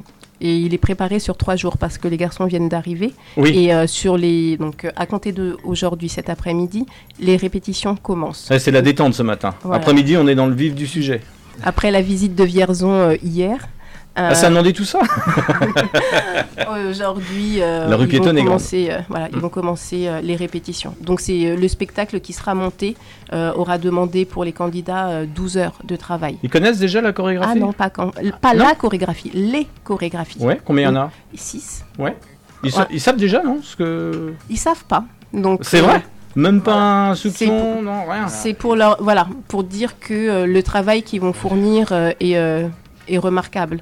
et 0.42 0.58
il 0.58 0.74
est 0.74 0.78
préparé 0.80 1.20
sur 1.20 1.38
trois 1.38 1.56
jours 1.56 1.78
parce 1.78 1.98
que 1.98 2.10
les 2.10 2.18
garçons 2.18 2.46
viennent 2.46 2.68
d'arriver. 2.68 3.14
Oui. 3.38 3.52
Et 3.58 3.74
euh, 3.74 3.88
sur 3.88 4.18
les 4.18 4.58
donc 4.58 4.84
euh, 4.84 4.92
à 4.98 5.06
compter 5.06 5.32
de 5.32 5.56
aujourd'hui 5.64 6.10
cet 6.10 6.30
après-midi, 6.30 6.86
les 7.22 7.38
répétitions 7.38 7.96
commencent. 7.96 8.52
C'est 8.60 8.72
la 8.72 8.82
détente 8.82 9.14
ce 9.14 9.24
matin. 9.24 9.54
Voilà. 9.62 9.78
Après-midi, 9.78 10.18
on 10.18 10.28
est 10.28 10.36
dans 10.36 10.48
le 10.48 10.54
vif 10.56 10.76
du 10.76 10.88
sujet. 10.88 11.22
Après 11.64 11.90
la 11.90 12.02
visite 12.02 12.36
de 12.36 12.44
Vierzon 12.44 12.92
euh, 12.92 13.16
hier. 13.24 13.70
Ah, 14.18 14.34
ça 14.34 14.48
a 14.48 14.50
demandé 14.50 14.72
tout 14.72 14.86
ça 14.86 15.00
Aujourd'hui, 16.90 17.62
euh, 17.62 17.88
La 17.90 17.98
rue 17.98 18.08
ils 18.10 18.18
vont 18.22 18.34
commencer, 18.34 18.88
euh, 18.90 19.00
voilà, 19.10 19.28
ils 19.34 19.40
vont 19.40 19.50
commencer 19.50 20.08
euh, 20.08 20.22
les 20.22 20.36
répétitions. 20.36 20.96
Donc 21.02 21.20
c'est 21.20 21.46
euh, 21.48 21.56
le 21.58 21.68
spectacle 21.68 22.20
qui 22.22 22.32
sera 22.34 22.56
monté 22.56 22.96
euh, 23.34 23.52
aura 23.54 23.78
demandé 23.78 24.24
pour 24.26 24.46
les 24.46 24.54
candidats 24.54 25.08
euh, 25.10 25.26
12 25.26 25.58
heures 25.58 25.80
de 25.84 25.96
travail. 25.96 26.38
Ils 26.44 26.50
connaissent 26.50 26.80
déjà 26.80 27.02
la 27.02 27.12
chorégraphie? 27.12 27.52
Ah 27.56 27.60
non, 27.60 27.74
pas, 27.74 27.90
quand, 27.90 28.12
pas 28.42 28.54
Non 28.54 28.66
la 28.66 28.76
chorégraphie, 28.76 29.32
les 29.34 29.68
chorégraphies. 29.84 30.40
Ouais, 30.42 30.62
combien 30.64 30.90
il 30.90 30.94
y 30.94 30.98
en 30.98 31.02
a? 31.02 31.12
6. 31.34 31.84
Ouais. 32.00 32.16
Ils, 32.64 32.72
sa- 32.72 32.82
Ouais. 32.82 32.88
ils 32.92 33.02
savent 33.02 33.18
déjà, 33.18 33.44
non? 33.44 33.60
Ce 33.62 33.76
que... 33.76 34.34
Ils 34.50 34.58
savent 34.58 34.86
pas. 34.86 35.04
Donc 35.34 35.60
C'est 35.64 35.80
euh, 35.80 35.84
vrai 35.84 36.04
Même 36.36 36.62
pas 36.62 37.10
un 37.10 37.16
soupçon, 37.16 37.48
pour- 37.48 37.82
non, 37.84 38.06
rien. 38.10 38.28
C'est 38.30 38.54
pour 38.54 38.76
leur 38.78 38.98
voilà, 39.04 39.28
pour 39.50 39.64
dire 39.66 40.00
que 40.00 40.14
euh, 40.14 40.46
le 40.46 40.64
travail 40.64 41.04
qu'ils 41.04 41.20
vont 41.22 41.34
fournir 41.34 41.90
euh, 41.92 42.12
est, 42.22 42.38
euh, 42.38 42.68
est 43.10 43.18
remarquable. 43.18 43.82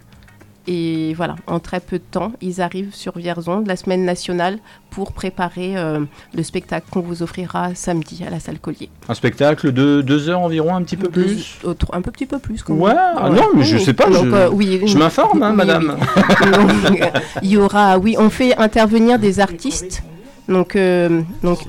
Et 0.66 1.14
voilà, 1.16 1.36
en 1.48 1.60
très 1.60 1.82
peu 1.82 1.98
de 1.98 2.04
temps, 2.10 2.32
ils 2.42 2.62
arrivent 2.62 2.96
sur 2.96 3.18
Vierzon 3.18 3.60
de 3.62 3.68
la 3.68 3.76
semaine 3.76 4.06
nationale 4.06 4.60
pour 4.92 5.12
préparer 5.12 5.76
euh, 5.78 6.00
le 6.34 6.44
spectacle 6.44 6.88
qu'on 6.90 7.02
vous 7.02 7.22
offrira 7.22 7.76
samedi 7.76 8.24
à 8.26 8.30
la 8.30 8.40
salle 8.40 8.60
Collier. 8.60 8.90
Un 9.10 9.14
spectacle 9.14 9.74
de 9.74 10.02
deux 10.02 10.30
heures 10.30 10.40
environ, 10.40 10.74
un 10.76 10.84
petit 10.84 10.96
peu 10.96 11.10
Deux- 11.10 11.24
plus? 11.26 11.58
euh, 11.66 11.74
un 11.92 12.02
peu 12.02 12.12
petit 12.12 12.26
peu 12.26 12.40
plus. 12.40 12.64
quand 12.64 12.76
Ouais, 12.76 12.94
ah 12.96 13.30
non, 13.30 13.44
mais 13.56 13.64
je 13.64 13.76
Oui. 13.76 13.84
sais 13.84 13.94
pas, 13.94 14.10
Donc, 14.10 14.26
je- 14.26 14.32
euh, 14.32 14.50
oui, 14.52 14.80
je 14.86 14.98
m'informe, 14.98 15.44
hein, 15.44 15.50
oui, 15.52 15.58
madame. 15.58 15.98
Donc, 16.88 17.02
euh, 17.02 17.20
Il 17.42 17.50
y 17.50 17.58
aura, 17.58 17.98
oui, 17.98 18.16
on 18.18 18.30
fait 18.30 18.56
intervenir 18.58 19.20
des 19.20 19.42
artistes. 19.42 20.02
Donc, 20.48 20.76
euh, 20.78 21.22
donc 21.42 21.60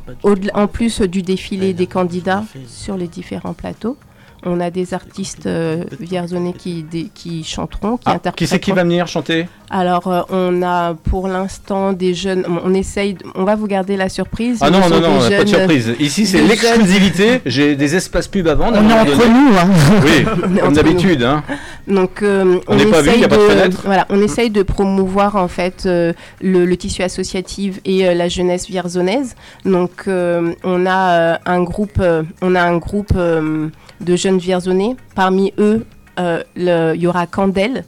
en 0.54 0.66
plus 0.68 1.00
du 1.00 1.22
défilé 1.22 1.72
des 1.74 1.86
candidats 1.86 2.44
sur 2.68 2.96
les 2.96 3.06
différents 3.08 3.52
plateaux, 3.54 3.96
on 4.44 4.60
a 4.60 4.70
des 4.70 4.94
artistes 4.94 5.46
euh, 5.46 5.84
vierzonais 6.00 6.52
qui, 6.52 7.44
chanteront, 7.44 7.96
qui 7.96 8.02
Ah, 8.06 8.12
interpréteront. 8.12 8.34
qui 8.36 8.46
c'est 8.46 8.60
qui 8.60 8.72
va 8.72 8.82
venir 8.84 9.06
chanter? 9.06 9.46
Alors, 9.70 10.06
euh, 10.08 10.20
on 10.30 10.62
a 10.62 10.94
pour 10.94 11.26
l'instant 11.26 11.92
des 11.92 12.14
jeunes. 12.14 12.44
On, 12.48 12.70
on 12.70 12.74
essaye. 12.74 13.16
on 13.34 13.44
va 13.44 13.56
vous 13.56 13.66
garder 13.66 13.96
la 13.96 14.08
surprise. 14.08 14.58
Ah 14.60 14.70
non, 14.70 14.80
non, 14.80 14.88
non, 14.88 15.00
des 15.00 15.06
on 15.06 15.20
n'a 15.30 15.36
pas 15.38 15.44
de 15.44 15.48
surprise. 15.48 15.94
Ici, 15.98 16.26
c'est 16.26 16.42
l'exclusivité. 16.42 17.40
J'ai 17.46 17.74
des 17.74 17.96
espaces 17.96 18.28
pubs 18.28 18.46
à 18.46 18.54
vendre. 18.54 18.78
On 18.80 18.88
est 18.88 18.92
entre 18.92 19.26
nous, 19.28 19.56
hein. 19.56 19.68
Oui, 20.04 20.24
On 20.44 20.56
est 20.56 20.60
comme 20.60 20.68
entre 20.68 20.72
d'habitude. 20.82 21.22
Hein. 21.22 21.42
Donc, 21.88 22.22
euh, 22.22 22.58
On 22.68 22.76
n'est 22.76 22.86
pas 22.86 23.02
vu, 23.02 23.08
essaye 23.08 23.20
y 23.22 23.24
a 23.24 23.28
pas 23.28 23.36
de 23.36 23.40
fenêtre. 23.42 23.82
Voilà, 23.84 24.06
on 24.10 24.22
essaye 24.22 24.50
de 24.50 24.62
promouvoir 24.62 25.36
en 25.36 25.48
fait 25.48 25.84
euh, 25.86 26.12
le, 26.40 26.64
le 26.64 26.76
tissu 26.76 27.02
associatif 27.02 27.80
et 27.84 28.06
euh, 28.06 28.14
la 28.14 28.28
jeunesse 28.28 28.66
vierzonnaise. 28.68 29.34
Donc, 29.64 30.04
euh, 30.06 30.52
on 30.62 30.86
a 30.86 31.10
euh, 31.10 31.36
un 31.46 31.62
groupe, 31.62 31.98
euh, 32.00 32.22
on 32.42 32.54
a 32.54 32.62
un 32.62 32.76
groupe 32.78 33.12
euh, 33.16 33.68
de 34.00 34.16
jeunes 34.16 34.33
vierzonnais. 34.38 34.96
Parmi 35.14 35.52
eux, 35.58 35.86
euh, 36.18 36.42
il 36.56 37.02
y 37.02 37.06
aura 37.06 37.26
Candel. 37.26 37.84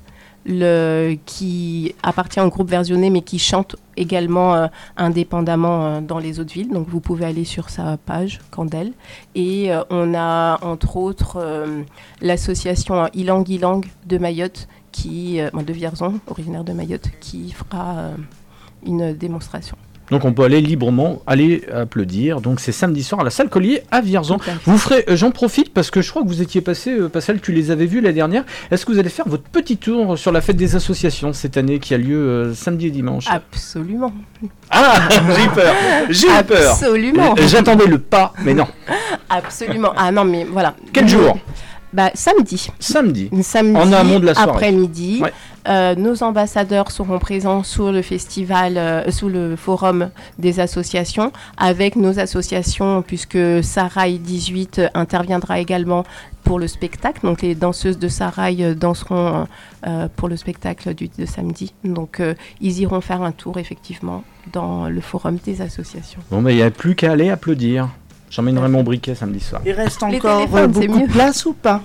Qui 1.27 1.97
appartient 2.05 2.39
au 2.39 2.49
groupe 2.51 2.71
Versionné 2.71 3.11
mais 3.11 3.23
qui 3.23 3.41
chante 3.41 3.75
également 3.97 4.55
euh, 4.55 4.69
indépendamment 4.97 5.87
euh, 5.87 6.01
dans 6.01 6.21
les 6.21 6.39
autres 6.39 6.53
villes. 6.53 6.71
Donc 6.71 6.87
vous 6.89 7.01
pouvez 7.01 7.25
aller 7.25 7.45
sur 7.45 7.69
sa 7.69 7.97
page 7.97 8.39
Candel. 8.53 8.93
Et 9.35 9.71
on 9.91 10.15
a 10.15 10.65
entre 10.65 10.99
autres 10.99 11.67
l'association 12.21 13.09
Ilang 13.13 13.45
Ilang 13.49 13.81
de 14.07 14.19
Mayotte, 14.19 14.69
qui, 14.93 15.39
de 15.39 15.73
Vierzon, 15.73 16.21
originaire 16.29 16.63
de 16.63 16.73
Mayotte, 16.73 17.11
qui 17.19 17.51
fera 17.51 18.11
une 18.87 19.15
démonstration. 19.15 19.77
Donc 20.11 20.25
on 20.25 20.33
peut 20.33 20.45
aller 20.45 20.61
librement 20.61 21.23
aller 21.27 21.65
applaudir. 21.73 22.41
Donc 22.41 22.61
c'est 22.61 22.73
samedi 22.73 23.03
soir 23.03 23.21
à 23.21 23.25
la 23.25 23.31
salle 23.31 23.49
Collier 23.49 23.83
à 23.91 24.01
Vierzon. 24.01 24.39
Vous 24.65 24.79
ferez, 24.79 25.05
euh, 25.09 25.17
j'en 25.17 25.31
profite 25.31 25.73
parce 25.73 25.91
que 25.91 26.03
je 26.03 26.11
crois 26.11 26.23
que 26.23 26.29
vous 26.29 26.43
étiez 26.43 26.61
passé, 26.61 26.93
euh, 26.93 27.09
Pascal, 27.09 27.41
tu 27.41 27.53
les 27.53 27.71
avais 27.71 27.87
vus 27.87 28.01
la 28.01 28.13
dernière. 28.13 28.45
Est-ce 28.71 28.87
que 28.87 28.93
vous 28.93 28.99
allez 28.99 29.09
faire 29.09 29.29
votre 29.29 29.45
petit 29.45 29.77
tour 29.77 30.19
sur 30.19 30.33
la 30.33 30.41
fête 30.41 30.57
des 30.57 30.77
associations 30.77 31.33
cette 31.33 31.57
année 31.57 31.79
qui 31.79 31.95
a 31.95 31.99
lieu 31.99 32.17
euh, 32.17 32.55
samedi 32.55 32.87
et 32.87 32.91
dimanche? 32.91 33.27
Absolument. 33.29 34.13
Ah, 34.71 35.09
j'ai 35.11 35.45
eu 35.45 35.49
peur. 35.49 35.75
J'ai 36.11 36.29
eu 36.29 36.45
peur. 36.45 36.73
Absolument. 36.73 37.35
J'attendais 37.47 37.87
le 37.87 37.99
pas, 37.99 38.33
mais 38.45 38.55
non. 38.55 38.67
Absolument. 39.29 39.93
Ah 39.97 40.13
non, 40.13 40.25
mais 40.25 40.45
voilà. 40.45 40.75
Quel 40.93 41.09
jour? 41.09 41.37
Bah, 41.97 42.11
Samedi. 42.13 42.69
Samedi. 42.79 43.31
Samedi, 43.41 43.75
En 43.75 43.91
amont 43.91 44.21
de 44.21 44.27
la 44.27 44.35
soirée. 44.35 44.51
après-midi. 44.51 45.21
Ouais. 45.23 45.33
Euh, 45.67 45.95
nos 45.95 46.23
ambassadeurs 46.23 46.91
seront 46.91 47.19
présents 47.19 47.63
sur 47.63 47.91
le 47.91 48.03
festival, 48.03 48.77
euh, 48.77 49.11
sous 49.11 49.31
le 49.31 49.57
forum 49.57 50.11
des 50.39 50.61
associations, 50.61 51.33
avec 51.57 51.97
nos 51.97 52.21
associations, 52.21 53.01
puisque 53.01 53.39
Sarail 53.65 54.19
18 54.19 54.83
interviendra 54.93 55.59
également 55.59 56.05
pour 56.45 56.59
le 56.59 56.69
spectacle. 56.69 57.21
Donc 57.23 57.41
les 57.41 57.55
danseuses 57.55 57.99
de 57.99 58.09
Sarail 58.09 58.63
euh, 58.63 58.75
danseront 58.75 59.47
euh, 59.87 60.09
pour 60.17 60.29
le 60.29 60.37
spectacle 60.37 60.93
du, 60.93 61.09
de 61.09 61.25
samedi. 61.25 61.73
Donc 61.83 62.21
ils 62.61 62.81
iront 62.81 63.01
faire 63.01 63.23
un 63.23 63.33
tour 63.33 63.59
effectivement 63.59 64.23
dans 64.53 64.91
le 64.91 65.01
forum 65.01 65.39
des 65.43 65.63
associations. 65.63 66.21
Bon, 66.31 66.43
mais 66.43 66.53
il 66.53 66.57
n'y 66.57 66.63
a 66.63 66.71
plus 66.71 66.95
qu'à 66.95 67.13
aller 67.13 67.31
applaudir. 67.31 67.89
J'emmènerai 68.31 68.69
mon 68.69 68.83
briquet 68.83 69.15
samedi 69.15 69.41
soir. 69.41 69.63
Il 69.65 69.73
reste 69.73 70.03
encore 70.03 70.49
euh, 70.57 70.67
beaucoup 70.67 71.01
de 71.01 71.11
place 71.11 71.47
ou 71.47 71.53
pas? 71.53 71.83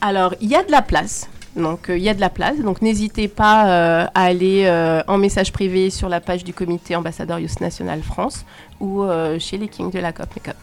Alors, 0.00 0.34
il 0.40 0.48
y 0.48 0.54
a 0.54 0.62
de 0.62 0.70
la 0.70 0.82
place. 0.82 1.28
Donc 1.56 1.88
euh, 1.88 1.96
il 1.96 2.02
y 2.02 2.08
a 2.08 2.14
de 2.14 2.20
la 2.20 2.30
place. 2.30 2.58
Donc 2.58 2.82
n'hésitez 2.82 3.28
pas 3.28 3.68
euh, 3.68 4.06
à 4.14 4.22
aller 4.24 4.64
euh, 4.66 5.02
en 5.06 5.18
message 5.18 5.52
privé 5.52 5.90
sur 5.90 6.08
la 6.08 6.20
page 6.20 6.44
du 6.44 6.52
comité 6.52 6.96
ambassadeur 6.96 7.38
Youth 7.38 7.60
National 7.60 8.02
France 8.02 8.44
ou 8.80 9.02
euh, 9.02 9.38
chez 9.38 9.56
les 9.56 9.68
Kings 9.68 9.90
de 9.90 9.98
la 9.98 10.12
COP 10.12 10.28
Makeup. 10.36 10.56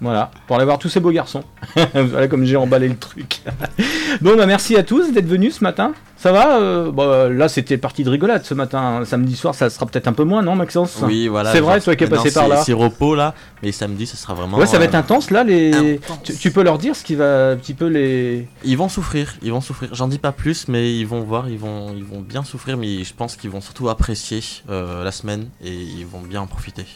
Voilà, 0.00 0.30
pour 0.46 0.56
aller 0.56 0.66
voir 0.66 0.78
tous 0.78 0.90
ces 0.90 1.00
beaux 1.00 1.10
garçons. 1.10 1.42
voilà 1.94 2.28
comme 2.28 2.44
j'ai 2.44 2.56
emballé 2.56 2.88
le 2.88 2.96
truc. 2.96 3.40
bon, 4.20 4.36
bah 4.36 4.46
merci 4.46 4.76
à 4.76 4.82
tous 4.82 5.10
d'être 5.12 5.26
venus 5.26 5.56
ce 5.56 5.64
matin. 5.64 5.94
Ça 6.16 6.32
va 6.32 6.58
euh, 6.58 6.90
bah, 6.90 7.28
Là, 7.28 7.48
c'était 7.48 7.76
partie 7.76 8.02
de 8.02 8.10
rigolade 8.10 8.44
ce 8.44 8.54
matin. 8.54 9.02
Samedi 9.04 9.36
soir, 9.36 9.54
ça 9.54 9.68
sera 9.70 9.86
peut-être 9.86 10.08
un 10.08 10.12
peu 10.12 10.24
moins, 10.24 10.42
non, 10.42 10.56
Maxence? 10.56 10.98
Oui, 11.02 11.28
voilà. 11.28 11.52
C'est 11.52 11.60
vrai, 11.60 11.80
toi 11.80 11.94
qui 11.94 12.04
es 12.04 12.08
passé 12.08 12.32
par 12.32 12.44
c'est- 12.44 12.48
là. 12.48 12.62
C'est 12.64 12.72
repos 12.72 13.14
là, 13.14 13.34
mais 13.62 13.72
samedi, 13.72 14.06
ce 14.06 14.16
sera 14.16 14.34
vraiment. 14.34 14.56
Ouais, 14.58 14.66
ça 14.66 14.78
va 14.78 14.84
être 14.84 14.94
euh, 14.94 14.98
intense 14.98 15.30
là. 15.30 15.44
Les... 15.44 15.96
intense. 15.98 16.22
Tu, 16.24 16.34
tu 16.36 16.50
peux 16.50 16.62
leur 16.62 16.78
dire 16.78 16.96
ce 16.96 17.04
qui 17.04 17.14
va 17.14 17.50
un 17.50 17.56
petit 17.56 17.74
peu 17.74 17.86
les. 17.86 18.48
Ils 18.64 18.78
vont 18.78 18.88
souffrir, 18.88 19.34
ils 19.42 19.52
vont 19.52 19.60
souffrir. 19.60 19.94
J'en 19.94 20.08
dis 20.08 20.18
pas 20.18 20.32
plus, 20.32 20.68
mais 20.68 20.96
ils 20.96 21.06
vont 21.06 21.20
voir, 21.20 21.48
ils 21.48 21.58
vont, 21.58 21.94
ils 21.94 22.04
vont 22.04 22.20
bien 22.20 22.44
souffrir, 22.44 22.76
mais 22.76 23.04
je 23.04 23.14
pense 23.14 23.36
qu'ils 23.36 23.50
vont 23.50 23.60
surtout 23.60 23.88
apprécier 23.88 24.40
euh, 24.70 25.04
la 25.04 25.12
semaine 25.12 25.48
et 25.62 25.72
ils 25.72 26.06
vont 26.06 26.20
bien 26.20 26.40
en 26.40 26.46
profiter. 26.46 26.86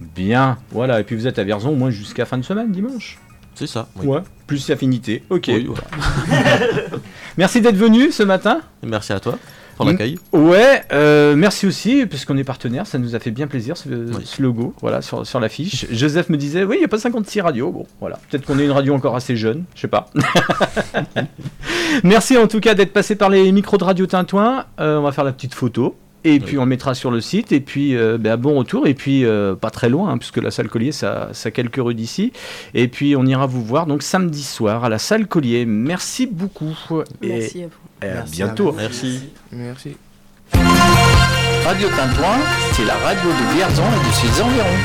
Bien, 0.00 0.58
voilà. 0.70 1.00
Et 1.00 1.04
puis 1.04 1.14
vous 1.14 1.26
êtes 1.26 1.38
à 1.38 1.44
Vierzon 1.44 1.70
au 1.70 1.76
moins 1.76 1.90
jusqu'à 1.90 2.24
fin 2.24 2.38
de 2.38 2.42
semaine, 2.44 2.72
dimanche. 2.72 3.18
C'est 3.54 3.66
ça. 3.66 3.88
oui. 3.96 4.06
Ouais, 4.06 4.20
plus 4.46 4.70
affinité. 4.70 5.22
Ok. 5.30 5.44
Oui, 5.48 5.66
voilà. 5.66 5.84
Merci 7.36 7.60
d'être 7.60 7.76
venu 7.76 8.12
ce 8.12 8.22
matin. 8.22 8.60
Merci 8.82 9.12
à 9.12 9.20
toi 9.20 9.38
pour 9.76 9.86
l'accueil. 9.86 10.18
Ouais, 10.32 10.82
euh, 10.92 11.34
merci 11.34 11.66
aussi, 11.66 12.06
puisqu'on 12.06 12.36
est 12.36 12.44
partenaire, 12.44 12.86
ça 12.86 12.98
nous 12.98 13.14
a 13.14 13.18
fait 13.18 13.30
bien 13.30 13.46
plaisir 13.46 13.76
ce, 13.76 13.88
ce 14.24 14.42
logo, 14.42 14.74
voilà, 14.80 15.02
sur, 15.02 15.26
sur 15.26 15.40
l'affiche. 15.40 15.86
Joseph 15.90 16.28
me 16.28 16.36
disait, 16.36 16.64
oui, 16.64 16.76
il 16.76 16.78
n'y 16.80 16.84
a 16.84 16.88
pas 16.88 16.98
56 16.98 17.40
radios. 17.40 17.70
Bon, 17.70 17.86
voilà, 18.00 18.18
peut-être 18.30 18.44
qu'on 18.46 18.58
est 18.58 18.64
une 18.64 18.70
radio 18.70 18.94
encore 18.94 19.16
assez 19.16 19.36
jeune, 19.36 19.64
je 19.74 19.80
sais 19.80 19.88
pas. 19.88 20.10
merci 22.04 22.36
en 22.36 22.46
tout 22.46 22.60
cas 22.60 22.74
d'être 22.74 22.92
passé 22.92 23.16
par 23.16 23.30
les 23.30 23.50
micros 23.52 23.78
de 23.78 23.84
Radio 23.84 24.06
Tintouin. 24.06 24.66
Euh, 24.80 24.98
on 24.98 25.02
va 25.02 25.12
faire 25.12 25.24
la 25.24 25.32
petite 25.32 25.54
photo. 25.54 25.96
Et 26.24 26.38
puis 26.38 26.56
on 26.58 26.62
le 26.62 26.68
mettra 26.68 26.94
sur 26.94 27.10
le 27.10 27.20
site, 27.20 27.50
et 27.52 27.60
puis 27.60 27.96
euh, 27.96 28.16
ben, 28.18 28.36
bon 28.36 28.54
retour, 28.56 28.86
et 28.86 28.94
puis 28.94 29.24
euh, 29.24 29.54
pas 29.56 29.70
très 29.70 29.88
loin, 29.88 30.10
hein, 30.10 30.18
puisque 30.18 30.36
la 30.36 30.50
salle 30.52 30.68
Collier, 30.68 30.92
ça, 30.92 31.30
ça 31.32 31.50
quelques 31.50 31.76
rues 31.82 31.94
d'ici. 31.94 32.32
Et 32.74 32.86
puis 32.88 33.16
on 33.16 33.26
ira 33.26 33.46
vous 33.46 33.64
voir 33.64 33.86
donc 33.86 34.02
samedi 34.02 34.42
soir 34.44 34.84
à 34.84 34.88
la 34.88 34.98
salle 34.98 35.26
Collier. 35.26 35.66
Merci 35.66 36.26
beaucoup. 36.26 36.76
Et- 37.22 37.28
Merci 37.28 37.62
à 37.64 37.66
vous. 37.66 38.06
et 38.06 38.08
à 38.10 38.14
Merci 38.14 38.42
à 38.42 38.46
bientôt. 38.46 38.70
vous. 38.70 38.76
Merci. 38.78 39.20
Merci. 39.50 39.96
Radio 41.64 41.88
Tintouin, 41.88 42.38
c'est 42.72 42.84
la 42.84 42.94
radio 42.98 43.28
de 43.30 43.54
Vierzon 43.56 43.82
et 43.82 44.06
de 44.08 44.12
ses 44.12 44.42
environs. 44.42 44.78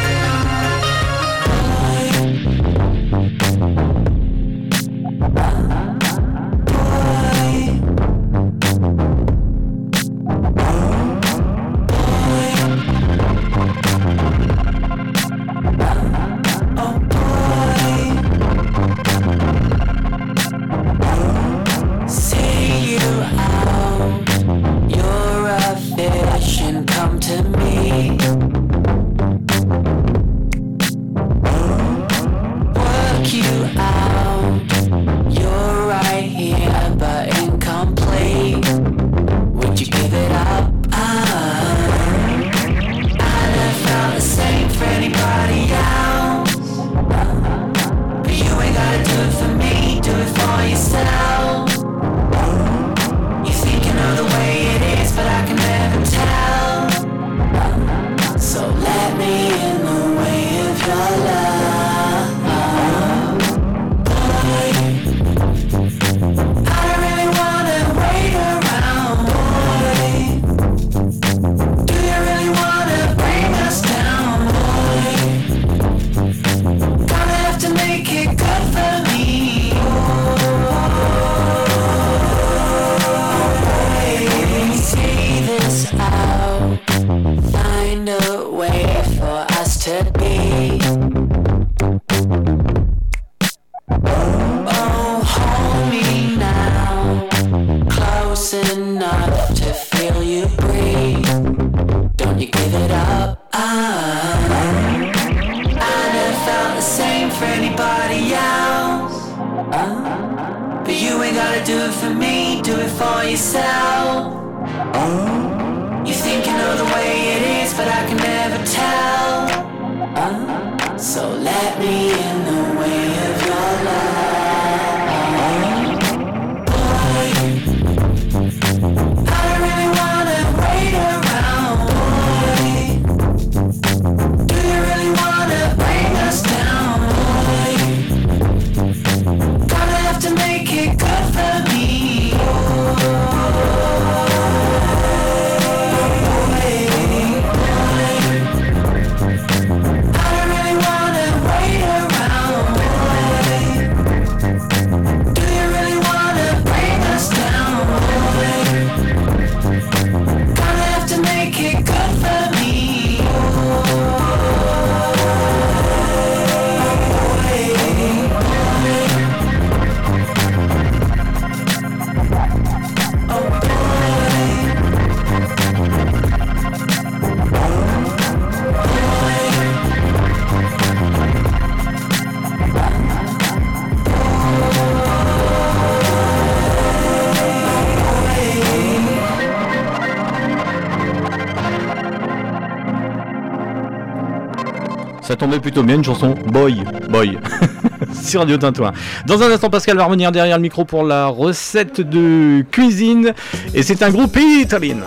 Plutôt 195.61 195.83
bien, 195.83 195.95
une 195.95 196.03
chanson 196.03 196.35
Boy, 196.47 196.83
Boy, 197.09 197.37
sur 198.23 198.41
Radio 198.41 198.57
Tintouin. 198.57 198.91
Dans 199.25 199.41
un 199.41 199.51
instant, 199.51 199.69
Pascal 199.69 199.97
va 199.97 200.05
revenir 200.05 200.31
derrière 200.31 200.57
le 200.57 200.61
micro 200.61 200.85
pour 200.85 201.03
la 201.03 201.27
recette 201.27 201.99
de 201.99 202.63
cuisine. 202.71 203.33
Et 203.73 203.81
c'est 203.81 204.03
un 204.03 204.11
groupe 204.11 204.37
italien, 204.37 204.97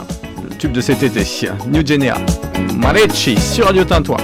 le 0.48 0.56
tube 0.56 0.72
de 0.72 0.80
cet 0.80 1.02
été, 1.02 1.24
New 1.68 1.86
Genea, 1.86 2.16
Marecci, 2.76 3.36
sur 3.38 3.66
Radio 3.66 3.84
Tintouin. 3.84 4.18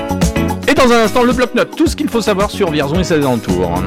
Et 0.68 0.74
dans 0.74 0.90
un 0.92 1.04
instant, 1.04 1.22
le 1.22 1.32
bloc-notes, 1.32 1.76
tout 1.76 1.86
ce 1.86 1.94
qu'il 1.94 2.08
faut 2.08 2.22
savoir 2.22 2.50
sur 2.50 2.70
Vierzon 2.70 2.98
et 2.98 3.04
ses 3.04 3.14
alentours. 3.14 3.80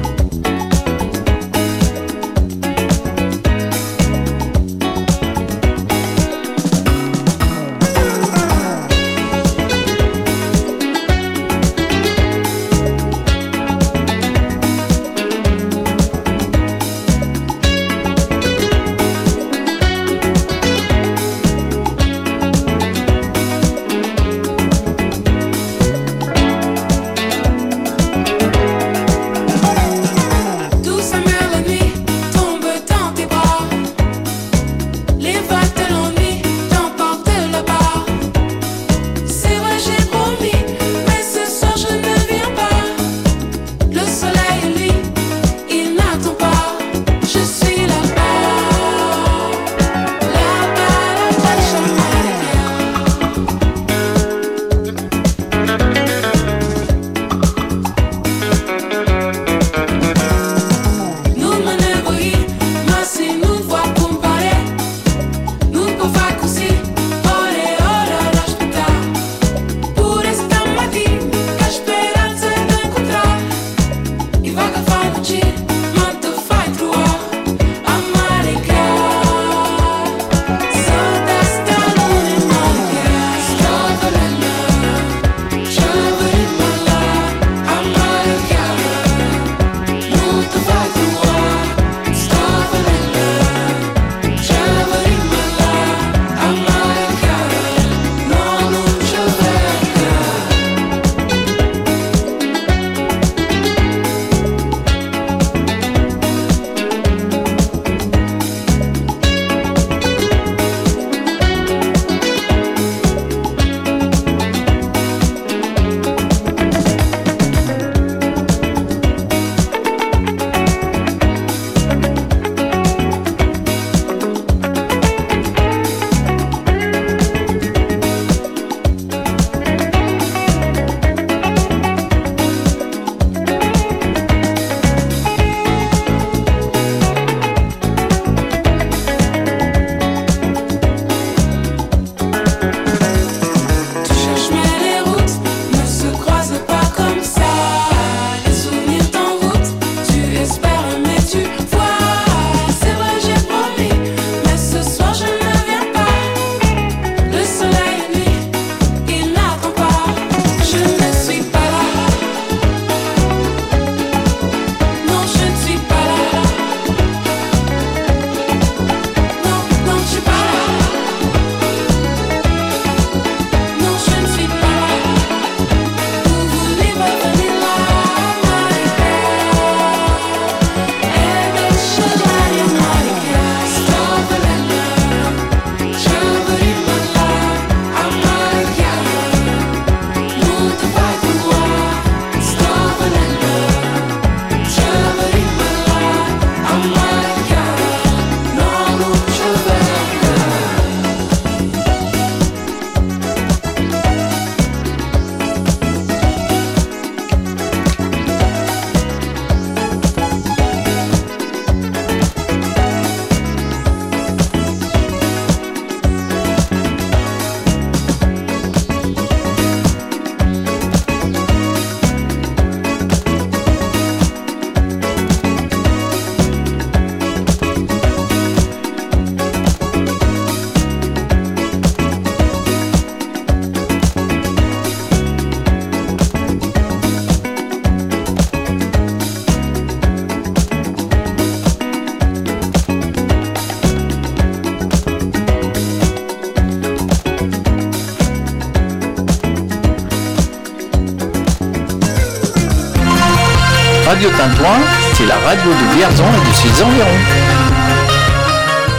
Radio 255.70 255.86
de 255.86 255.94
Vierzon 255.96 256.24
et 256.24 256.48
de 256.48 256.54
ses 256.54 256.82
environs. 256.82 257.06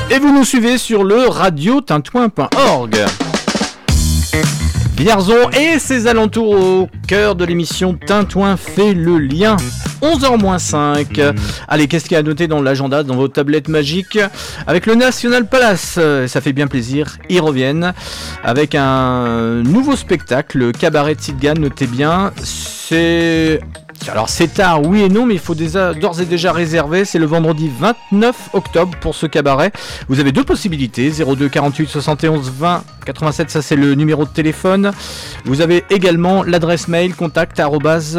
Et 0.09 0.19
vous 0.19 0.34
nous 0.34 0.43
suivez 0.43 0.78
sur 0.78 1.03
le 1.03 1.28
radiotintouin.org. 1.28 2.97
Vierzon 4.97 5.49
et 5.59 5.80
ses 5.80 6.07
alentours 6.07 6.51
au 6.51 6.89
cœur 7.07 7.36
de 7.36 7.45
l'émission 7.45 7.97
Tintouin 8.05 8.57
fait 8.57 8.93
le 8.93 9.17
lien. 9.17 9.57
11h-5. 10.01 11.34
Allez, 11.67 11.88
qu'est-ce 11.88 12.05
qu'il 12.05 12.13
y 12.13 12.15
a 12.15 12.19
à 12.19 12.24
noter 12.24 12.47
dans 12.47 12.61
l'agenda, 12.61 13.03
dans 13.03 13.15
vos 13.15 13.28
tablettes 13.28 13.67
magiques 13.67 14.19
Avec 14.67 14.86
le 14.86 14.95
National 14.95 15.47
Palace, 15.47 15.99
ça 16.28 16.41
fait 16.41 16.53
bien 16.53 16.67
plaisir, 16.67 17.17
ils 17.30 17.41
reviennent 17.41 17.93
avec 18.43 18.76
un 18.76 19.61
nouveau 19.63 19.95
spectacle, 19.95 20.57
le 20.57 20.72
Cabaret 20.72 21.15
de 21.15 21.22
Sidgan, 21.22 21.55
notez 21.55 21.88
bien. 21.88 22.32
C'est 22.43 23.61
alors 24.10 24.30
c'est 24.30 24.47
tard, 24.56 24.82
oui 24.86 25.02
et 25.04 25.10
non, 25.10 25.26
mais 25.26 25.36
il 25.36 25.39
faut 25.39 25.56
d'ores 25.56 26.22
et 26.22 26.26
déjà 26.26 26.52
réserver. 26.52 27.06
C'est 27.06 27.20
le 27.20 27.26
vendredi 27.26 27.70
29 27.80 28.49
octobre 28.54 28.97
pour 28.99 29.16
ce 29.16 29.28
cabaret. 29.28 29.72
Vous 30.08 30.20
avez 30.20 30.32
deux 30.32 30.43
possibilités 30.43 31.12
02 31.12 31.49
48 31.49 31.88
71 31.88 32.52
20 32.52 32.84
87, 33.06 33.49
ça 33.49 33.62
c'est 33.62 33.76
le 33.76 33.95
numéro 33.95 34.26
de 34.26 34.30
téléphone. 34.30 34.91
Vous 35.45 35.62
avez 35.62 35.84
également 35.89 36.43
l'adresse 36.43 36.88
mail 36.88 37.16
contact 37.16 37.60
arobase 37.60 38.18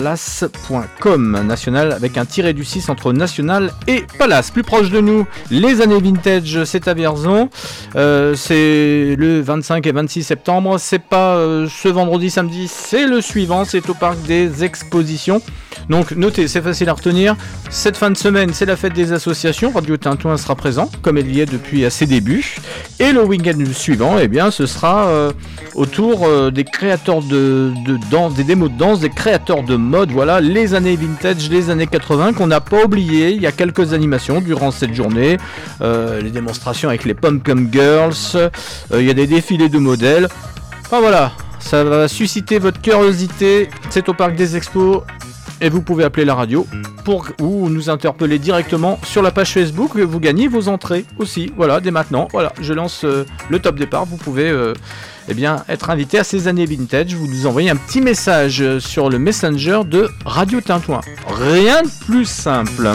nationalpalace.com. 0.00 1.46
National 1.46 1.92
avec 1.92 2.16
un 2.16 2.24
tiré 2.24 2.52
du 2.52 2.64
6 2.64 2.88
entre 2.88 3.12
national 3.12 3.72
et 3.86 4.04
palace. 4.18 4.50
Plus 4.50 4.62
proche 4.62 4.90
de 4.90 5.00
nous, 5.00 5.26
les 5.50 5.80
années 5.80 6.00
vintage, 6.00 6.64
c'est 6.64 6.88
à 6.88 6.94
Vierzon. 6.94 7.50
Euh, 7.96 8.34
c'est 8.34 9.16
le 9.18 9.40
25 9.40 9.86
et 9.86 9.92
26 9.92 10.22
septembre. 10.22 10.76
C'est 10.78 10.98
pas 11.02 11.36
euh, 11.36 11.68
ce 11.68 11.88
vendredi, 11.88 12.30
samedi, 12.30 12.68
c'est 12.68 13.06
le 13.06 13.20
suivant. 13.20 13.64
C'est 13.64 13.88
au 13.90 13.94
parc 13.94 14.20
des 14.22 14.64
expositions. 14.64 15.42
Donc 15.88 16.12
notez, 16.12 16.48
c'est 16.48 16.62
facile 16.62 16.88
à 16.88 16.94
retenir. 16.94 17.36
Cette 17.70 17.96
fin 17.96 18.10
de 18.10 18.16
semaine, 18.16 18.52
c'est 18.52 18.66
la 18.66 18.76
fête 18.76 18.92
des 18.92 19.12
associations. 19.12 19.72
Radio 19.72 19.96
Tintouin 19.96 20.36
sera 20.36 20.54
présent, 20.54 20.90
comme 21.02 21.18
elle 21.18 21.30
y 21.30 21.40
est 21.40 21.50
depuis 21.50 21.84
à 21.84 21.90
ses 21.90 22.06
débuts. 22.06 22.56
Et 23.00 23.12
le 23.12 23.24
week-end 23.24 23.58
suivant, 23.72 24.18
eh 24.18 24.28
bien, 24.28 24.50
ce 24.50 24.66
sera 24.66 25.06
euh, 25.06 25.32
autour 25.74 26.28
des 26.52 26.64
créateurs 26.64 27.22
de, 27.22 27.72
de 27.84 27.98
danse, 28.10 28.34
des 28.34 28.44
démos 28.44 28.70
de 28.70 28.78
danse, 28.78 29.00
des 29.00 29.10
créateurs 29.10 29.62
de 29.62 29.76
mode. 29.82 30.10
Voilà, 30.12 30.40
les 30.40 30.74
années 30.74 30.96
vintage, 30.96 31.50
les 31.50 31.70
années 31.70 31.86
80 31.86 32.32
qu'on 32.32 32.46
n'a 32.46 32.60
pas 32.60 32.84
oublié. 32.84 33.30
Il 33.30 33.42
y 33.42 33.46
a 33.46 33.52
quelques 33.52 33.92
animations 33.92 34.40
durant 34.40 34.70
cette 34.70 34.94
journée. 34.94 35.36
Euh, 35.80 36.20
les 36.20 36.30
démonstrations 36.30 36.88
avec 36.88 37.04
les 37.04 37.14
Pom-Pom 37.14 37.68
Girls. 37.70 38.14
Euh, 38.34 38.50
il 38.94 39.04
y 39.04 39.10
a 39.10 39.14
des 39.14 39.26
défilés 39.26 39.68
de 39.68 39.78
modèles. 39.78 40.28
Enfin 40.84 41.00
voilà, 41.00 41.32
ça 41.58 41.84
va 41.84 42.08
susciter 42.08 42.58
votre 42.58 42.80
curiosité. 42.80 43.68
C'est 43.90 44.08
au 44.08 44.14
parc 44.14 44.34
des 44.34 44.56
expos. 44.56 45.02
Et 45.60 45.68
vous 45.68 45.80
pouvez 45.80 46.02
appeler 46.02 46.24
la 46.24 46.34
radio 46.34 46.66
pour 47.04 47.28
ou 47.40 47.68
nous 47.68 47.88
interpeller 47.88 48.40
directement 48.40 48.98
sur 49.04 49.22
la 49.22 49.30
page 49.30 49.52
Facebook. 49.52 49.96
Vous 49.96 50.18
gagnez 50.18 50.48
vos 50.48 50.68
entrées 50.68 51.04
aussi. 51.18 51.52
Voilà, 51.56 51.80
dès 51.80 51.92
maintenant. 51.92 52.26
Voilà, 52.32 52.52
je 52.60 52.72
lance 52.72 53.04
euh, 53.04 53.24
le 53.48 53.58
top 53.60 53.76
départ. 53.76 54.04
Vous 54.04 54.16
pouvez 54.16 54.50
eh 55.28 55.34
bien, 55.34 55.64
être 55.68 55.90
invité 55.90 56.18
à 56.18 56.24
ces 56.24 56.48
années 56.48 56.66
vintage. 56.66 57.14
Vous 57.14 57.26
nous 57.26 57.46
envoyez 57.46 57.70
un 57.70 57.76
petit 57.76 58.00
message 58.00 58.60
euh, 58.60 58.80
sur 58.80 59.08
le 59.08 59.18
Messenger 59.18 59.82
de 59.86 60.08
Radio 60.24 60.60
Tintouin. 60.60 61.00
Rien 61.26 61.82
de 61.82 62.04
plus 62.04 62.24
simple. 62.24 62.90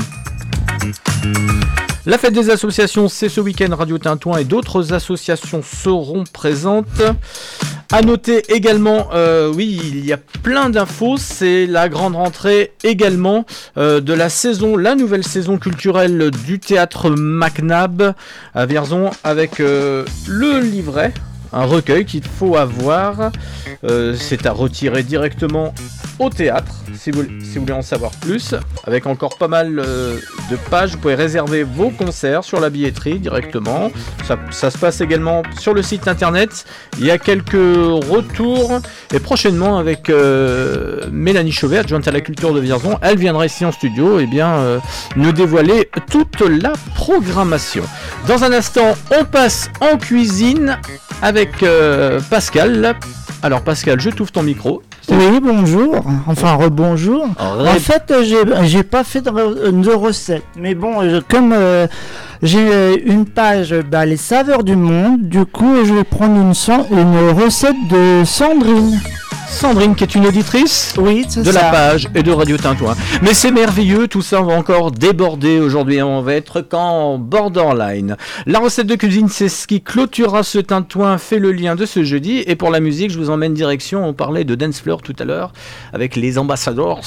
La 2.06 2.18
fête 2.18 2.34
des 2.34 2.50
associations, 2.50 3.10
c'est 3.10 3.30
ce 3.30 3.42
week-end. 3.42 3.76
Radio 3.76 3.98
Tintouin 3.98 4.38
et 4.38 4.44
d'autres 4.46 4.94
associations 4.94 5.62
seront 5.62 6.24
présentes. 6.32 7.02
À 7.92 8.02
noter 8.02 8.44
également, 8.54 9.08
euh, 9.14 9.52
oui, 9.54 9.80
il 9.84 10.06
y 10.06 10.12
a 10.12 10.18
plein 10.18 10.70
d'infos. 10.70 11.18
C'est 11.18 11.66
la 11.66 11.90
grande 11.90 12.16
rentrée 12.16 12.74
également 12.84 13.46
euh, 13.78 14.02
de 14.02 14.14
la 14.14 14.30
saison, 14.30 14.76
la 14.78 14.96
nouvelle 14.96 15.24
saison 15.24 15.58
culturelle 15.58 16.32
du 16.46 16.60
théâtre 16.60 17.10
MacNab 17.10 18.14
à 18.54 18.66
Vierzon 18.66 19.12
avec 19.24 19.60
le 19.60 20.06
livret. 20.62 21.14
Un 21.54 21.66
recueil 21.66 22.06
qu'il 22.06 22.24
faut 22.24 22.56
avoir. 22.56 23.32
Euh, 23.84 24.16
c'est 24.18 24.46
à 24.46 24.52
retirer 24.52 25.04
directement 25.04 25.74
au 26.20 26.30
théâtre 26.30 26.74
si 26.98 27.12
vous, 27.12 27.24
si 27.44 27.56
vous 27.56 27.62
voulez 27.62 27.74
en 27.74 27.82
savoir 27.82 28.12
plus. 28.12 28.56
Avec 28.86 29.06
encore 29.06 29.38
pas 29.38 29.48
mal 29.48 29.80
euh, 29.80 30.18
de 30.50 30.56
pages, 30.70 30.92
vous 30.92 30.98
pouvez 30.98 31.16
réserver 31.16 31.64
vos 31.64 31.90
concerts 31.90 32.44
sur 32.44 32.60
la 32.60 32.70
billetterie 32.70 33.20
directement. 33.20 33.92
Ça, 34.52 34.72
se 34.72 34.78
passe 34.78 35.02
également 35.02 35.44
sur 35.60 35.74
le 35.74 35.82
site 35.82 36.08
internet. 36.08 36.66
Il 37.00 37.06
y 37.06 37.12
a 37.12 37.18
quelques 37.18 37.54
retours 37.54 38.80
et 39.14 39.20
prochainement 39.20 39.78
avec 39.78 40.10
euh, 40.10 41.06
Mélanie 41.12 41.52
Chauvet, 41.52 41.80
adjointe 41.80 42.08
à 42.08 42.12
la 42.12 42.22
culture 42.22 42.54
de 42.54 42.60
Vierzon, 42.60 42.98
elle 43.02 43.18
viendra 43.18 43.46
ici 43.46 43.64
en 43.66 43.72
studio 43.72 44.20
et 44.20 44.26
bien 44.26 44.50
euh, 44.56 44.80
nous 45.16 45.32
dévoiler 45.32 45.90
toute 46.10 46.42
la 46.42 46.74
programmation. 46.96 47.84
Dans 48.28 48.44
un 48.44 48.52
instant, 48.52 48.96
on 49.18 49.24
passe 49.24 49.70
en 49.82 49.98
cuisine 49.98 50.78
avec 51.22 51.37
euh, 51.64 52.20
Pascal. 52.30 52.96
Alors 53.44 53.62
Pascal, 53.62 54.00
je 54.02 54.10
t'ouvre 54.10 54.32
ton 54.32 54.42
micro. 54.44 54.82
Oui, 55.10 55.40
bonjour. 55.42 56.04
Enfin, 56.26 56.54
rebonjour. 56.56 57.28
En 57.40 57.66
fait, 57.80 58.12
j'ai 58.64 58.84
pas 58.84 59.04
fait 59.04 59.22
de, 59.22 59.30
re- 59.30 59.82
de 59.82 59.92
recette. 59.92 60.44
Mais 60.58 60.74
bon, 60.74 61.22
comme 61.30 61.54
euh, 61.54 61.88
j'ai 62.44 62.72
euh, 62.72 62.98
une 63.06 63.26
page, 63.26 63.74
bah, 63.90 64.06
les 64.06 64.18
saveurs 64.18 64.64
du 64.64 64.76
monde, 64.76 65.28
du 65.28 65.46
coup, 65.46 65.84
je 65.84 65.94
vais 65.94 66.04
prendre 66.04 66.36
une, 66.36 67.32
recette 67.32 67.76
de 67.90 68.24
Sandrine. 68.26 69.00
Sandrine, 69.50 69.96
qui 69.96 70.04
est 70.04 70.14
une 70.14 70.28
auditrice 70.28 70.94
oui, 71.00 71.26
de 71.26 71.44
ça. 71.44 71.52
la 71.52 71.72
page 71.72 72.10
et 72.14 72.22
de 72.22 72.32
Radio 72.32 72.58
Tintouin. 72.58 72.96
Mais 73.24 73.34
c'est 73.34 73.50
merveilleux, 73.50 74.08
tout 74.08 74.22
ça 74.22 74.42
on 74.42 74.46
va 74.46 74.54
encore 74.54 74.92
déborder 74.92 75.60
aujourd'hui. 75.60 76.02
On 76.02 76.22
va 76.22 76.36
être 76.36 76.62
qu'en 76.62 77.18
borderline. 77.18 78.18
La 78.46 78.60
recette 78.60 78.88
de 78.88 78.96
cuisine, 78.96 79.30
c'est 79.30 79.50
ce 79.50 79.66
qui 79.66 79.82
clôturera 79.82 80.44
ce 80.44 80.60
Tintouin, 80.60 81.18
fait 81.18 81.40
le 81.40 81.52
lien 81.52 81.76
de 81.76 81.86
ce 81.86 82.04
jeudi. 82.04 82.44
Et 82.46 82.56
pour 82.56 82.70
la 82.70 82.80
musique, 82.80 83.10
je 83.10 83.18
vous 83.18 83.30
emmène 83.30 83.54
direction. 83.54 84.08
On 84.08 84.14
parlait 84.14 84.44
de 84.44 84.54
dance 84.54 84.82
floor 84.82 85.02
tout 85.02 85.16
à 85.18 85.24
l'heure 85.24 85.54
avec 85.92 86.16
les 86.16 86.38
ambassadors. 86.38 87.02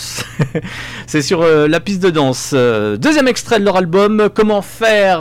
c'est 1.07 1.23
sur 1.23 1.43
euh, 1.43 1.69
la 1.69 1.79
piste 1.79 2.03
de 2.03 2.11
danse. 2.11 2.51
Euh, 2.53 2.97
deuxième 2.97 3.29
extrait 3.29 3.61
de 3.61 3.65
leur 3.65 3.77
album, 3.77 4.29
Comment 4.35 4.63
faire 4.63 5.20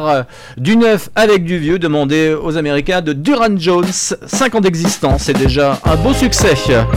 du 0.58 0.78
neuf 0.78 1.10
avec 1.16 1.43
du 1.43 1.58
vieux, 1.58 1.80
demandé 1.80 2.34
aux 2.34 2.58
Américains 2.58 3.02
de 3.02 3.14
Duran 3.14 3.58
Jones. 3.58 3.86
5 4.26 4.56
ans 4.56 4.62
d'existence, 4.62 5.24
c'est 5.24 5.38
déjà 5.38 5.80
un 5.86 5.95
beau 5.95 6.14
succès. 6.14 6.54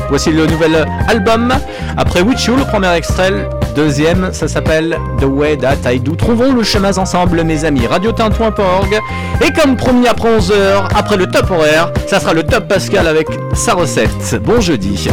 Voici 0.09 0.31
le 0.31 0.47
nouvel 0.47 0.87
album. 1.09 1.53
Après 1.97 2.23
With 2.23 2.43
You, 2.45 2.57
le 2.57 2.65
premier 2.65 2.93
extrait. 2.95 3.49
Deuxième, 3.75 4.33
ça 4.33 4.49
s'appelle 4.49 4.99
The 5.21 5.25
Way 5.25 5.59
That 5.59 5.91
I 5.91 5.99
Do. 5.99 6.15
Trouvons 6.15 6.53
le 6.53 6.63
chemin 6.63 6.97
ensemble, 6.99 7.43
mes 7.43 7.65
amis. 7.65 7.87
Radiotintouin.org. 7.87 9.01
Et 9.45 9.53
comme 9.53 9.77
promis 9.77 10.07
après 10.09 10.39
11h, 10.39 10.89
après 10.95 11.17
le 11.17 11.27
top 11.27 11.51
horaire, 11.51 11.91
ça 12.07 12.21
sera 12.21 12.35
le 12.35 12.43
top 12.43 12.69
Pascal 12.69 13.07
avec 13.07 13.29
sa 13.55 13.75
recette. 13.75 14.41
Bon 14.43 14.61
jeudi. 14.61 15.09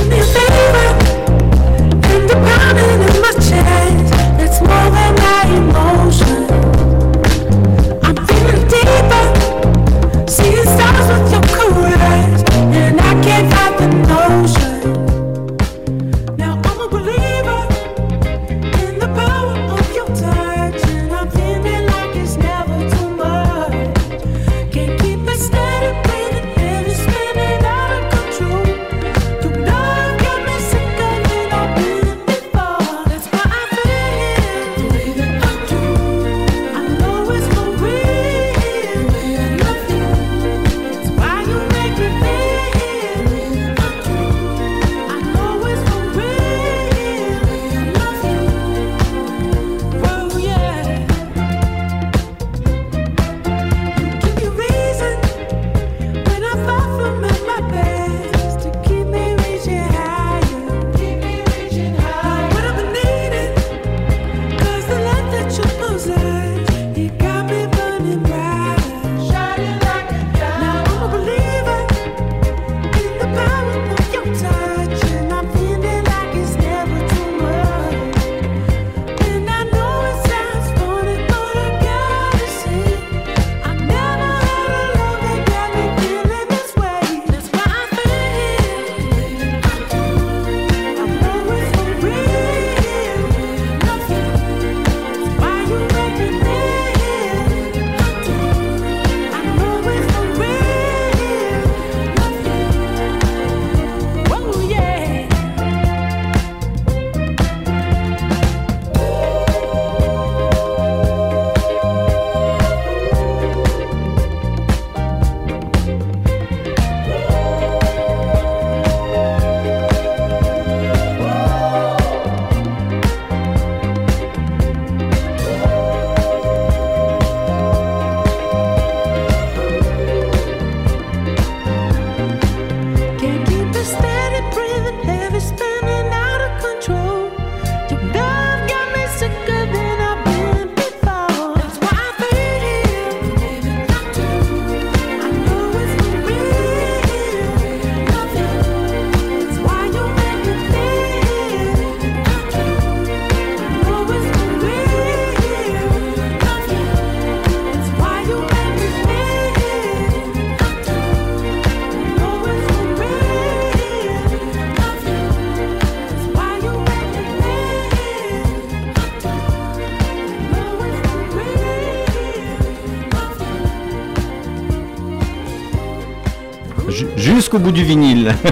Jusqu'au 177.49 177.63
bout 177.63 177.71
du 177.71 177.83
vinyle. 177.83 178.31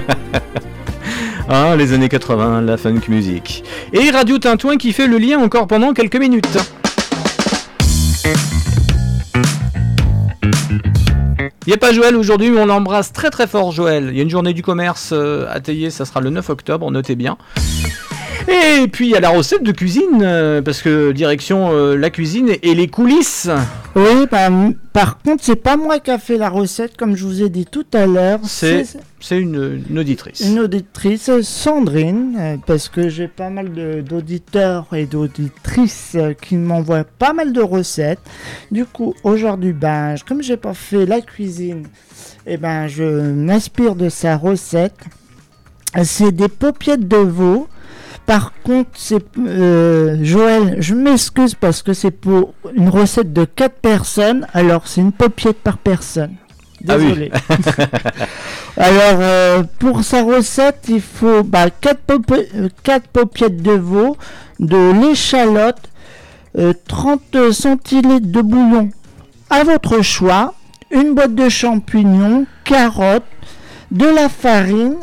Ah, 1.50 1.76
les 1.76 1.94
années 1.94 2.10
80, 2.10 2.60
la 2.60 2.76
funk 2.76 3.00
music. 3.08 3.64
Et 3.94 4.10
Radio 4.10 4.36
Tintouin 4.36 4.76
qui 4.76 4.92
fait 4.92 5.06
le 5.06 5.16
lien 5.16 5.38
encore 5.38 5.66
pendant 5.66 5.94
quelques 5.94 6.16
minutes. 6.16 6.58
Il 11.34 11.68
n'y 11.68 11.72
a 11.72 11.78
pas 11.78 11.94
Joël 11.94 12.16
aujourd'hui, 12.16 12.50
mais 12.50 12.60
on 12.60 12.66
l'embrasse 12.66 13.14
très 13.14 13.30
très 13.30 13.46
fort 13.46 13.72
Joël. 13.72 14.08
Il 14.10 14.16
y 14.18 14.20
a 14.20 14.24
une 14.24 14.28
journée 14.28 14.52
du 14.52 14.62
commerce 14.62 15.14
euh, 15.14 15.46
à 15.48 15.58
ça 15.90 16.04
sera 16.04 16.20
le 16.20 16.28
9 16.28 16.50
octobre, 16.50 16.90
notez 16.90 17.14
bien. 17.16 17.38
Et 18.50 18.88
puis 18.88 19.06
il 19.08 19.10
y 19.10 19.16
a 19.16 19.20
la 19.20 19.28
recette 19.28 19.62
de 19.62 19.72
cuisine, 19.72 20.22
euh, 20.22 20.62
parce 20.62 20.80
que 20.80 21.12
direction 21.12 21.70
euh, 21.72 21.96
la 21.96 22.08
cuisine 22.08 22.48
et 22.62 22.74
les 22.74 22.88
coulisses. 22.88 23.48
Oui, 23.94 24.26
bah, 24.30 24.48
par 24.94 25.18
contre, 25.18 25.44
c'est 25.44 25.56
pas 25.62 25.76
moi 25.76 25.98
qui 25.98 26.10
a 26.10 26.18
fait 26.18 26.38
la 26.38 26.48
recette, 26.48 26.96
comme 26.96 27.14
je 27.14 27.24
vous 27.24 27.42
ai 27.42 27.50
dit 27.50 27.66
tout 27.66 27.84
à 27.92 28.06
l'heure. 28.06 28.40
C'est 28.44 28.86
c'est 29.20 29.38
une, 29.38 29.84
une 29.90 29.98
auditrice. 29.98 30.40
une 30.40 30.60
auditrice, 30.60 31.30
Sandrine, 31.42 32.58
parce 32.66 32.88
que 32.88 33.08
j'ai 33.08 33.28
pas 33.28 33.50
mal 33.50 33.70
d'auditeurs 34.02 34.86
et 34.94 35.04
d'auditrices 35.06 36.16
qui 36.40 36.56
m'envoient 36.56 37.04
pas 37.04 37.32
mal 37.32 37.52
de 37.52 37.60
recettes. 37.60 38.20
Du 38.70 38.84
coup, 38.86 39.14
aujourd'hui, 39.24 39.72
ben, 39.72 40.14
je- 40.16 40.24
comme 40.24 40.42
j'ai 40.42 40.56
pas 40.56 40.72
fait 40.74 41.04
la 41.04 41.20
cuisine, 41.20 41.86
et 42.46 42.56
ben, 42.56 42.86
je 42.86 43.02
m'inspire 43.32 43.94
de 43.94 44.08
sa 44.08 44.36
recette. 44.36 44.94
C'est 46.04 46.32
des 46.32 46.48
paupiettes 46.48 47.06
de 47.08 47.16
veau. 47.16 47.66
Par 48.26 48.52
contre, 48.62 48.90
c'est 48.94 49.24
euh, 49.38 50.18
Joël, 50.22 50.76
je 50.80 50.94
m'excuse 50.94 51.54
parce 51.54 51.82
que 51.82 51.94
c'est 51.94 52.10
pour 52.10 52.52
une 52.74 52.88
recette 52.88 53.32
de 53.32 53.44
4 53.44 53.76
personnes, 53.76 54.46
alors 54.52 54.86
c'est 54.86 55.00
une 55.00 55.12
paupiette 55.12 55.58
par 55.58 55.78
personne. 55.78 56.34
Ah 56.86 56.96
oui. 56.96 57.06
Désolé. 57.06 57.32
alors, 58.76 59.18
euh, 59.20 59.62
pour 59.78 60.04
sa 60.04 60.22
recette, 60.22 60.86
il 60.88 61.00
faut 61.00 61.42
4, 61.42 61.98
paupiettes 63.12 63.62
de 63.62 63.72
veau, 63.72 64.16
de 64.60 64.92
l'échalote, 65.00 65.88
euh, 66.58 66.72
30 66.86 67.50
centilitres 67.52 68.28
de 68.28 68.42
bouillon 68.42 68.90
à 69.50 69.64
votre 69.64 70.02
choix, 70.02 70.54
une 70.90 71.14
boîte 71.14 71.34
de 71.34 71.48
champignons, 71.48 72.46
carottes, 72.64 73.24
de 73.90 74.06
la 74.06 74.28
farine 74.28 74.96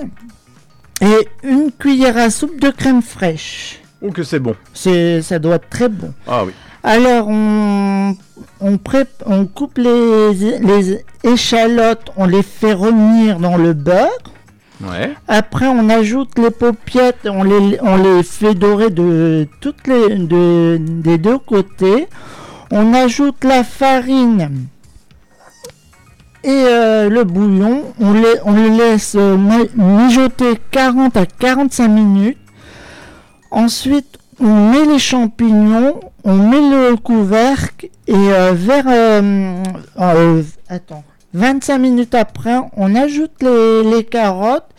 et 1.01 1.27
une 1.43 1.71
cuillère 1.71 2.17
à 2.17 2.29
soupe 2.29 2.59
de 2.59 2.69
crème 2.69 3.01
fraîche. 3.01 3.81
Oh 4.01 4.11
que 4.11 4.23
c'est 4.23 4.39
bon. 4.39 4.55
C'est, 4.73 5.21
ça 5.21 5.39
doit 5.39 5.55
être 5.55 5.69
très 5.69 5.89
bon. 5.89 6.13
Ah 6.27 6.43
oui. 6.45 6.51
Alors, 6.83 7.27
on, 7.27 8.15
on, 8.61 8.75
prép- 8.75 9.23
on 9.25 9.45
coupe 9.45 9.77
les, 9.79 10.33
les 10.33 11.03
échalotes, 11.23 12.11
on 12.15 12.25
les 12.27 12.43
fait 12.43 12.73
revenir 12.73 13.39
dans 13.39 13.57
le 13.57 13.73
beurre. 13.73 14.09
Ouais. 14.83 15.13
Après, 15.27 15.67
on 15.67 15.89
ajoute 15.89 16.37
les 16.37 16.51
paupiettes, 16.51 17.25
on 17.25 17.43
les, 17.43 17.77
on 17.81 17.95
les 17.95 18.21
fait 18.23 18.53
dorer 18.53 18.89
de 18.91 19.47
toutes 19.61 19.87
les, 19.87 20.15
de- 20.15 20.77
des 20.79 21.17
deux 21.17 21.39
côtés. 21.39 22.07
On 22.71 22.93
ajoute 22.93 23.43
la 23.43 23.63
farine 23.63 24.67
et 26.45 26.63
euh, 26.67 27.09
le 27.09 27.23
bouillon. 27.23 27.83
On 27.99 28.13
les, 28.13 28.35
les 28.55 28.69
laisse 28.77 29.15
euh, 29.17 29.35
mi- 29.37 29.69
mijoter 29.75 30.53
40 30.71 31.17
à 31.17 31.25
45 31.25 31.87
minutes. 31.87 32.37
Ensuite, 33.51 34.17
on 34.39 34.71
met 34.71 34.85
les 34.85 34.99
champignons, 34.99 35.99
on 36.23 36.35
met 36.35 36.59
le 36.61 36.95
couvercle 36.97 37.87
et 38.07 38.13
euh, 38.15 38.51
vers 38.53 38.85
euh, 38.87 39.63
euh, 39.99 40.41
attends, 40.67 41.03
25 41.33 41.77
minutes 41.77 42.15
après, 42.15 42.57
on 42.75 42.95
ajoute 42.95 43.31
les, 43.41 43.83
les 43.83 44.03
carottes 44.03 44.69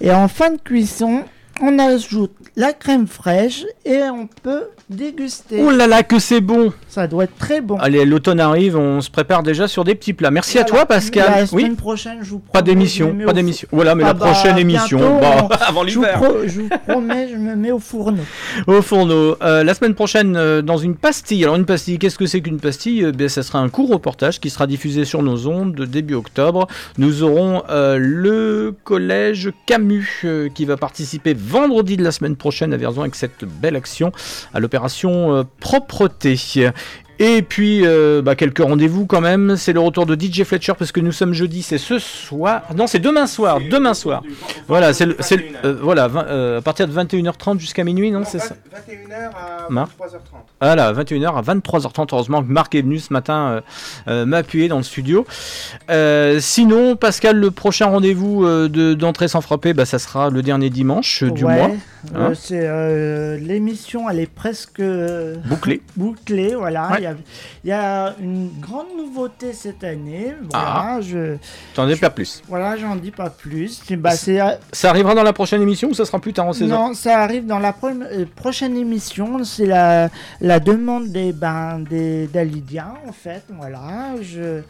et 0.00 0.10
en 0.10 0.28
fin 0.28 0.50
de 0.50 0.56
cuisson, 0.58 1.22
on 1.60 1.78
ajoute 1.78 2.32
la 2.56 2.72
crème 2.72 3.06
fraîche 3.06 3.64
et 3.84 4.02
on 4.04 4.26
peut 4.42 4.68
déguster. 4.88 5.62
Oh 5.62 5.70
là 5.70 5.86
là, 5.86 6.02
que 6.02 6.18
c'est 6.18 6.40
bon 6.40 6.72
Ça 6.94 7.08
doit 7.08 7.24
être 7.24 7.36
très 7.36 7.60
bon. 7.60 7.76
Allez, 7.78 8.04
l'automne 8.04 8.38
arrive, 8.38 8.76
on 8.76 9.00
se 9.00 9.10
prépare 9.10 9.42
déjà 9.42 9.66
sur 9.66 9.82
des 9.82 9.96
petits 9.96 10.12
plats. 10.12 10.30
Merci 10.30 10.60
à 10.60 10.64
toi, 10.64 10.86
Pascal. 10.86 11.24
La 11.28 11.40
oui. 11.42 11.46
semaine 11.62 11.74
prochaine, 11.74 12.18
je 12.22 12.30
vous 12.30 12.38
Pas 12.38 12.60
promets, 12.62 12.62
d'émission, 12.74 13.16
pas 13.26 13.32
Voilà, 13.72 13.96
mais 13.96 14.04
Ah 14.04 14.08
la 14.08 14.12
bah, 14.14 14.26
prochaine 14.26 14.58
émission, 14.58 15.00
on- 15.00 15.48
avant 15.48 15.84
je 15.86 15.94
vous 15.98 16.02
l'hiver. 16.02 16.20
pro- 16.20 16.46
Je 16.46 16.60
vous 16.60 16.68
promets, 16.86 17.28
je 17.32 17.34
me 17.36 17.56
mets 17.56 17.72
au 17.72 17.80
fourneau. 17.80 18.22
Au 18.68 18.80
fourneau. 18.80 19.36
Euh, 19.42 19.64
la 19.64 19.74
semaine 19.74 19.94
prochaine, 19.94 20.36
euh, 20.36 20.62
dans 20.62 20.76
une 20.76 20.94
pastille. 20.94 21.42
Alors, 21.42 21.56
une 21.56 21.64
pastille, 21.64 21.98
qu'est-ce 21.98 22.16
que 22.16 22.26
c'est 22.26 22.40
qu'une 22.40 22.60
pastille? 22.60 23.04
Eh 23.08 23.10
bien, 23.12 23.28
Ça 23.28 23.42
sera 23.42 23.58
un 23.58 23.68
court 23.70 23.88
reportage 23.90 24.38
qui 24.38 24.48
sera 24.48 24.68
diffusé 24.68 25.04
sur 25.04 25.22
nos 25.24 25.48
ondes 25.48 25.74
de 25.74 25.86
début 25.86 26.14
octobre. 26.14 26.68
Nous 26.98 27.24
aurons 27.24 27.64
euh, 27.70 27.98
le 27.98 28.72
collège 28.84 29.50
Camus 29.66 30.20
euh, 30.24 30.48
qui 30.54 30.64
va 30.64 30.76
participer 30.76 31.34
vendredi 31.34 31.96
de 31.96 32.04
la 32.04 32.12
semaine 32.12 32.36
prochaine 32.36 32.72
à 32.72 32.76
Vierzon 32.76 33.00
avec 33.00 33.16
cette 33.16 33.44
belle 33.44 33.74
action 33.74 34.12
à 34.52 34.60
l'opération 34.60 35.34
euh, 35.34 35.42
propreté. 35.58 36.38
Et 37.18 37.42
puis, 37.42 37.82
euh, 37.84 38.22
bah, 38.22 38.34
quelques 38.34 38.58
rendez-vous 38.58 39.06
quand 39.06 39.20
même. 39.20 39.56
C'est 39.56 39.72
le 39.72 39.80
retour 39.80 40.06
de 40.06 40.14
DJ 40.18 40.42
Fletcher 40.44 40.72
parce 40.78 40.90
que 40.92 41.00
nous 41.00 41.12
sommes 41.12 41.32
jeudi, 41.32 41.62
c'est 41.62 41.78
ce 41.78 41.98
soir. 41.98 42.62
Non, 42.76 42.86
c'est 42.86 42.98
demain 42.98 43.26
soir. 43.26 43.58
Demain 43.70 43.94
soir. 43.94 44.22
Voilà, 44.68 44.92
c'est 44.92 45.06
le, 45.06 45.16
c'est 45.20 45.36
le- 45.36 45.44
euh, 45.64 45.76
voilà, 45.80 46.08
vingt- 46.08 46.26
euh, 46.26 46.58
à 46.58 46.62
partir 46.62 46.88
de 46.88 46.92
21h30 46.92 47.58
jusqu'à 47.60 47.84
minuit, 47.84 48.10
non, 48.10 48.22
c'est 48.24 48.38
ça 48.40 48.54
21h 48.74 49.30
à 49.34 49.66
Marc 49.70 49.90
23h30. 49.98 50.18
Voilà, 50.60 50.92
21h 50.92 51.36
à 51.36 51.42
23h30. 51.42 52.08
Heureusement 52.12 52.42
que 52.42 52.50
Marc 52.50 52.74
est 52.74 52.82
venu 52.82 52.98
ce 52.98 53.12
matin 53.12 53.34
euh, 53.48 53.60
euh, 54.08 54.26
m'appuyer 54.26 54.68
dans 54.68 54.78
le 54.78 54.82
studio. 54.82 55.26
Euh, 55.90 56.38
sinon, 56.40 56.96
Pascal, 56.96 57.36
le 57.38 57.50
prochain 57.50 57.86
rendez-vous 57.86 58.44
euh, 58.44 58.68
de- 58.68 58.94
d'entrée 58.94 59.28
sans 59.28 59.40
frapper, 59.40 59.72
bah, 59.72 59.84
ça 59.84 59.98
sera 59.98 60.30
le 60.30 60.42
dernier 60.42 60.70
dimanche 60.70 61.22
euh, 61.22 61.30
du 61.30 61.44
Ouais, 61.44 61.54
mois. 61.56 61.70
euh, 62.14 62.28
Hein 62.28 62.32
c'est 62.34 62.60
euh, 62.62 63.38
l'émission, 63.38 64.10
elle 64.10 64.20
est 64.20 64.26
presque 64.30 64.82
Bouclée. 65.46 65.80
bouclée, 65.96 66.54
voilà. 66.54 66.90
Ouais. 66.90 67.03
Il 67.04 67.68
y 67.68 67.72
a- 67.72 67.76
y, 67.76 67.80
a 67.80 68.14
une 68.20 68.50
grande 68.60 68.86
nouveauté 68.96 69.52
cette 69.52 69.84
année. 69.84 70.34
Voilà, 70.50 70.96
Ah. 70.96 71.00
je, 71.00 71.36
T'en 71.74 71.86
dis 71.86 71.96
pas 71.96 72.10
plus. 72.10 72.42
voilà, 72.48 72.76
j'en 72.76 72.96
dis 72.96 73.10
pas 73.10 73.30
plus. 73.30 73.80
Bah, 73.98 74.12
c'est, 74.12 74.40
euh, 74.40 74.52
Ça 74.72 74.90
arrivera 74.90 75.14
dans 75.14 75.22
la 75.22 75.32
prochaine 75.32 75.62
émission 75.62 75.88
ou 75.90 75.94
ça 75.94 76.04
sera 76.04 76.18
plus 76.18 76.32
tard 76.32 76.46
en 76.46 76.52
saison? 76.52 76.74
Non, 76.88 76.94
ça 76.94 77.18
arrive 77.20 77.46
dans 77.46 77.58
la 77.58 77.72
pro- 77.72 77.88
euh, 77.88 78.24
prochaine 78.36 78.76
émission. 78.76 79.42
C'est 79.44 79.66
la, 79.66 80.08
la 80.40 80.60
demande 80.60 81.08
des 81.08 81.32
ben, 81.32 81.80
des 81.88 82.26
d'Alidia, 82.28 82.94
en 83.08 83.12
fait. 83.12 83.42
Voilà, 83.50 84.14
je, 84.22 84.60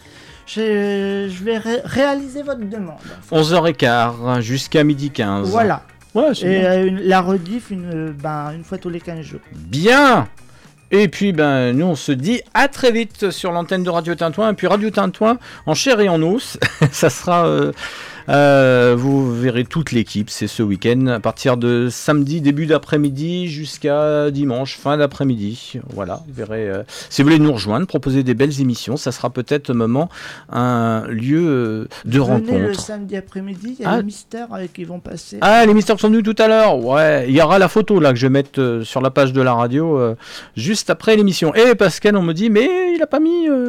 je, 0.47 1.29
je 1.31 1.45
vais 1.45 1.59
ré- 1.59 1.81
réaliser 1.85 2.43
votre 2.43 2.61
demande. 2.65 2.99
11h15 3.31 4.41
jusqu'à 4.41 4.85
midi 4.85 5.11
15. 5.11 5.51
Voilà. 5.51 5.83
Ouais, 6.15 6.29
c'est 6.35 6.47
Et 6.47 6.61
bien. 6.61 6.71
euh, 6.71 6.87
une- 6.87 7.01
la 7.01 7.21
rediff 7.21 7.71
une, 7.71 8.11
ben, 8.13 8.53
une 8.55 8.63
fois 8.65 8.79
tous 8.79 8.89
les 8.89 9.01
15 9.01 9.23
jours. 9.23 9.41
Bien 9.53 10.29
et 11.03 11.09
puis 11.09 11.33
ben 11.33 11.73
nous 11.73 11.87
on 11.87 11.97
se 11.97 12.13
dit 12.13 12.41
à 12.55 12.69
très 12.69 12.93
vite 12.93 13.31
sur 13.31 13.51
l'antenne 13.51 13.83
de 13.83 13.91
Radio 13.91 14.15
Tintouin. 14.15 14.53
Et 14.53 14.55
puis 14.55 14.69
Radio 14.69 14.91
Tintouin 14.91 15.39
en 15.67 15.75
chair 15.75 15.99
et 16.01 16.09
en 16.09 16.23
os 16.23 16.57
ça 16.93 17.11
sera 17.11 17.47
euh, 17.47 17.73
euh, 18.29 18.95
vous 18.97 19.33
verrez 19.35 19.65
toute 19.65 19.93
l'équipe 19.93 20.31
c'est 20.31 20.47
ce 20.47 20.63
week-end 20.63 21.07
à 21.09 21.21
partir 21.21 21.57
de 21.57 21.89
samedi 21.91 22.41
début 22.41 22.67
d'après-midi 22.67 23.49
jusqu'à 23.49 24.31
dimanche 24.31 24.79
fin 24.79 24.97
d'après-midi 24.97 25.75
voilà 25.93 26.21
vous 26.27 26.35
verrez 26.35 26.69
euh, 26.69 26.83
si 27.11 27.23
vous 27.23 27.29
voulez 27.29 27.39
nous 27.39 27.53
rejoindre 27.53 27.87
proposer 27.87 28.23
des 28.23 28.35
belles 28.35 28.61
émissions 28.61 28.97
ça 28.97 29.13
sera 29.13 29.31
peut-être 29.31 29.71
un 29.71 29.75
moment 29.75 30.09
un 30.51 31.05
lieu 31.09 31.41
euh, 31.47 31.89
de 32.05 32.19
Venez 32.19 32.19
le 32.19 32.23
rencontre 32.23 32.81
samedi 32.81 33.17
après-midi, 33.17 33.77
il 33.79 33.83
y 33.83 33.87
a 33.87 33.91
Ah. 33.91 33.97
les 33.99 34.03
mystères 34.05 34.49
euh, 34.55 34.67
qui 34.73 34.85
vont 34.85 35.01
passer. 35.01 35.39
ah, 35.41 35.65
les 35.67 35.75
mystères 35.75 35.99
sont 36.01 36.09
venus 36.09 36.23
tout 36.25 36.35
à 36.43 36.49
l'heure. 36.49 36.79
Ouais, 36.79 37.27
il 37.29 37.35
y 37.35 37.43
aura 37.43 37.59
la 37.59 37.69
photo 37.69 38.01
là 38.01 38.11
que 38.13 38.17
je 38.19 38.27
vais 38.27 38.31
mettre 38.31 38.61
euh, 38.61 38.85
sur 38.85 39.01
la 39.01 39.11
page 39.11 39.33
de 39.33 39.41
la 39.43 39.53
radio 39.55 39.99
euh, 39.99 40.15
juste 40.57 40.91
après 40.91 41.17
l'émission. 41.17 41.55
Et 41.55 41.75
Pascal, 41.75 42.17
on 42.17 42.23
me 42.23 42.33
dit, 42.33 42.51
mais 42.51 42.69
il 42.95 43.03
a 43.03 43.07
pas 43.07 43.21
mis. 43.21 43.49
euh, 43.49 43.67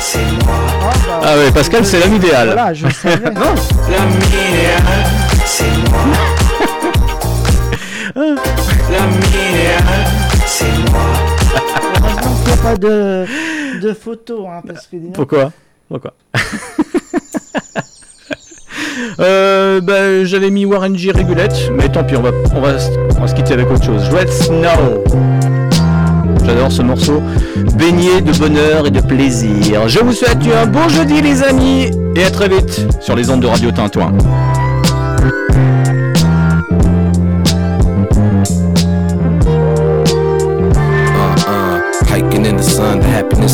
c'est 0.00 0.18
moi. 0.44 0.65
Ah 1.22 1.36
ouais, 1.36 1.50
Pascal, 1.52 1.84
c'est 1.84 2.00
l'homme 2.00 2.16
idéal. 2.16 2.46
Voilà, 2.48 2.74
je 2.74 2.88
savais. 2.88 3.30
non. 3.34 3.54
C'est 5.44 5.64
moi. 5.90 6.00
L'homme 8.16 9.20
idéal, 9.28 9.82
c'est 10.46 10.90
moi. 10.90 11.00
Heureusement 12.00 12.34
qu'il 12.36 12.46
n'y 12.46 12.52
a 12.52 12.62
pas 12.62 12.76
de, 12.76 13.80
de 13.80 13.92
photos, 13.92 14.46
hein, 14.48 14.62
parce 14.66 14.86
que 14.86 14.96
Pourquoi? 15.12 15.52
Pourquoi? 15.88 16.12
Euh, 19.18 19.80
bah, 19.80 20.24
j'avais 20.24 20.50
mis 20.50 20.64
Warren 20.64 20.96
G 20.96 21.10
Régulette, 21.10 21.70
mais 21.74 21.88
tant 21.90 22.04
pis, 22.04 22.16
on 22.16 22.22
va, 22.22 22.30
on 22.54 22.60
va, 22.60 22.76
on 23.16 23.20
va 23.20 23.26
se 23.26 23.34
quitter 23.34 23.54
avec 23.54 23.70
autre 23.70 23.84
chose. 23.84 24.04
Je 24.04 24.10
vais 24.10 24.22
être 24.22 24.32
Snow. 24.32 25.55
J'adore 26.46 26.70
ce 26.70 26.82
morceau. 26.82 27.20
Baigné 27.76 28.20
de 28.20 28.32
bonheur 28.38 28.86
et 28.86 28.90
de 28.92 29.00
plaisir. 29.00 29.88
Je 29.88 29.98
vous 29.98 30.12
souhaite 30.12 30.38
un 30.56 30.66
bon 30.66 30.88
jeudi, 30.88 31.20
les 31.20 31.42
amis, 31.42 31.90
et 32.14 32.22
à 32.22 32.30
très 32.30 32.48
vite 32.48 32.86
sur 33.00 33.16
les 33.16 33.28
ondes 33.30 33.40
de 33.40 33.48
Radio 33.48 33.72
Tintouin. 33.72 34.12
uh, 41.48 41.80
happiness 42.08 42.78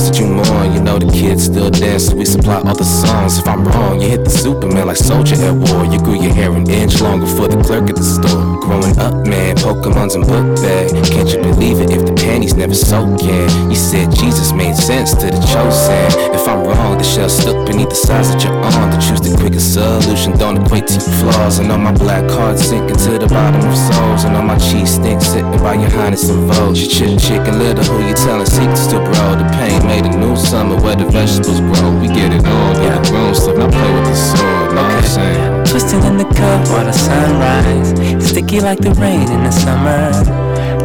that 0.00 0.18
you 0.18 0.26
mourn. 0.26 0.72
You 0.72 0.80
know 0.80 0.98
the 0.98 1.10
kids 1.12 1.44
still 1.44 1.70
dance, 1.70 2.08
so 2.08 2.16
we 2.16 2.24
supply 2.24 2.56
other 2.64 2.84
songs. 2.84 3.38
If 3.38 3.46
I'm 3.46 3.64
wrong, 3.64 4.00
You 4.00 4.08
hit 4.08 4.24
the 4.24 4.30
Superman 4.30 4.86
like 4.86 4.96
soldier 4.96 5.36
at 5.36 5.52
war. 5.52 5.84
You 5.84 5.98
grew 5.98 6.16
your 6.16 6.32
hair 6.32 6.52
an 6.52 6.68
inch 6.70 7.00
longer 7.00 7.26
for 7.26 7.48
the 7.48 7.60
clerk 7.62 7.90
at 7.90 7.96
the 7.96 8.02
store. 8.02 8.56
Growing 8.64 8.96
up, 8.98 9.26
man, 9.26 9.56
Pokemon's 9.56 10.14
in 10.14 10.22
book 10.22 10.56
bag. 10.62 10.90
Can't 11.12 11.28
you 11.28 11.40
believe 11.42 11.80
it 11.80 11.90
if 11.90 12.06
the 12.06 12.14
panties 12.14 12.54
never 12.54 12.74
soak 12.74 13.20
in? 13.22 13.48
You 13.70 13.76
said 13.76 14.10
Jesus 14.14 14.52
made 14.52 14.76
sense 14.76 15.12
to 15.12 15.26
the 15.28 15.40
chosen. 15.52 16.08
If 16.32 16.48
I'm 16.48 16.64
wrong, 16.64 16.96
the 16.96 17.04
shell 17.04 17.28
stuck 17.28 17.66
beneath 17.66 17.90
the 17.90 18.00
size 18.00 18.34
of 18.34 18.42
your 18.42 18.54
arm. 18.54 18.90
To 18.92 18.98
choose 18.98 19.20
the 19.20 19.36
quickest 19.36 19.74
solution 19.74 20.32
don't 20.38 20.64
equate 20.64 20.86
to 20.88 20.94
your 20.94 21.16
flaws. 21.20 21.58
And 21.58 21.70
all 21.70 21.78
my 21.78 21.92
black 21.92 22.28
card 22.30 22.58
sinking 22.58 22.96
to 22.96 23.18
the 23.18 23.28
bottom 23.28 23.60
of 23.60 23.76
souls. 23.76 24.24
And 24.24 24.36
all 24.36 24.42
my 24.42 24.58
cheese 24.58 24.94
stick 24.94 25.20
sitting 25.20 25.58
by 25.60 25.74
your 25.74 25.90
highness 25.90 26.28
and 26.30 26.48
vogue. 26.48 26.76
You 26.76 26.86
chick 26.86 27.18
chicken 27.18 27.58
little 27.58 27.84
who 27.84 28.08
you 28.08 28.14
telling 28.14 28.46
secrets 28.46 28.86
to 28.88 28.96
bro. 28.96 29.36
The 29.36 29.46
pain 29.58 29.81
made 29.84 30.06
a 30.06 30.16
new 30.16 30.36
summer 30.36 30.76
where 30.80 30.96
the 30.96 31.04
vegetables 31.04 31.60
grow. 31.60 31.90
We 32.00 32.08
get 32.08 32.32
it 32.32 32.44
on, 32.46 32.76
yeah. 32.82 32.98
the 32.98 33.10
grown 33.10 33.34
stuff. 33.34 33.56
Now 33.56 33.70
play 33.70 33.92
with 33.94 34.06
the 34.06 34.14
sword. 34.14 34.68
What 34.74 34.84
I'm 34.84 35.04
saying? 35.04 35.64
Twisting 35.64 36.02
in 36.04 36.16
the 36.18 36.24
cup 36.24 36.68
while 36.68 36.84
the 36.84 36.92
sunrise. 36.92 37.90
Sticky 38.26 38.60
like 38.60 38.80
the 38.80 38.92
rain 38.94 39.30
in 39.30 39.42
the 39.44 39.50
summer. 39.50 40.12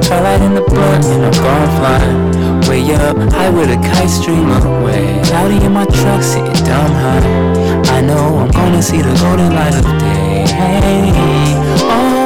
Twilight 0.02 0.42
in 0.42 0.54
the 0.56 0.62
blunt 0.62 1.06
and 1.06 1.26
I'm 1.26 1.36
gone 1.44 1.70
flying. 1.78 2.38
Way 2.68 2.94
up, 2.96 3.18
high 3.32 3.50
with 3.50 3.70
a 3.70 3.80
kite 3.90 4.10
stream 4.10 4.50
away. 4.50 5.22
Cloudy 5.26 5.64
in 5.66 5.74
my 5.74 5.86
truck, 5.86 6.22
sitting 6.24 6.54
dumb 6.66 6.92
high. 6.92 7.78
I 7.98 8.02
know 8.02 8.38
I'm 8.40 8.52
gonna 8.52 8.82
see 8.82 9.02
the 9.02 9.14
golden 9.22 9.54
light 9.54 9.76
of 9.76 9.84
day. 10.00 10.46
Oh, 11.90 12.17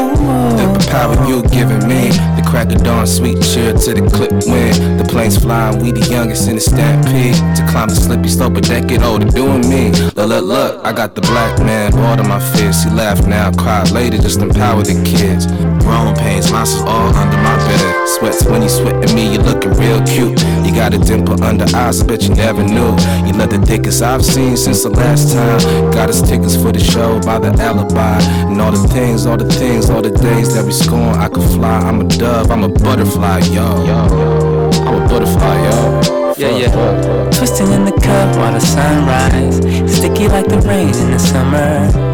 power 0.92 1.16
you 1.26 1.42
giving 1.44 1.88
me, 1.88 2.12
the 2.36 2.44
crack 2.46 2.70
of 2.72 2.84
dawn, 2.84 3.08
sweet 3.08 3.42
cheer 3.42 3.72
to 3.72 3.94
the 3.96 4.04
clip 4.12 4.32
wind. 4.46 5.00
The 5.00 5.06
planes 5.08 5.38
flying, 5.38 5.80
we 5.82 5.92
the 5.92 6.06
youngest 6.12 6.50
in 6.50 6.56
the 6.56 6.62
stampede. 6.62 7.36
To 7.56 7.66
climb 7.72 7.88
the 7.88 7.96
slippy 7.96 8.28
slope, 8.28 8.54
but 8.56 8.66
that 8.66 8.88
get 8.88 9.02
older 9.02 9.28
doing 9.28 9.64
me. 9.70 9.92
Look, 9.92 10.28
look, 10.28 10.44
look, 10.44 10.86
I 10.86 10.92
got 10.92 11.16
the 11.16 11.22
black 11.22 11.58
man, 11.60 11.92
bought 11.92 12.20
on 12.20 12.28
my 12.28 12.40
fist. 12.54 12.84
He 12.84 12.92
laugh 12.92 13.26
now, 13.26 13.52
cry 13.54 13.84
later, 13.90 14.18
just 14.18 14.40
empower 14.40 14.84
the 14.84 15.00
kids. 15.08 15.48
Growing 15.84 16.16
pains, 16.16 16.52
monsters 16.52 16.84
all 16.84 17.16
under 17.16 17.38
my 17.38 17.56
bed. 17.66 18.08
Sweats 18.20 18.44
when 18.46 18.62
you 18.62 18.70
sweating 18.70 19.16
me, 19.16 19.34
you 19.34 19.40
looking 19.40 19.72
real 19.80 20.04
cute. 20.04 20.41
You 20.82 20.90
got 20.90 20.96
a 20.96 21.06
dimple 21.06 21.44
under 21.44 21.66
eyes, 21.78 22.02
I 22.02 22.08
bet 22.08 22.24
you 22.24 22.34
never 22.34 22.64
knew. 22.64 22.98
You 23.28 23.34
know 23.34 23.46
the 23.46 23.64
thickest 23.64 24.02
I've 24.02 24.26
seen 24.26 24.58
since 24.58 24.82
the 24.82 24.90
last 24.90 25.32
time. 25.32 25.60
Got 25.92 26.10
us 26.10 26.28
tickets 26.28 26.56
for 26.56 26.72
the 26.72 26.80
show 26.80 27.20
by 27.22 27.38
the 27.38 27.54
alibi. 27.62 28.20
And 28.50 28.60
all 28.60 28.72
the 28.72 28.88
things, 28.88 29.28
all 29.28 29.38
the 29.38 29.46
things, 29.46 29.92
all 29.92 30.02
the 30.02 30.10
days 30.10 30.56
that 30.56 30.66
we 30.66 30.72
scorn. 30.72 31.20
I 31.20 31.28
could 31.28 31.44
fly, 31.54 31.82
I'm 31.82 32.02
a 32.02 32.06
dove, 32.06 32.50
I'm 32.50 32.64
a 32.64 32.68
butterfly, 32.68 33.42
yo. 33.54 33.62
I'm 33.62 35.04
a 35.04 35.08
butterfly, 35.08 35.56
yo. 35.70 36.34
Yeah, 36.36 36.58
yeah. 36.58 37.30
Twisting 37.30 37.72
in 37.74 37.86
the 37.86 37.92
cup 37.92 38.36
while 38.38 38.54
the 38.54 38.60
sunrise. 38.60 39.58
Sticky 39.96 40.30
like 40.30 40.48
the 40.48 40.62
rain 40.68 40.96
in 40.96 41.12
the 41.12 41.20
summer. 41.20 42.11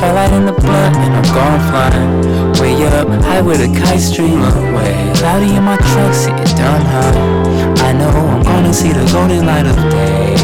Twilight 0.00 0.32
in 0.32 0.46
the 0.46 0.52
blunt 0.52 0.96
and 0.96 1.12
I'm 1.12 1.28
gone 1.28 1.60
flying. 1.68 2.10
Way 2.56 2.86
up, 2.88 3.06
high 3.22 3.42
with 3.42 3.60
a 3.60 3.68
kite 3.68 4.00
stream 4.00 4.40
away. 4.40 4.96
Cloudy 5.16 5.54
in 5.54 5.62
my 5.62 5.76
truck, 5.76 6.14
sitting 6.14 6.56
dumb 6.56 6.80
high. 6.88 7.84
I 7.84 7.92
know 7.92 8.08
I'm 8.08 8.42
gonna 8.42 8.72
see 8.72 8.92
the 8.92 9.04
golden 9.12 9.44
light 9.44 9.66
of 9.66 9.76
day. 9.92 10.36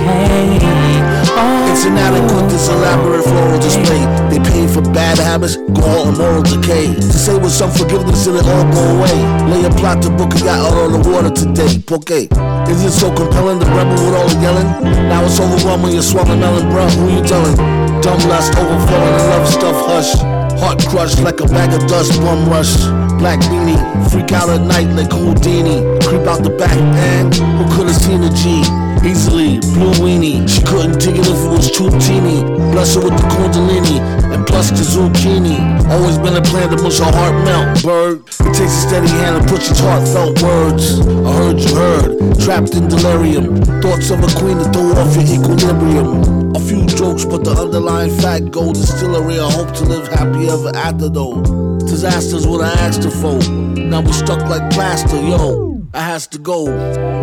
Oh, 1.38 1.72
It's 1.72 1.86
inadequate, 1.86 2.50
this 2.50 2.68
elaborate 2.68 3.24
floral 3.24 3.58
display. 3.58 4.04
They 4.28 4.40
pay 4.44 4.66
for 4.68 4.82
bad 4.92 5.16
habits, 5.16 5.56
gall 5.72 6.08
and 6.08 6.18
moral 6.18 6.42
decay. 6.42 6.92
To 6.92 7.12
say 7.16 7.38
with 7.38 7.52
some 7.52 7.70
forgiveness 7.70 8.26
it 8.26 8.36
all 8.36 8.64
go 8.76 8.82
away. 9.00 9.16
Lay 9.48 9.64
a 9.64 9.70
plot 9.70 10.02
to 10.02 10.10
book 10.10 10.34
a 10.34 10.38
yacht 10.44 10.68
out 10.68 10.76
on 10.76 11.00
the 11.00 11.08
water 11.08 11.30
today. 11.30 11.80
Porque 11.80 12.28
is 12.68 12.84
it 12.84 12.92
so 12.92 13.08
compelling? 13.08 13.58
The 13.58 13.64
rebel 13.72 13.96
with 14.04 14.20
all 14.20 14.28
the 14.28 14.36
yelling. 14.36 14.68
Now 15.08 15.24
it's 15.24 15.40
overwhelming. 15.40 15.92
You're 15.94 16.02
swallowing 16.02 16.40
melon, 16.40 16.68
bruh. 16.68 16.92
Who 17.00 17.08
you 17.08 17.24
telling? 17.24 17.85
Dumb 18.02 18.20
lust 18.28 18.54
overflowing 18.56 19.18
love 19.30 19.48
stuff 19.48 19.86
hush. 19.86 20.12
Heart 20.60 20.86
crushed 20.88 21.20
like 21.20 21.40
a 21.40 21.46
bag 21.46 21.72
of 21.72 21.86
dust, 21.88 22.18
bum 22.20 22.48
rush. 22.48 22.76
Black 23.18 23.40
beanie, 23.40 23.80
freak 24.10 24.32
out 24.32 24.48
at 24.48 24.60
night 24.60 24.88
like 24.94 25.12
Houdini. 25.12 25.82
Creep 26.06 26.26
out 26.26 26.42
the 26.42 26.50
back, 26.50 26.76
man. 26.76 27.32
Who 27.32 27.64
could 27.76 27.88
have 27.88 27.96
seen 27.96 28.22
a 28.22 28.30
G? 28.30 28.62
Easily, 29.06 29.60
blue 29.78 29.94
weenie. 30.02 30.48
She 30.50 30.60
couldn't 30.66 30.98
dig 30.98 31.14
it 31.14 31.26
if 31.26 31.38
it 31.38 31.48
was 31.48 31.70
too 31.70 31.88
teeny. 32.02 32.42
Bless 32.74 32.96
her 32.96 33.04
with 33.04 33.14
the 33.14 33.22
kundalini 33.30 34.00
and 34.34 34.44
plus 34.44 34.70
the 34.70 34.82
zucchini. 34.82 35.62
Always 35.88 36.18
been 36.18 36.36
a 36.36 36.42
plan 36.42 36.70
to 36.70 36.82
mush 36.82 36.98
her 36.98 37.04
heart 37.04 37.44
melt, 37.44 37.84
bird. 37.84 38.26
It 38.26 38.52
takes 38.58 38.74
a 38.74 38.82
steady 38.88 39.06
hand 39.06 39.46
to 39.46 39.54
push 39.54 39.70
its 39.70 39.78
heartfelt 39.78 40.42
words. 40.42 40.98
I 40.98 41.32
heard 41.38 41.60
you 41.60 41.74
heard, 41.76 42.40
trapped 42.40 42.74
in 42.74 42.88
delirium. 42.88 43.62
Thoughts 43.80 44.10
of 44.10 44.24
a 44.26 44.30
queen 44.34 44.58
to 44.58 44.66
throw 44.74 44.90
off 44.98 45.14
your 45.14 45.38
equilibrium. 45.38 46.56
A 46.56 46.58
few 46.58 46.84
jokes, 46.86 47.24
but 47.24 47.44
the 47.44 47.52
underlying 47.52 48.10
fact 48.18 48.50
gold 48.50 48.74
distillery. 48.74 49.38
I 49.38 49.48
hope 49.52 49.72
to 49.76 49.84
live 49.84 50.08
happy 50.08 50.48
ever 50.50 50.74
after 50.74 51.08
though. 51.08 51.42
Disasters 51.78 52.44
what 52.44 52.60
I 52.60 52.72
asked 52.82 53.04
her 53.04 53.10
for. 53.10 53.38
Now 53.78 54.00
we 54.00 54.10
stuck 54.10 54.42
like 54.48 54.68
plaster, 54.72 55.20
yo. 55.22 55.75
I 55.96 56.00
has 56.00 56.26
to 56.26 56.38
go. 56.38 56.66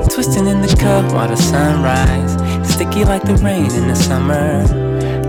Twisting 0.10 0.48
in 0.48 0.62
the 0.62 0.76
cup 0.80 1.14
while 1.14 1.28
the 1.28 1.36
sunrise. 1.36 2.34
Sticky 2.68 3.06
like 3.06 3.22
the 3.22 3.36
rain 3.36 3.72
in 3.72 3.88
the 3.88 3.96
summer. 3.96 4.66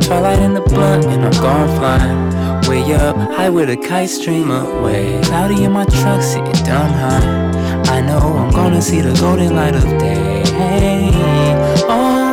Twilight 0.00 0.38
in 0.38 0.54
the 0.54 0.62
blunt 0.62 1.04
and 1.04 1.26
I'm 1.26 1.42
gone 1.42 1.68
flying. 1.76 2.68
Way 2.70 2.94
up, 2.94 3.14
high 3.16 3.50
with 3.50 3.68
a 3.68 3.76
kite 3.76 4.08
stream 4.08 4.50
away. 4.50 5.20
Cloudy 5.24 5.64
in 5.64 5.72
my 5.72 5.84
truck, 5.84 6.22
sitting 6.22 6.64
dumb 6.64 6.90
high. 6.92 7.84
I 7.94 8.00
know 8.00 8.18
I'm 8.18 8.50
gonna 8.50 8.80
see 8.80 9.02
the 9.02 9.12
golden 9.20 9.54
light 9.54 9.74
of 9.74 9.84
day. 9.98 10.42
Oh. 11.86 12.23